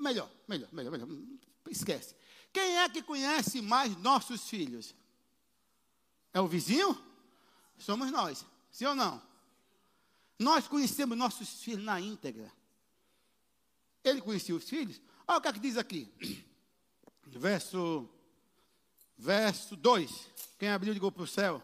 Melhor, 0.00 0.30
melhor, 0.48 0.72
melhor, 0.72 0.90
melhor. 0.90 1.08
Esquece. 1.68 2.14
Quem 2.50 2.78
é 2.78 2.88
que 2.88 3.02
conhece 3.02 3.60
mais 3.60 3.94
nossos 3.98 4.48
filhos? 4.48 4.94
É 6.32 6.40
o 6.40 6.48
vizinho? 6.48 6.98
Somos 7.76 8.10
nós. 8.10 8.46
Sim 8.70 8.86
ou 8.86 8.94
não? 8.94 9.22
Nós 10.38 10.66
conhecemos 10.66 11.18
nossos 11.18 11.62
filhos 11.62 11.84
na 11.84 12.00
íntegra. 12.00 12.50
Ele 14.02 14.22
conhecia 14.22 14.54
os 14.54 14.66
filhos. 14.66 15.02
Olha 15.28 15.38
o 15.38 15.42
que, 15.42 15.48
é 15.48 15.52
que 15.52 15.60
diz 15.60 15.76
aqui. 15.76 16.10
Verso, 17.26 18.08
verso 19.18 19.76
2. 19.76 20.30
Quem 20.58 20.70
abriu 20.70 20.94
ligou 20.94 21.12
para 21.12 21.24
o 21.24 21.26
céu. 21.26 21.62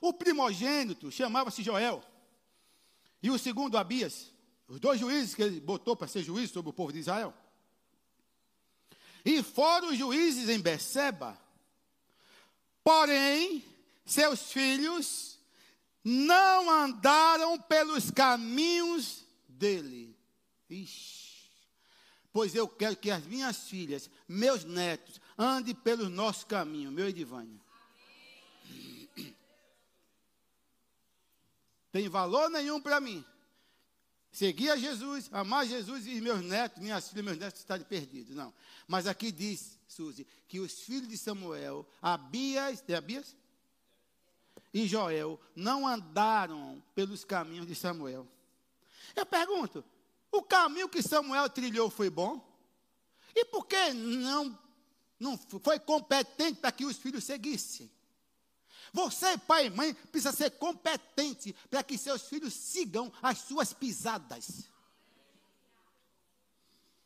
O 0.00 0.12
primogênito 0.12 1.10
chamava-se 1.10 1.62
Joel. 1.62 2.02
E 3.22 3.30
o 3.30 3.38
segundo, 3.38 3.76
Abias, 3.76 4.32
os 4.68 4.78
dois 4.78 5.00
juízes 5.00 5.34
que 5.34 5.42
ele 5.42 5.60
botou 5.60 5.96
para 5.96 6.06
ser 6.06 6.22
juiz 6.22 6.50
sobre 6.50 6.70
o 6.70 6.72
povo 6.72 6.92
de 6.92 7.00
Israel. 7.00 7.34
E 9.24 9.42
foram 9.42 9.94
juízes 9.94 10.48
em 10.48 10.60
Beceba. 10.60 11.38
Porém, 12.84 13.64
seus 14.04 14.52
filhos 14.52 15.38
não 16.04 16.70
andaram 16.70 17.58
pelos 17.60 18.10
caminhos 18.10 19.24
dele. 19.48 20.16
Ixi. 20.70 21.28
Pois 22.32 22.54
eu 22.54 22.68
quero 22.68 22.96
que 22.96 23.10
as 23.10 23.24
minhas 23.24 23.68
filhas, 23.68 24.08
meus 24.28 24.64
netos, 24.64 25.20
andem 25.36 25.74
pelos 25.74 26.08
nossos 26.08 26.44
caminhos, 26.44 26.92
meu 26.92 27.08
Edivânia. 27.08 27.60
Tem 31.90 32.08
valor 32.08 32.50
nenhum 32.50 32.80
para 32.80 33.00
mim. 33.00 33.24
Seguir 34.30 34.70
a 34.70 34.76
Jesus, 34.76 35.28
amar 35.32 35.66
Jesus 35.66 36.06
e 36.06 36.20
meus 36.20 36.42
netos, 36.42 36.82
minhas 36.82 37.08
filhas, 37.08 37.24
meus 37.24 37.38
netos 37.38 37.60
estarem 37.60 37.84
perdidos. 37.84 38.36
Não. 38.36 38.52
Mas 38.86 39.06
aqui 39.06 39.32
diz, 39.32 39.78
Suzy, 39.88 40.26
que 40.46 40.60
os 40.60 40.80
filhos 40.80 41.08
de 41.08 41.16
Samuel, 41.16 41.86
Abias, 42.00 42.84
é 42.86 42.94
Abias? 42.94 43.36
E 44.72 44.86
Joel 44.86 45.40
não 45.56 45.86
andaram 45.88 46.82
pelos 46.94 47.24
caminhos 47.24 47.66
de 47.66 47.74
Samuel. 47.74 48.28
Eu 49.16 49.24
pergunto, 49.24 49.82
o 50.30 50.42
caminho 50.42 50.88
que 50.88 51.02
Samuel 51.02 51.48
trilhou 51.48 51.88
foi 51.88 52.10
bom? 52.10 52.46
E 53.34 53.44
por 53.46 53.66
que 53.66 53.92
não, 53.94 54.58
não 55.18 55.38
foi 55.38 55.78
competente 55.78 56.60
para 56.60 56.70
que 56.70 56.84
os 56.84 56.98
filhos 56.98 57.24
seguissem? 57.24 57.90
Você, 58.92 59.36
pai 59.38 59.66
e 59.66 59.70
mãe, 59.70 59.94
precisa 59.94 60.32
ser 60.32 60.50
competente 60.52 61.54
para 61.70 61.82
que 61.82 61.98
seus 61.98 62.22
filhos 62.22 62.54
sigam 62.54 63.12
as 63.22 63.38
suas 63.38 63.72
pisadas. 63.72 64.68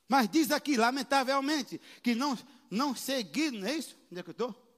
Mas 0.08 0.28
diz 0.28 0.50
aqui, 0.50 0.76
lamentavelmente, 0.76 1.80
que 2.02 2.14
não, 2.14 2.38
não 2.70 2.94
seguiram, 2.94 3.60
não 3.60 3.68
é 3.68 3.76
isso? 3.76 3.96
Onde 4.10 4.20
é 4.20 4.22
que 4.22 4.30
eu 4.30 4.32
estou? 4.32 4.76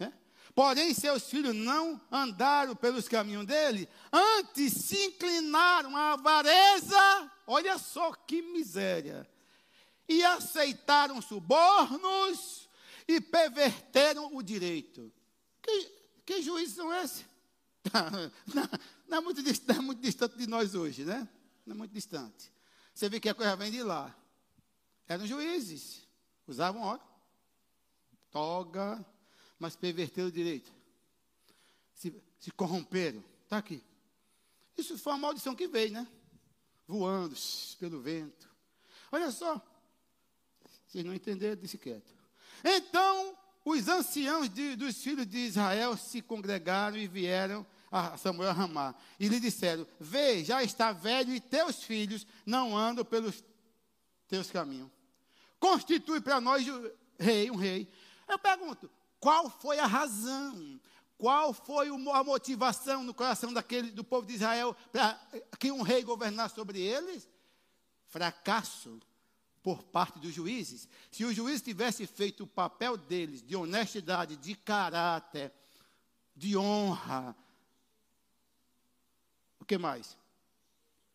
É? 0.00 0.12
Porém, 0.54 0.92
seus 0.92 1.24
filhos 1.24 1.54
não 1.54 2.00
andaram 2.10 2.74
pelos 2.74 3.08
caminhos 3.08 3.46
dele, 3.46 3.88
antes 4.12 4.72
se 4.72 5.04
inclinaram 5.04 5.96
à 5.96 6.14
avareza. 6.14 7.32
Olha 7.46 7.78
só 7.78 8.12
que 8.12 8.42
miséria. 8.42 9.28
E 10.08 10.24
aceitaram 10.24 11.22
subornos 11.22 12.68
e 13.16 13.20
perverteram 13.20 14.34
o 14.34 14.42
direito. 14.42 15.12
Que, 15.62 15.84
que 16.24 16.42
juízes 16.42 16.74
são 16.74 16.92
esses? 16.92 17.24
Não, 18.54 18.62
não, 19.08 19.18
é 19.18 19.20
muito, 19.20 19.42
não 19.42 19.74
é 19.74 19.80
muito 19.80 20.02
distante 20.02 20.36
de 20.36 20.46
nós 20.46 20.74
hoje, 20.74 21.04
né? 21.04 21.28
Não 21.64 21.74
é 21.74 21.78
muito 21.78 21.92
distante. 21.92 22.52
Você 22.94 23.08
vê 23.08 23.18
que 23.18 23.28
a 23.28 23.34
coisa 23.34 23.56
vem 23.56 23.70
de 23.70 23.82
lá. 23.82 24.14
Eram 25.08 25.26
juízes, 25.26 26.06
usavam 26.46 26.82
ó, 26.82 26.98
toga, 28.30 29.04
mas 29.58 29.74
perverteram 29.76 30.28
o 30.28 30.32
direito. 30.32 30.70
Se, 31.94 32.14
se 32.38 32.50
corromperam. 32.52 33.24
Está 33.44 33.58
aqui. 33.58 33.82
Isso 34.76 34.96
foi 34.98 35.12
uma 35.14 35.18
maldição 35.18 35.56
que 35.56 35.66
veio, 35.66 35.92
né? 35.92 36.06
Voando 36.86 37.34
pelo 37.78 38.00
vento. 38.00 38.48
Olha 39.10 39.30
só. 39.30 39.60
Vocês 40.86 41.04
não 41.04 41.14
entenderam, 41.14 41.60
disse 41.60 41.78
quieto. 41.78 42.19
Então, 42.64 43.36
os 43.64 43.88
anciãos 43.88 44.48
de, 44.48 44.76
dos 44.76 45.02
filhos 45.02 45.26
de 45.26 45.38
Israel 45.38 45.96
se 45.96 46.22
congregaram 46.22 46.96
e 46.96 47.06
vieram 47.06 47.66
a 47.90 48.16
Samuel 48.16 48.50
a 48.50 48.52
Ramá. 48.52 48.94
E 49.18 49.28
lhe 49.28 49.40
disseram: 49.40 49.86
Vê, 49.98 50.44
já 50.44 50.62
está 50.62 50.92
velho 50.92 51.34
e 51.34 51.40
teus 51.40 51.82
filhos 51.82 52.26
não 52.46 52.76
andam 52.76 53.04
pelos 53.04 53.42
teus 54.28 54.50
caminhos. 54.50 54.90
Constitui 55.58 56.20
para 56.20 56.40
nós 56.40 56.64
rei, 57.18 57.50
um 57.50 57.56
rei. 57.56 57.90
Eu 58.28 58.38
pergunto: 58.38 58.90
qual 59.18 59.50
foi 59.50 59.78
a 59.78 59.86
razão? 59.86 60.80
Qual 61.18 61.52
foi 61.52 61.88
a 61.88 62.24
motivação 62.24 63.04
no 63.04 63.12
coração 63.12 63.52
daquele, 63.52 63.90
do 63.90 64.02
povo 64.02 64.26
de 64.26 64.34
Israel 64.34 64.74
para 64.90 65.20
que 65.58 65.70
um 65.70 65.82
rei 65.82 66.02
governasse 66.02 66.54
sobre 66.54 66.80
eles? 66.80 67.28
Fracasso 68.06 68.98
por 69.62 69.82
parte 69.82 70.18
dos 70.18 70.32
juízes. 70.32 70.88
Se 71.10 71.24
os 71.24 71.34
juízes 71.34 71.62
tivessem 71.62 72.06
feito 72.06 72.44
o 72.44 72.46
papel 72.46 72.96
deles 72.96 73.42
de 73.42 73.54
honestidade, 73.54 74.36
de 74.36 74.54
caráter, 74.54 75.52
de 76.34 76.56
honra, 76.56 77.36
o 79.58 79.64
que 79.64 79.76
mais? 79.76 80.16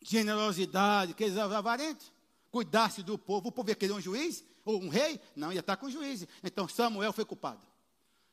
Generosidade, 0.01 1.13
que 1.13 1.23
eles 1.23 1.37
avarentes, 1.37 2.11
cuidasse 2.51 3.01
do 3.01 3.17
povo, 3.17 3.49
o 3.49 3.51
povo 3.51 3.69
ia 3.69 3.75
querer 3.75 3.93
um 3.93 4.01
juiz 4.01 4.43
ou 4.63 4.81
um 4.81 4.89
rei? 4.89 5.19
Não, 5.35 5.51
ia 5.51 5.59
estar 5.59 5.77
com 5.77 5.87
o 5.87 5.91
juiz. 5.91 6.27
Então 6.43 6.67
Samuel 6.67 7.11
foi 7.11 7.25
culpado. 7.25 7.65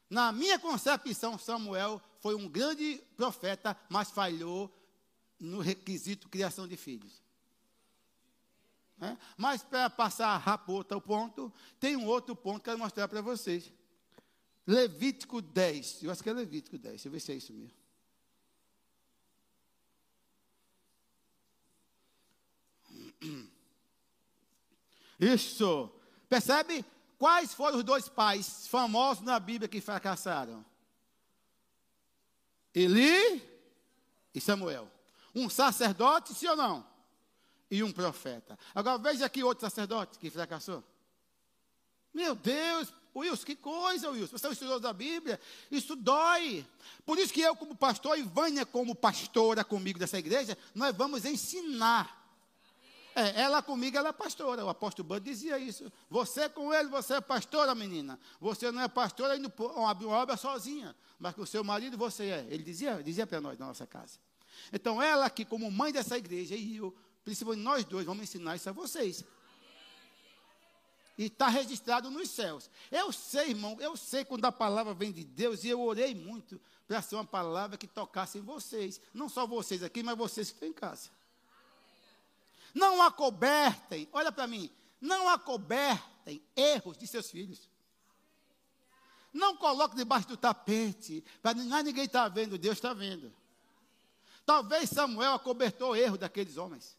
Na 0.09 0.31
minha 0.31 0.59
concepção, 0.59 1.39
Samuel 1.39 2.01
foi 2.21 2.35
um 2.35 2.47
grande 2.47 3.03
profeta, 3.17 3.75
mas 3.89 4.11
falhou 4.11 4.71
no 5.41 5.61
requisito 5.61 6.29
criação 6.29 6.69
de 6.69 6.77
filhos. 6.77 7.23
É? 9.03 9.19
Mas 9.37 9.65
para 9.65 9.91
passar 9.91 10.41
para 10.59 10.73
outro 10.73 11.01
ponto, 11.01 11.53
tem 11.81 11.97
um 11.97 12.07
outro 12.07 12.37
ponto 12.37 12.63
que 12.63 12.71
eu 12.71 12.75
quero 12.75 12.79
mostrar 12.79 13.09
para 13.09 13.21
vocês. 13.21 13.73
Levítico 14.65 15.43
10. 15.43 16.05
Eu 16.05 16.13
acho 16.13 16.23
que 16.23 16.31
é 16.31 16.33
Levítico 16.33 16.79
10. 16.79 16.93
Deixa 16.93 17.09
eu 17.09 17.13
ver 17.13 17.19
se 17.19 17.33
é 17.33 17.35
isso 17.35 17.53
mesmo. 17.53 17.77
Isso. 25.19 25.91
Percebe? 26.29 26.85
Quais 27.17 27.55
foram 27.55 27.79
os 27.79 27.85
dois 27.85 28.09
pais 28.09 28.67
famosos 28.67 29.23
na 29.23 29.39
Bíblia 29.39 29.69
que 29.69 29.81
fracassaram? 29.81 30.65
Eli 32.75 33.41
e 34.35 34.41
Samuel. 34.41 34.91
Um 35.33 35.49
sacerdote, 35.49 36.35
sim 36.35 36.49
ou 36.49 36.57
não? 36.57 36.92
E 37.73 37.83
um 37.83 37.91
profeta. 37.91 38.59
Agora 38.75 38.99
veja 38.99 39.25
aqui 39.25 39.43
outro 39.43 39.67
sacerdote 39.67 40.19
que 40.19 40.29
fracassou. 40.29 40.85
Meu 42.13 42.35
Deus, 42.35 42.93
Wilson, 43.17 43.47
que 43.47 43.57
coisa, 43.57 44.11
Wilson. 44.11 44.37
Você 44.37 44.45
é 44.45 44.49
um 44.51 44.53
estudioso 44.53 44.81
da 44.81 44.93
Bíblia. 44.93 45.41
Isso 45.71 45.97
dói. 45.97 46.67
Por 47.07 47.19
isso 47.19 47.33
que 47.33 47.41
eu, 47.41 47.57
como 47.57 47.75
pastor, 47.75 48.19
e 48.19 48.23
Vânia, 48.25 48.67
como 48.67 48.95
pastora 48.95 49.65
comigo 49.65 49.99
dessa 49.99 50.19
igreja, 50.19 50.59
nós 50.75 50.95
vamos 50.95 51.25
ensinar. 51.25 52.23
É, 53.15 53.41
ela 53.41 53.63
comigo, 53.63 53.97
ela 53.97 54.11
é 54.11 54.13
pastora. 54.13 54.63
O 54.67 54.69
apóstolo 54.69 55.09
Bud 55.09 55.25
dizia 55.25 55.59
isso. 55.59 55.91
Você 56.11 56.51
com 56.51 56.75
ele, 56.75 56.91
você 56.91 57.15
é 57.15 57.21
pastora, 57.23 57.75
menina. 57.75 58.21
Você 58.39 58.71
não 58.71 58.83
é 58.83 58.89
pastora 58.89 59.35
indo 59.35 59.51
abrir 59.89 60.05
uma 60.05 60.19
obra 60.19 60.37
sozinha. 60.37 60.95
Mas 61.19 61.35
com 61.35 61.41
o 61.41 61.47
seu 61.47 61.65
marido 61.65 61.97
você 61.97 62.25
é. 62.25 62.47
Ele 62.51 62.63
dizia, 62.63 63.03
dizia 63.03 63.27
para 63.27 63.41
nós 63.41 63.59
na 63.59 63.67
nossa 63.67 63.87
casa. 63.87 64.19
Então, 64.71 65.01
ela 65.01 65.25
aqui, 65.25 65.43
como 65.43 65.71
mãe 65.71 65.91
dessa 65.91 66.19
igreja, 66.19 66.55
e 66.55 66.77
eu, 66.77 66.95
principalmente 67.25 67.63
nós 67.63 67.85
dois, 67.85 68.07
vamos 68.07 68.25
ensinar 68.25 68.57
isso 68.57 68.69
a 68.69 68.73
vocês. 68.73 69.25
E 71.17 71.27
está 71.27 71.49
registrado 71.49 72.11
nos 72.11 72.31
céus. 72.31 72.71
Eu 72.91 73.13
sei, 73.13 73.51
irmão, 73.51 73.77
eu 73.81 73.97
sei 73.97 74.25
quando 74.25 74.45
a 74.45 74.53
palavra 74.53 74.95
vem 74.95 75.13
de 75.13 75.25
Deus, 75.25 75.63
e 75.63 75.69
eu 75.69 75.81
orei 75.81 76.15
muito 76.15 76.61
para 76.89 77.03
ser 77.03 77.15
uma 77.15 77.25
palavra 77.25 77.77
que 77.77 77.87
tocasse 77.87 78.39
em 78.39 78.43
vocês. 78.43 79.01
Não 79.13 79.29
só 79.29 79.47
vocês 79.47 79.83
aqui, 79.83 80.03
mas 80.03 80.17
vocês 80.17 80.49
que 80.49 80.55
estão 80.55 80.69
em 80.69 80.73
casa. 80.73 81.11
Não 82.75 83.03
acobertem, 83.03 84.09
olha 84.13 84.33
para 84.33 84.47
mim, 84.47 84.71
não 85.01 85.29
acobertem 85.29 86.43
erros 86.57 86.97
de 86.97 87.07
seus 87.07 87.31
filhos. 87.31 87.69
Não 89.33 89.57
coloque 89.57 89.97
debaixo 89.97 90.29
do 90.29 90.37
tapete, 90.37 91.25
para 91.43 91.55
ninguém 91.55 92.05
está 92.05 92.29
vendo, 92.29 92.59
Deus 92.59 92.77
está 92.79 92.93
vendo. 92.93 93.33
Talvez 94.45 94.91
Samuel 94.91 95.35
acobertou 95.35 95.93
o 95.93 95.97
erro 95.97 96.19
daqueles 96.19 96.57
homens. 96.57 96.97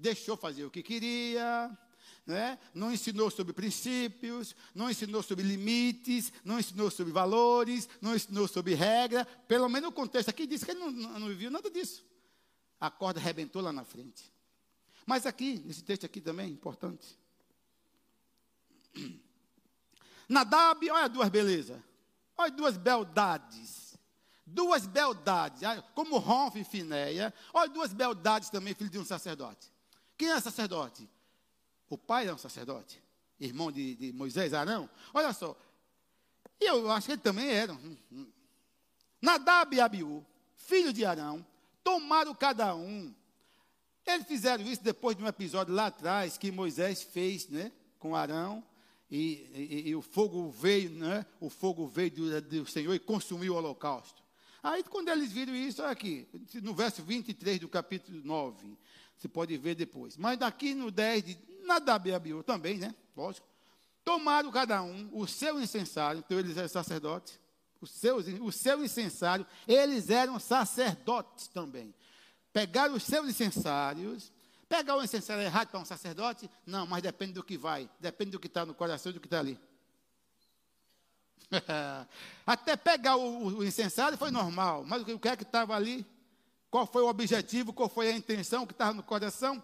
Deixou 0.00 0.34
fazer 0.34 0.64
o 0.64 0.70
que 0.70 0.82
queria, 0.82 1.78
né? 2.26 2.58
não 2.74 2.90
ensinou 2.90 3.30
sobre 3.30 3.52
princípios, 3.52 4.56
não 4.74 4.88
ensinou 4.88 5.22
sobre 5.22 5.44
limites, 5.44 6.32
não 6.42 6.58
ensinou 6.58 6.90
sobre 6.90 7.12
valores, 7.12 7.86
não 8.00 8.16
ensinou 8.16 8.48
sobre 8.48 8.74
regra. 8.74 9.26
Pelo 9.46 9.68
menos 9.68 9.90
o 9.90 9.92
contexto 9.92 10.30
aqui 10.30 10.46
diz 10.46 10.64
que 10.64 10.70
ele 10.70 10.80
não, 10.80 10.90
não, 10.90 11.28
viu 11.34 11.50
nada 11.50 11.70
disso. 11.70 12.02
A 12.80 12.90
corda 12.90 13.20
arrebentou 13.20 13.60
lá 13.60 13.72
na 13.72 13.84
frente. 13.84 14.32
Mas 15.04 15.26
aqui, 15.26 15.62
nesse 15.66 15.84
texto 15.84 16.06
aqui 16.06 16.20
também, 16.20 16.50
importante. 16.50 17.06
Nadab, 20.26 20.88
olha 20.90 21.08
duas 21.08 21.28
belezas. 21.28 21.78
Olha 22.38 22.50
duas 22.50 22.78
beldades 22.78 23.90
duas 24.52 24.84
beldades, 24.84 25.62
ah, 25.62 25.80
como 25.94 26.18
Ronf 26.18 26.56
e 26.56 26.64
Finéia. 26.64 27.32
Olha, 27.54 27.70
duas 27.70 27.92
beldades 27.92 28.50
também, 28.50 28.74
filho 28.74 28.90
de 28.90 28.98
um 28.98 29.04
sacerdote. 29.04 29.70
Quem 30.20 30.30
é 30.30 30.38
sacerdote? 30.38 31.08
O 31.88 31.96
pai 31.96 32.28
é 32.28 32.34
um 32.34 32.36
sacerdote, 32.36 33.02
irmão 33.40 33.72
de, 33.72 33.94
de 33.94 34.12
Moisés, 34.12 34.52
Arão. 34.52 34.86
Olha 35.14 35.32
só, 35.32 35.56
e 36.60 36.66
eu 36.66 36.90
acho 36.90 37.06
que 37.06 37.12
ele 37.12 37.22
também 37.22 37.48
era. 37.48 37.74
Nadab 39.22 39.74
e 39.74 39.80
Abiú, 39.80 40.22
filho 40.56 40.92
de 40.92 41.06
Arão, 41.06 41.42
tomaram 41.82 42.34
cada 42.34 42.74
um. 42.74 43.14
Eles 44.06 44.26
fizeram 44.26 44.62
isso 44.62 44.84
depois 44.84 45.16
de 45.16 45.24
um 45.24 45.26
episódio 45.26 45.72
lá 45.72 45.86
atrás 45.86 46.36
que 46.36 46.52
Moisés 46.52 47.02
fez 47.02 47.48
né, 47.48 47.72
com 47.98 48.14
Arão. 48.14 48.62
E, 49.10 49.48
e, 49.54 49.88
e, 49.88 49.96
o 49.96 50.02
fogo 50.02 50.50
veio, 50.50 50.90
né? 50.90 51.24
O 51.40 51.48
fogo 51.48 51.86
veio 51.86 52.10
do, 52.10 52.42
do 52.42 52.66
Senhor 52.66 52.92
e 52.92 52.98
consumiu 52.98 53.54
o 53.54 53.56
holocausto. 53.56 54.22
Aí, 54.62 54.84
quando 54.84 55.08
eles 55.08 55.32
viram 55.32 55.56
isso, 55.56 55.82
aqui, 55.82 56.28
no 56.62 56.74
verso 56.74 57.02
23 57.02 57.60
do 57.60 57.70
capítulo 57.70 58.20
9, 58.22 58.76
você 59.20 59.28
pode 59.28 59.54
ver 59.58 59.74
depois. 59.74 60.16
Mas 60.16 60.38
daqui 60.38 60.74
no 60.74 60.90
10 60.90 61.24
de 61.24 61.38
Nadab 61.64 62.08
e 62.08 62.14
Abiú 62.14 62.42
também, 62.42 62.78
né? 62.78 62.94
Lógico. 63.14 63.46
Tomaram 64.02 64.50
cada 64.50 64.82
um 64.82 65.10
o 65.12 65.26
seu 65.26 65.60
incensário, 65.60 66.20
então 66.24 66.38
eles 66.38 66.56
eram 66.56 66.68
sacerdotes, 66.68 67.38
o 67.80 67.86
seu, 67.86 68.16
o 68.16 68.50
seu 68.50 68.82
incensário, 68.82 69.46
eles 69.68 70.08
eram 70.08 70.38
sacerdotes 70.38 71.48
também. 71.48 71.94
Pegaram 72.50 72.94
os 72.94 73.02
seus 73.02 73.28
incensários, 73.28 74.32
pegar 74.66 74.96
o 74.96 75.04
incensário 75.04 75.42
errado 75.42 75.68
para 75.68 75.80
um 75.80 75.84
sacerdote? 75.84 76.50
Não, 76.64 76.86
mas 76.86 77.02
depende 77.02 77.34
do 77.34 77.44
que 77.44 77.58
vai, 77.58 77.90
depende 78.00 78.30
do 78.30 78.40
que 78.40 78.46
está 78.46 78.64
no 78.64 78.74
coração 78.74 79.10
e 79.10 79.12
do 79.12 79.20
que 79.20 79.26
está 79.26 79.38
ali. 79.38 79.60
Até 82.46 82.74
pegar 82.74 83.16
o, 83.16 83.58
o 83.58 83.64
incensário 83.64 84.16
foi 84.16 84.30
normal, 84.30 84.82
mas 84.86 85.02
o 85.02 85.18
que 85.18 85.28
é 85.28 85.36
que 85.36 85.42
estava 85.42 85.76
ali? 85.76 86.06
Qual 86.70 86.86
foi 86.86 87.02
o 87.02 87.08
objetivo? 87.08 87.72
Qual 87.72 87.88
foi 87.88 88.10
a 88.10 88.16
intenção 88.16 88.66
que 88.66 88.72
estava 88.72 88.94
no 88.94 89.02
coração? 89.02 89.62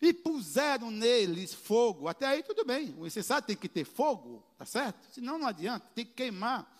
E 0.00 0.12
puseram 0.12 0.90
neles 0.90 1.54
fogo. 1.54 2.08
Até 2.08 2.26
aí 2.26 2.42
tudo 2.42 2.64
bem. 2.64 2.94
O 2.98 3.06
incensário 3.06 3.46
tem 3.46 3.56
que 3.56 3.68
ter 3.68 3.84
fogo, 3.84 4.44
tá 4.58 4.66
certo? 4.66 5.06
Senão 5.10 5.38
não 5.38 5.46
adianta, 5.46 5.86
tem 5.94 6.04
que 6.04 6.12
queimar 6.12 6.70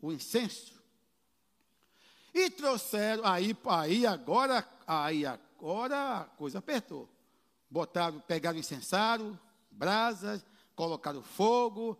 o 0.00 0.12
incenso. 0.12 0.74
E 2.34 2.50
trouxeram, 2.50 3.24
aí, 3.24 3.56
aí 3.66 4.06
agora, 4.06 4.66
aí 4.86 5.24
agora 5.24 6.20
a 6.20 6.24
coisa 6.24 6.58
apertou. 6.58 7.08
Botaram, 7.70 8.20
pegaram 8.20 8.56
o 8.56 8.60
incensário, 8.60 9.38
brasas, 9.70 10.44
colocaram 10.74 11.22
fogo, 11.22 11.98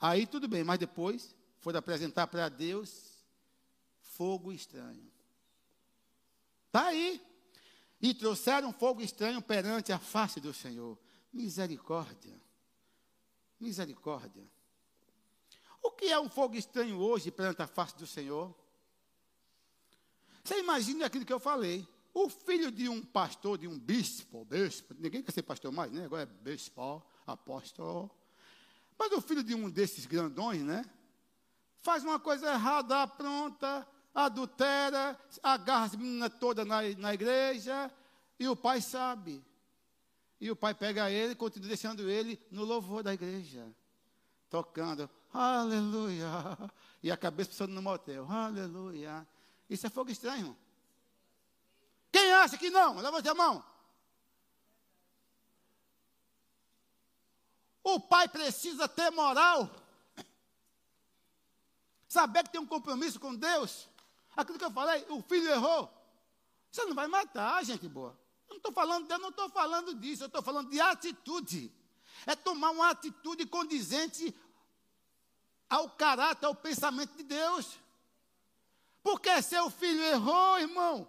Aí 0.00 0.26
tudo 0.26 0.48
bem, 0.48 0.64
mas 0.64 0.78
depois 0.78 1.36
foi 1.58 1.76
apresentar 1.76 2.26
para 2.26 2.48
Deus 2.48 3.22
fogo 4.00 4.50
estranho. 4.50 5.09
Está 6.70 6.86
aí. 6.86 7.20
E 8.00 8.14
trouxeram 8.14 8.72
fogo 8.72 9.02
estranho 9.02 9.42
perante 9.42 9.92
a 9.92 9.98
face 9.98 10.40
do 10.40 10.54
Senhor. 10.54 10.96
Misericórdia. 11.32 12.40
Misericórdia. 13.58 14.48
O 15.82 15.90
que 15.90 16.06
é 16.06 16.18
um 16.18 16.30
fogo 16.30 16.54
estranho 16.54 16.96
hoje 16.96 17.32
perante 17.32 17.60
a 17.60 17.66
face 17.66 17.96
do 17.96 18.06
Senhor? 18.06 18.54
Você 20.44 20.60
imagina 20.60 21.06
aquilo 21.06 21.24
que 21.24 21.32
eu 21.32 21.40
falei. 21.40 21.86
O 22.14 22.28
filho 22.28 22.70
de 22.70 22.88
um 22.88 23.02
pastor, 23.04 23.58
de 23.58 23.66
um 23.66 23.78
bispo, 23.78 24.44
bispo, 24.44 24.94
ninguém 24.98 25.22
quer 25.22 25.32
ser 25.32 25.42
pastor 25.42 25.72
mais, 25.72 25.90
né? 25.92 26.04
Agora 26.04 26.22
é 26.22 26.26
bispo, 26.26 27.02
apóstolo. 27.26 28.10
Mas 28.96 29.12
o 29.12 29.20
filho 29.20 29.42
de 29.42 29.54
um 29.54 29.68
desses 29.68 30.06
grandões, 30.06 30.62
né? 30.62 30.84
Faz 31.82 32.04
uma 32.04 32.20
coisa 32.20 32.52
errada, 32.52 33.06
pronta, 33.08 33.86
adultera, 34.14 35.18
agarra 35.42 35.86
as 35.86 35.94
meninas 35.94 36.32
todas 36.38 36.66
na, 36.66 36.82
na 36.98 37.14
igreja, 37.14 37.90
e 38.38 38.48
o 38.48 38.56
pai 38.56 38.80
sabe. 38.80 39.44
E 40.40 40.50
o 40.50 40.56
pai 40.56 40.74
pega 40.74 41.10
ele 41.10 41.34
continua 41.34 41.68
deixando 41.68 42.08
ele 42.08 42.40
no 42.50 42.64
louvor 42.64 43.02
da 43.02 43.12
igreja, 43.12 43.66
tocando, 44.48 45.08
aleluia. 45.32 46.26
E 47.02 47.10
a 47.10 47.16
cabeça 47.16 47.50
pensando 47.50 47.72
no 47.72 47.82
motel, 47.82 48.30
aleluia. 48.30 49.26
Isso 49.68 49.86
é 49.86 49.90
fogo 49.90 50.10
estranho. 50.10 50.56
Quem 52.12 52.32
acha 52.32 52.58
que 52.58 52.70
não? 52.70 52.96
Levante 52.96 53.28
a 53.28 53.34
mão. 53.34 53.64
O 57.82 58.00
pai 58.00 58.28
precisa 58.28 58.88
ter 58.88 59.10
moral. 59.10 59.70
Saber 62.08 62.42
que 62.44 62.50
tem 62.50 62.60
um 62.60 62.66
compromisso 62.66 63.20
com 63.20 63.34
Deus. 63.34 63.88
Aquilo 64.40 64.58
que 64.58 64.64
eu 64.64 64.70
falei, 64.70 65.04
o 65.10 65.22
filho 65.22 65.50
errou. 65.50 65.92
Você 66.70 66.84
não 66.84 66.94
vai 66.94 67.06
matar, 67.06 67.62
gente 67.62 67.86
boa. 67.86 68.18
Eu 68.48 68.54
não 68.54 68.56
estou 68.56 68.72
falando, 68.72 69.10
eu 69.10 69.18
não 69.18 69.28
estou 69.28 69.50
falando 69.50 69.94
disso, 69.94 70.22
eu 70.22 70.28
estou 70.28 70.42
falando 70.42 70.70
de 70.70 70.80
atitude. 70.80 71.70
É 72.26 72.34
tomar 72.34 72.70
uma 72.70 72.90
atitude 72.90 73.44
condizente 73.46 74.34
ao 75.68 75.90
caráter, 75.90 76.46
ao 76.46 76.54
pensamento 76.54 77.14
de 77.16 77.22
Deus. 77.22 77.78
Porque 79.02 79.42
seu 79.42 79.68
filho 79.68 80.02
errou, 80.02 80.58
irmão, 80.58 81.08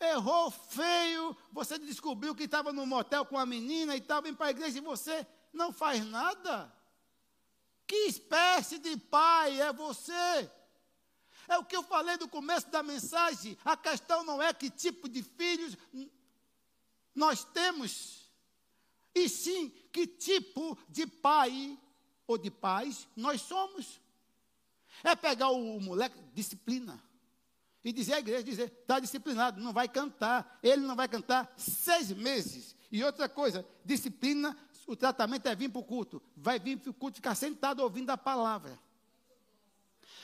errou 0.00 0.50
feio, 0.50 1.36
você 1.52 1.78
descobriu 1.78 2.34
que 2.34 2.44
estava 2.44 2.72
no 2.72 2.86
motel 2.86 3.26
com 3.26 3.38
a 3.38 3.44
menina 3.44 3.94
e 3.94 3.98
estava 3.98 4.28
indo 4.28 4.36
para 4.36 4.46
a 4.46 4.50
igreja 4.50 4.78
e 4.78 4.82
você 4.82 5.26
não 5.52 5.70
faz 5.70 6.04
nada. 6.04 6.72
Que 7.86 8.06
espécie 8.06 8.78
de 8.78 8.96
pai 8.96 9.60
é 9.60 9.70
você? 9.70 10.50
É 11.50 11.58
o 11.58 11.64
que 11.64 11.76
eu 11.76 11.82
falei 11.82 12.16
no 12.16 12.28
começo 12.28 12.70
da 12.70 12.80
mensagem. 12.80 13.58
A 13.64 13.76
questão 13.76 14.22
não 14.22 14.40
é 14.40 14.54
que 14.54 14.70
tipo 14.70 15.08
de 15.08 15.20
filhos 15.20 15.76
nós 17.12 17.42
temos, 17.42 18.30
e 19.12 19.28
sim 19.28 19.68
que 19.92 20.06
tipo 20.06 20.78
de 20.88 21.08
pai 21.08 21.76
ou 22.24 22.38
de 22.38 22.52
pais 22.52 23.08
nós 23.16 23.40
somos. 23.40 24.00
É 25.02 25.16
pegar 25.16 25.50
o 25.50 25.80
moleque, 25.80 26.16
disciplina. 26.32 27.02
E 27.82 27.92
dizer 27.92 28.14
à 28.14 28.18
igreja, 28.20 28.44
dizer, 28.44 28.72
está 28.82 29.00
disciplinado, 29.00 29.60
não 29.60 29.72
vai 29.72 29.88
cantar. 29.88 30.60
Ele 30.62 30.82
não 30.82 30.94
vai 30.94 31.08
cantar 31.08 31.52
seis 31.56 32.12
meses. 32.12 32.76
E 32.92 33.02
outra 33.02 33.28
coisa, 33.28 33.66
disciplina, 33.84 34.56
o 34.86 34.94
tratamento 34.94 35.46
é 35.46 35.56
vir 35.56 35.68
para 35.68 35.80
o 35.80 35.84
culto. 35.84 36.22
Vai 36.36 36.60
vir 36.60 36.78
para 36.78 36.90
o 36.90 36.94
culto, 36.94 37.16
ficar 37.16 37.34
sentado 37.34 37.80
ouvindo 37.80 38.10
a 38.10 38.16
palavra. 38.16 38.78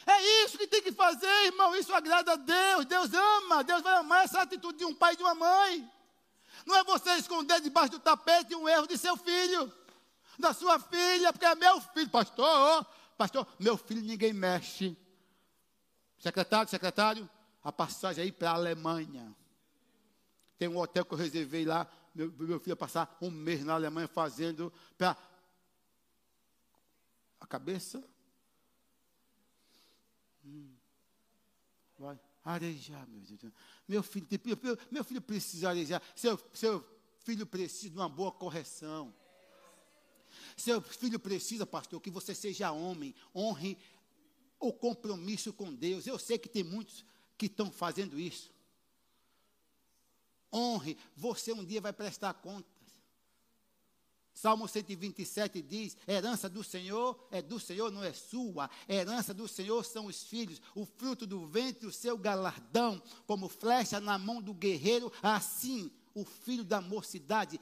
É 0.06 0.44
isso 0.44 0.56
que 0.56 0.68
tem 0.68 0.80
que 0.80 0.92
fazer, 0.92 1.26
irmão. 1.46 1.74
Isso 1.74 1.92
agrada 1.92 2.34
a 2.34 2.36
Deus. 2.36 2.86
Deus 2.86 3.12
ama. 3.12 3.64
Deus 3.64 3.82
vai 3.82 3.96
amar 3.96 4.24
essa 4.24 4.40
atitude 4.40 4.78
de 4.78 4.84
um 4.84 4.94
pai 4.94 5.14
e 5.14 5.16
de 5.16 5.22
uma 5.24 5.34
mãe. 5.34 5.90
Não 6.64 6.76
é 6.76 6.84
você 6.84 7.14
esconder 7.14 7.60
debaixo 7.60 7.90
do 7.90 7.98
tapete 7.98 8.54
um 8.54 8.68
erro 8.68 8.86
de 8.86 8.96
seu 8.96 9.16
filho, 9.16 9.72
da 10.38 10.52
sua 10.52 10.78
filha, 10.78 11.32
porque 11.32 11.44
é 11.44 11.54
meu 11.56 11.80
filho, 11.80 12.08
pastor. 12.08 12.86
Pastor, 13.18 13.46
meu 13.58 13.76
filho 13.76 14.02
ninguém 14.02 14.32
mexe. 14.32 14.96
Secretário, 16.18 16.70
secretário, 16.70 17.28
a 17.62 17.72
passagem 17.72 18.24
aí 18.24 18.32
para 18.32 18.50
a 18.50 18.54
Alemanha. 18.54 19.34
Tem 20.56 20.68
um 20.68 20.78
hotel 20.78 21.04
que 21.04 21.14
eu 21.14 21.18
reservei 21.18 21.64
lá. 21.64 21.86
Meu, 22.14 22.32
meu 22.32 22.60
filho 22.60 22.72
ia 22.72 22.76
passar 22.76 23.16
um 23.20 23.30
mês 23.30 23.64
na 23.64 23.74
Alemanha 23.74 24.08
fazendo 24.08 24.72
para 24.96 25.16
a 27.40 27.46
cabeça. 27.46 28.02
Hum. 30.46 30.70
Vai 31.98 32.18
arejar, 32.44 33.06
meu 33.08 33.20
Deus. 33.20 33.52
Meu 33.88 34.02
filho, 34.02 34.26
meu 34.90 35.04
filho 35.04 35.20
precisa 35.20 35.70
arejar. 35.70 36.00
Seu, 36.14 36.38
seu 36.54 36.84
filho 37.20 37.44
precisa 37.44 37.90
de 37.90 37.96
uma 37.96 38.08
boa 38.08 38.30
correção. 38.30 39.12
Seu 40.56 40.80
filho 40.80 41.18
precisa, 41.18 41.66
pastor, 41.66 42.00
que 42.00 42.10
você 42.10 42.34
seja 42.34 42.70
homem, 42.70 43.14
honre 43.34 43.76
o 44.60 44.72
compromisso 44.72 45.52
com 45.52 45.74
Deus. 45.74 46.06
Eu 46.06 46.18
sei 46.18 46.38
que 46.38 46.48
tem 46.48 46.62
muitos 46.62 47.04
que 47.36 47.46
estão 47.46 47.70
fazendo 47.70 48.18
isso. 48.18 48.54
Honre, 50.52 50.96
você 51.16 51.52
um 51.52 51.64
dia 51.64 51.80
vai 51.80 51.92
prestar 51.92 52.32
contas. 52.34 52.75
Salmo 54.36 54.68
127 54.68 55.62
diz: 55.62 55.96
herança 56.06 56.46
do 56.46 56.62
Senhor 56.62 57.18
é 57.30 57.40
do 57.40 57.58
Senhor, 57.58 57.90
não 57.90 58.04
é 58.04 58.12
sua. 58.12 58.68
Herança 58.86 59.32
do 59.32 59.48
Senhor 59.48 59.82
são 59.82 60.04
os 60.04 60.24
filhos, 60.24 60.60
o 60.74 60.84
fruto 60.84 61.26
do 61.26 61.46
ventre, 61.46 61.86
o 61.86 61.92
seu 61.92 62.18
galardão, 62.18 63.02
como 63.26 63.48
flecha 63.48 63.98
na 63.98 64.18
mão 64.18 64.42
do 64.42 64.52
guerreiro, 64.52 65.10
assim 65.22 65.90
o 66.14 66.22
filho 66.22 66.62
da 66.62 66.82
mocidade. 66.82 67.58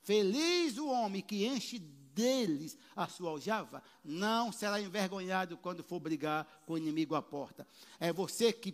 Feliz 0.00 0.78
o 0.78 0.86
homem 0.88 1.22
que 1.22 1.44
enche 1.44 1.80
deles 1.80 2.78
a 2.94 3.08
sua 3.08 3.30
aljava, 3.30 3.82
não 4.04 4.52
será 4.52 4.80
envergonhado 4.80 5.56
quando 5.56 5.82
for 5.82 5.98
brigar 5.98 6.46
com 6.64 6.74
o 6.74 6.78
inimigo 6.78 7.16
à 7.16 7.22
porta. 7.22 7.66
É 7.98 8.12
você 8.12 8.52
que 8.52 8.72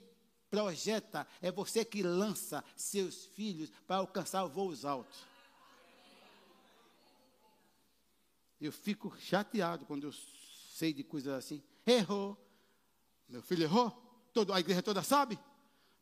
projeta, 0.50 1.26
é 1.40 1.50
você 1.50 1.82
que 1.82 2.02
lança 2.02 2.62
seus 2.76 3.24
filhos 3.24 3.70
para 3.86 3.96
alcançar 3.96 4.44
voos 4.46 4.84
altos. 4.84 5.18
Eu 8.60 8.72
fico 8.72 9.14
chateado 9.18 9.84
quando 9.86 10.04
eu 10.04 10.12
sei 10.74 10.92
de 10.92 11.04
coisas 11.04 11.32
assim. 11.32 11.62
Errou. 11.86 12.36
Meu 13.28 13.42
filho 13.42 13.64
errou. 13.64 13.90
Todo, 14.32 14.52
a 14.52 14.60
igreja 14.60 14.82
toda 14.82 15.02
sabe. 15.02 15.38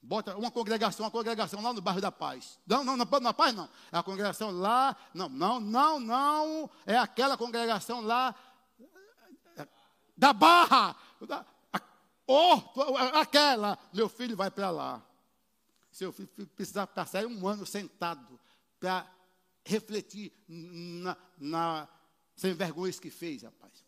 Bota 0.01 0.37
uma 0.37 0.51
congregação, 0.51 1.05
uma 1.05 1.11
congregação 1.11 1.61
lá 1.61 1.73
no 1.73 1.81
bairro 1.81 2.01
da 2.01 2.13
Paz. 2.13 2.59
Não, 2.67 2.85
não, 2.85 2.97
não, 2.97 3.21
na 3.21 3.35
Paz 3.35 3.55
não. 3.55 3.69
É 3.91 3.99
a 3.99 4.03
congregação 4.03 4.51
lá. 4.51 4.97
Não, 5.13 5.29
não, 5.29 5.59
não, 5.59 5.99
não. 5.99 6.71
É 6.87 6.97
aquela 6.97 7.37
congregação 7.37 8.01
lá 8.01 8.35
da 10.17 10.33
Barra. 10.33 10.97
Da, 11.21 11.45
oh, 12.27 12.63
aquela. 13.15 13.79
Meu 13.93 14.09
filho 14.09 14.37
vai 14.37 14.51
para 14.51 14.71
lá. 14.71 15.03
Seu 15.91 16.13
filho 16.13 16.29
precisa 16.55 16.87
passar 16.87 17.27
um 17.27 17.47
ano 17.47 17.67
sentado 17.67 18.39
para 18.79 19.07
refletir 19.65 20.33
na, 20.49 21.17
na 21.39 21.89
sem 22.37 22.53
vergonha 22.53 22.93
que 22.93 23.11
fez, 23.11 23.43
rapaz. 23.43 23.85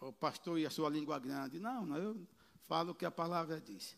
O 0.00 0.12
pastor 0.12 0.58
e 0.58 0.66
a 0.66 0.70
sua 0.70 0.88
língua 0.88 1.18
grande. 1.18 1.60
Não, 1.60 1.86
não, 1.86 1.96
eu 1.96 2.26
falo 2.66 2.92
o 2.92 2.94
que 2.94 3.04
a 3.04 3.10
palavra 3.10 3.60
diz. 3.60 3.96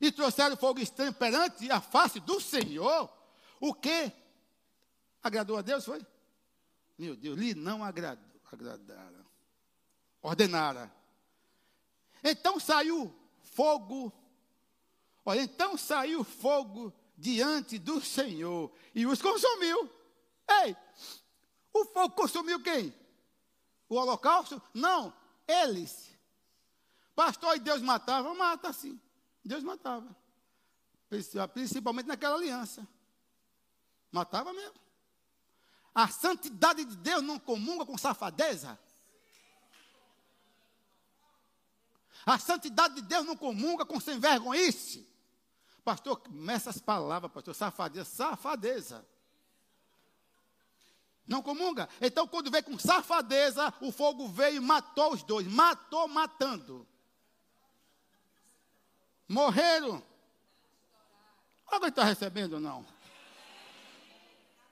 E 0.00 0.12
trouxeram 0.12 0.56
fogo 0.56 0.78
estranho 0.78 1.12
perante 1.12 1.70
a 1.70 1.80
face 1.80 2.20
do 2.20 2.40
Senhor. 2.40 3.10
O 3.58 3.74
que? 3.74 4.12
Agradou 5.22 5.56
a 5.56 5.62
Deus, 5.62 5.84
foi? 5.84 6.06
Meu 6.98 7.16
Deus, 7.16 7.38
lhe 7.38 7.54
não 7.54 7.82
agradou, 7.82 8.40
agradaram. 8.52 9.26
Ordenaram. 10.22 10.90
Então 12.22 12.60
saiu 12.60 13.14
fogo. 13.42 14.12
Olha, 15.24 15.42
então 15.42 15.76
saiu 15.76 16.22
fogo 16.22 16.94
diante 17.20 17.78
do 17.78 18.00
Senhor 18.00 18.72
e 18.94 19.06
os 19.06 19.20
consumiu. 19.20 19.88
Ei, 20.62 20.76
o 21.72 21.84
fogo 21.84 22.14
consumiu 22.14 22.62
quem? 22.62 22.94
O 23.88 23.96
holocausto? 23.96 24.60
Não, 24.72 25.12
eles. 25.46 26.10
Pastor, 27.14 27.56
e 27.56 27.60
Deus 27.60 27.82
matava? 27.82 28.32
Mata 28.34 28.72
sim. 28.72 28.98
Deus 29.44 29.62
matava. 29.62 30.16
Principalmente 31.52 32.06
naquela 32.06 32.36
aliança. 32.36 32.86
Matava 34.10 34.52
mesmo. 34.52 34.80
A 35.94 36.08
santidade 36.08 36.84
de 36.84 36.96
Deus 36.96 37.22
não 37.22 37.38
comunga 37.38 37.84
com 37.84 37.98
safadeza. 37.98 38.78
A 42.24 42.38
santidade 42.38 42.94
de 42.94 43.02
Deus 43.02 43.26
não 43.26 43.36
comunga 43.36 43.84
com 43.84 44.00
sem 44.00 44.18
vergonhice. 44.18 45.09
Pastor, 45.84 46.18
começa 46.18 46.70
as 46.70 46.78
palavras, 46.78 47.32
pastor, 47.32 47.54
safadeza, 47.54 48.04
safadeza. 48.04 49.06
Não 51.26 51.42
comunga? 51.42 51.88
Então, 52.00 52.26
quando 52.26 52.50
veio 52.50 52.64
com 52.64 52.78
safadeza, 52.78 53.72
o 53.80 53.92
fogo 53.92 54.26
veio 54.28 54.56
e 54.56 54.60
matou 54.60 55.12
os 55.12 55.22
dois. 55.22 55.46
Matou, 55.46 56.08
matando. 56.08 56.86
Morreram. 59.28 60.02
Alguém 61.68 61.88
está 61.88 62.02
recebendo 62.02 62.54
ou 62.54 62.60
não? 62.60 62.84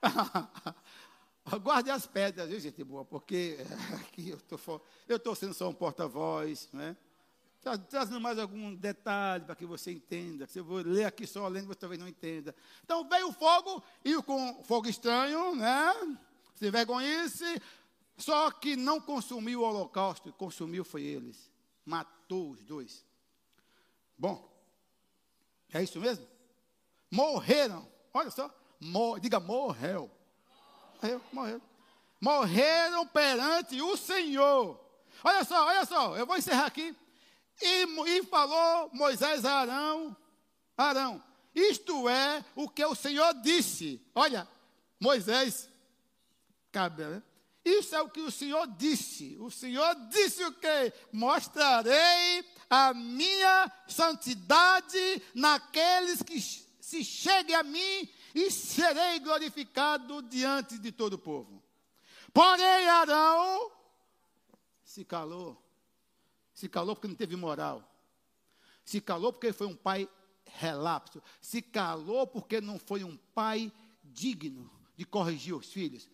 Guarde 1.62 1.90
as 1.90 2.06
pedras, 2.06 2.48
viu, 2.48 2.58
gente 2.58 2.82
boa? 2.82 3.04
Porque 3.04 3.56
aqui 4.00 4.36
eu 5.08 5.16
estou 5.16 5.34
sendo 5.34 5.54
só 5.54 5.68
um 5.68 5.74
porta-voz, 5.74 6.68
não 6.72 6.82
é? 6.82 6.96
Trazendo 7.88 8.20
mais 8.20 8.38
algum 8.38 8.74
detalhe 8.74 9.44
para 9.44 9.54
que 9.54 9.66
você 9.66 9.92
entenda. 9.92 10.46
Se 10.46 10.58
eu 10.58 10.64
vou 10.64 10.78
ler 10.78 11.04
aqui 11.04 11.26
só 11.26 11.46
lendo, 11.48 11.66
você 11.66 11.78
talvez 11.78 12.00
não 12.00 12.08
entenda. 12.08 12.54
Então 12.84 13.08
veio 13.08 13.28
o 13.28 13.32
fogo, 13.32 13.82
e 14.04 14.20
com 14.22 14.62
fogo 14.64 14.88
estranho, 14.88 15.54
né? 15.54 16.16
Se 16.54 16.70
vergonhice, 16.70 17.60
só 18.16 18.50
que 18.50 18.76
não 18.76 19.00
consumiu 19.00 19.60
o 19.60 19.64
holocausto, 19.64 20.32
consumiu 20.32 20.84
foi 20.84 21.02
eles. 21.02 21.50
Matou 21.84 22.50
os 22.50 22.64
dois. 22.64 23.04
Bom, 24.16 24.48
é 25.72 25.82
isso 25.82 26.00
mesmo? 26.00 26.26
Morreram. 27.10 27.88
Olha 28.12 28.30
só, 28.30 28.52
mor, 28.80 29.20
diga 29.20 29.38
morreu. 29.38 30.10
Morreu, 31.00 31.22
morreu. 31.32 31.62
Morreram 32.20 33.06
perante 33.06 33.80
o 33.80 33.96
Senhor. 33.96 34.78
Olha 35.22 35.44
só, 35.44 35.66
olha 35.66 35.84
só, 35.84 36.16
eu 36.16 36.26
vou 36.26 36.36
encerrar 36.36 36.66
aqui. 36.66 36.94
E, 37.60 37.84
e 38.10 38.22
falou 38.24 38.90
Moisés 38.92 39.44
a 39.44 39.60
Arão, 39.60 40.16
Arão, 40.76 41.22
isto 41.54 42.08
é 42.08 42.44
o 42.54 42.68
que 42.68 42.84
o 42.84 42.94
Senhor 42.94 43.34
disse. 43.42 44.00
Olha, 44.14 44.48
Moisés, 45.00 45.68
cabe, 46.70 47.04
né? 47.04 47.22
Isso 47.64 47.94
é 47.94 48.00
o 48.00 48.08
que 48.08 48.20
o 48.20 48.30
Senhor 48.30 48.66
disse. 48.66 49.36
O 49.40 49.50
Senhor 49.50 49.94
disse 50.08 50.42
o 50.44 50.52
quê? 50.52 50.92
Mostrarei 51.12 52.44
a 52.70 52.94
minha 52.94 53.70
santidade 53.86 55.22
naqueles 55.34 56.22
que 56.22 56.40
se 56.40 57.04
cheguem 57.04 57.54
a 57.54 57.62
mim 57.62 58.08
e 58.34 58.50
serei 58.50 59.18
glorificado 59.18 60.22
diante 60.22 60.78
de 60.78 60.92
todo 60.92 61.14
o 61.14 61.18
povo. 61.18 61.62
Porém, 62.32 62.88
Arão 62.88 63.70
se 64.82 65.04
calou. 65.04 65.67
Se 66.58 66.68
calou 66.68 66.96
porque 66.96 67.06
não 67.06 67.14
teve 67.14 67.36
moral. 67.36 67.88
Se 68.84 69.00
calou 69.00 69.32
porque 69.32 69.52
foi 69.52 69.68
um 69.68 69.76
pai 69.76 70.08
relapso. 70.44 71.22
Se 71.40 71.62
calou 71.62 72.26
porque 72.26 72.60
não 72.60 72.80
foi 72.80 73.04
um 73.04 73.16
pai 73.32 73.72
digno 74.02 74.68
de 74.96 75.04
corrigir 75.04 75.54
os 75.54 75.72
filhos. 75.72 76.10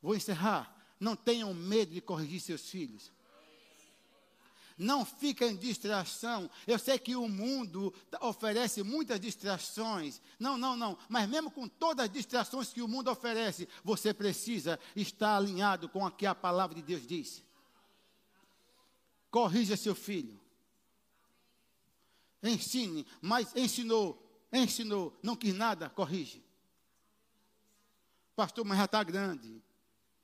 Vou 0.00 0.16
encerrar. 0.16 0.74
Não 0.98 1.14
tenham 1.14 1.52
medo 1.52 1.92
de 1.92 2.00
corrigir 2.00 2.40
seus 2.40 2.70
filhos. 2.70 3.12
Não 4.78 5.04
fica 5.04 5.46
em 5.46 5.56
distração. 5.56 6.50
Eu 6.66 6.78
sei 6.78 6.98
que 6.98 7.14
o 7.14 7.28
mundo 7.28 7.92
oferece 8.22 8.82
muitas 8.82 9.20
distrações. 9.20 10.22
Não, 10.38 10.56
não, 10.56 10.74
não. 10.74 10.96
Mas 11.06 11.28
mesmo 11.28 11.50
com 11.50 11.68
todas 11.68 12.06
as 12.06 12.10
distrações 12.10 12.72
que 12.72 12.80
o 12.80 12.88
mundo 12.88 13.10
oferece, 13.10 13.68
você 13.84 14.14
precisa 14.14 14.80
estar 14.96 15.36
alinhado 15.36 15.86
com 15.86 16.02
o 16.02 16.10
que 16.10 16.24
a 16.24 16.34
palavra 16.34 16.74
de 16.74 16.80
Deus 16.80 17.06
diz. 17.06 17.44
Corrija 19.34 19.76
seu 19.76 19.96
filho. 19.96 20.40
Ensine, 22.40 23.04
mas 23.20 23.52
ensinou, 23.56 24.16
ensinou, 24.52 25.18
não 25.24 25.34
quis 25.34 25.52
nada, 25.52 25.90
corrige. 25.90 26.40
Pastor, 28.36 28.64
mas 28.64 28.78
já 28.78 28.84
está 28.84 29.02
grande. 29.02 29.60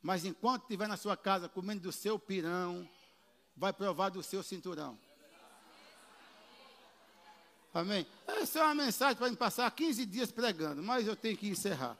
Mas 0.00 0.24
enquanto 0.24 0.62
estiver 0.62 0.86
na 0.86 0.96
sua 0.96 1.16
casa 1.16 1.48
comendo 1.48 1.82
do 1.82 1.90
seu 1.90 2.20
pirão, 2.20 2.88
vai 3.56 3.72
provar 3.72 4.11
do 4.11 4.22
seu 4.22 4.44
cinturão. 4.44 4.96
Amém? 7.74 8.06
Essa 8.28 8.61
é 8.61 8.62
uma 8.62 8.76
mensagem 8.76 9.16
para 9.16 9.28
me 9.28 9.36
passar 9.36 9.68
15 9.72 10.06
dias 10.06 10.30
pregando, 10.30 10.84
mas 10.84 11.08
eu 11.08 11.16
tenho 11.16 11.36
que 11.36 11.48
encerrar. 11.48 11.98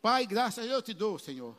Pai, 0.00 0.24
graças 0.26 0.64
eu 0.64 0.80
te 0.80 0.94
dou, 0.94 1.18
Senhor. 1.18 1.56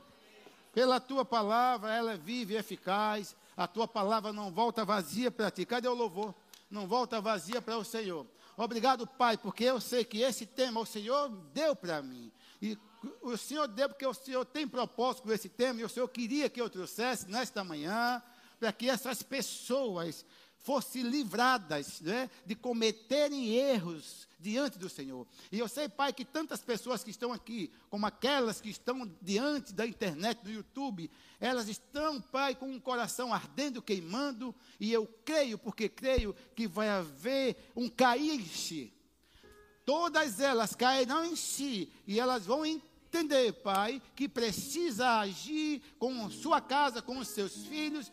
Pela 0.74 0.98
tua 1.02 1.26
palavra, 1.26 1.94
ela 1.94 2.14
é 2.14 2.18
viva 2.18 2.54
e 2.54 2.56
eficaz. 2.56 3.36
A 3.56 3.68
tua 3.68 3.88
palavra 3.88 4.34
não 4.34 4.52
volta 4.52 4.84
vazia 4.84 5.30
para 5.30 5.52
ti. 5.52 5.66
Cadê 5.66 5.88
o 5.88 5.94
louvor? 5.94 6.34
Não 6.70 6.88
volta 6.88 7.22
vazia 7.22 7.62
para 7.62 7.78
o 7.78 7.84
Senhor. 7.84 8.26
Obrigado, 8.58 9.08
Pai, 9.08 9.38
porque 9.38 9.64
eu 9.64 9.80
sei 9.80 10.04
que 10.04 10.22
esse 10.22 10.46
tema 10.46 10.80
o 10.80 10.86
Senhor 10.86 11.30
deu 11.54 11.76
para 11.76 12.02
mim. 12.02 12.32
E 12.62 12.78
o 13.22 13.36
Senhor 13.38 13.68
deu 13.68 13.90
porque 13.90 14.06
o 14.06 14.14
Senhor 14.14 14.46
tem 14.46 14.68
propósito 14.68 15.24
com 15.24 15.32
esse 15.32 15.50
tema 15.50 15.82
e 15.82 15.84
o 15.84 15.90
Senhor 15.90 16.08
queria 16.08 16.50
que 16.50 16.62
eu 16.62 16.70
trouxesse 16.70 17.30
nesta 17.30 17.64
manhã 17.64 18.22
para 18.60 18.72
que 18.72 18.90
essas 18.90 19.22
pessoas 19.22 20.26
fossem 20.64 21.04
livradas 21.04 22.00
né, 22.00 22.30
de 22.46 22.56
cometerem 22.56 23.54
erros 23.54 24.28
diante 24.40 24.80
do 24.80 24.90
Senhor. 24.90 25.28
E 25.52 25.60
eu 25.60 25.68
sei, 25.68 25.90
Pai, 25.90 26.14
que 26.14 26.24
tantas 26.24 26.62
pessoas 26.62 27.04
que 27.04 27.12
estão 27.12 27.34
aqui, 27.34 27.70
como 27.90 28.06
aquelas 28.06 28.62
que 28.62 28.70
estão 28.70 29.10
diante 29.22 29.74
da 29.74 29.86
internet, 29.86 30.42
do 30.42 30.50
YouTube, 30.50 31.12
elas 31.40 31.68
estão, 31.68 32.22
Pai, 32.22 32.56
com 32.56 32.72
um 32.72 32.80
coração 32.80 33.34
ardendo, 33.34 33.82
queimando, 33.82 34.56
e 34.80 34.92
eu 34.92 35.06
creio, 35.26 35.58
porque 35.58 35.90
creio 35.90 36.34
que 36.56 36.66
vai 36.66 36.90
haver 36.90 37.58
um 37.76 37.90
cair-se. 37.90 38.94
Todas 39.86 40.40
elas 40.40 40.74
cairão 40.74 41.26
em 41.26 41.36
si, 41.36 41.92
e 42.08 42.22
elas 42.22 42.46
vão 42.46 42.66
entender, 42.66 43.52
Pai, 43.52 44.02
que 44.16 44.30
precisa 44.30 45.20
agir 45.20 45.82
com 46.00 46.30
sua 46.30 46.62
casa, 46.62 47.02
com 47.02 47.18
os 47.18 47.28
seus 47.28 47.66
filhos, 47.66 48.10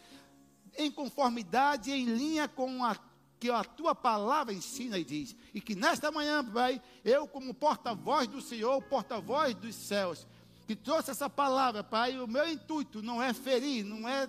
em 0.80 0.90
conformidade, 0.90 1.90
em 1.90 2.04
linha 2.04 2.48
com 2.48 2.84
a 2.84 2.96
que 3.40 3.50
a 3.50 3.64
tua 3.64 3.94
palavra 3.94 4.52
ensina 4.52 4.98
e 4.98 5.04
diz. 5.04 5.34
E 5.54 5.60
que 5.62 5.74
nesta 5.74 6.12
manhã, 6.12 6.44
Pai, 6.44 6.80
eu, 7.02 7.26
como 7.26 7.54
porta-voz 7.54 8.28
do 8.28 8.42
Senhor, 8.42 8.80
porta-voz 8.82 9.54
dos 9.54 9.74
céus, 9.74 10.26
que 10.66 10.76
trouxe 10.76 11.10
essa 11.10 11.28
palavra, 11.28 11.82
Pai, 11.82 12.18
o 12.20 12.28
meu 12.28 12.46
intuito 12.46 13.02
não 13.02 13.22
é 13.22 13.32
ferir, 13.32 13.82
não 13.82 14.06
é 14.06 14.28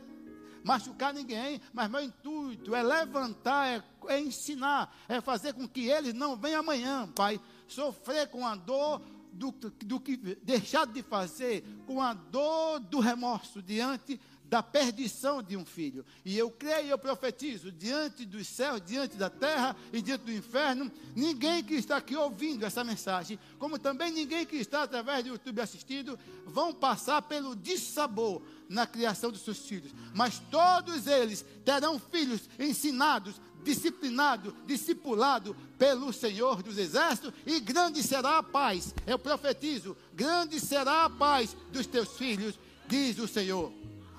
machucar 0.63 1.13
ninguém, 1.13 1.59
mas 1.73 1.89
meu 1.89 2.01
intuito 2.01 2.73
é 2.73 2.81
levantar, 2.81 3.67
é, 3.67 3.83
é 4.07 4.19
ensinar, 4.21 4.95
é 5.09 5.19
fazer 5.19 5.53
com 5.53 5.67
que 5.67 5.89
eles 5.89 6.13
não 6.13 6.37
venham 6.37 6.61
amanhã, 6.61 7.07
Pai, 7.13 7.39
sofrer 7.67 8.29
com 8.29 8.47
a 8.47 8.55
dor 8.55 9.01
do, 9.33 9.51
do 9.51 9.99
que 9.99 10.15
deixado 10.17 10.93
de 10.93 11.01
fazer, 11.01 11.63
com 11.85 12.01
a 12.01 12.13
dor 12.13 12.79
do 12.79 12.99
remorso 12.99 13.61
diante 13.61 14.19
da 14.51 14.61
perdição 14.61 15.41
de 15.41 15.55
um 15.55 15.63
filho. 15.63 16.05
E 16.25 16.37
eu 16.37 16.51
creio 16.51 16.87
e 16.87 16.89
eu 16.89 16.97
profetizo, 16.97 17.71
diante 17.71 18.25
dos 18.25 18.45
céus, 18.45 18.81
diante 18.85 19.15
da 19.15 19.29
terra 19.29 19.73
e 19.93 20.01
diante 20.01 20.25
do 20.25 20.33
inferno, 20.33 20.91
ninguém 21.15 21.63
que 21.63 21.75
está 21.75 21.95
aqui 21.95 22.17
ouvindo 22.17 22.65
essa 22.65 22.83
mensagem, 22.83 23.39
como 23.57 23.79
também 23.79 24.11
ninguém 24.11 24.45
que 24.45 24.57
está 24.57 24.83
através 24.83 25.23
do 25.23 25.29
YouTube 25.29 25.61
assistindo, 25.61 26.19
vão 26.45 26.73
passar 26.73 27.21
pelo 27.21 27.55
dissabor 27.55 28.41
na 28.67 28.85
criação 28.85 29.31
dos 29.31 29.39
seus 29.39 29.59
filhos. 29.59 29.93
Mas 30.13 30.39
todos 30.51 31.07
eles 31.07 31.45
terão 31.63 31.97
filhos 31.97 32.49
ensinados, 32.59 33.35
disciplinados, 33.63 34.53
discipulados 34.67 35.55
pelo 35.77 36.11
Senhor 36.11 36.61
dos 36.61 36.77
Exércitos, 36.77 37.31
e 37.45 37.57
grande 37.61 38.03
será 38.03 38.39
a 38.39 38.43
paz. 38.43 38.93
Eu 39.07 39.17
profetizo: 39.17 39.95
grande 40.13 40.59
será 40.59 41.05
a 41.05 41.09
paz 41.09 41.55
dos 41.71 41.87
teus 41.87 42.17
filhos, 42.17 42.59
diz 42.89 43.17
o 43.17 43.29
Senhor. 43.29 43.71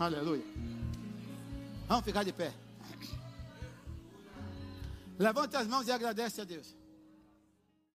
Aleluia. 0.07 0.42
Vamos 1.88 2.05
ficar 2.05 2.24
de 2.24 2.32
pé. 2.32 2.53
Levante 5.18 5.57
as 5.57 5.66
mãos 5.68 5.86
e 5.86 5.92
agradece 5.92 6.40
a 6.40 6.44
Deus. 6.44 6.74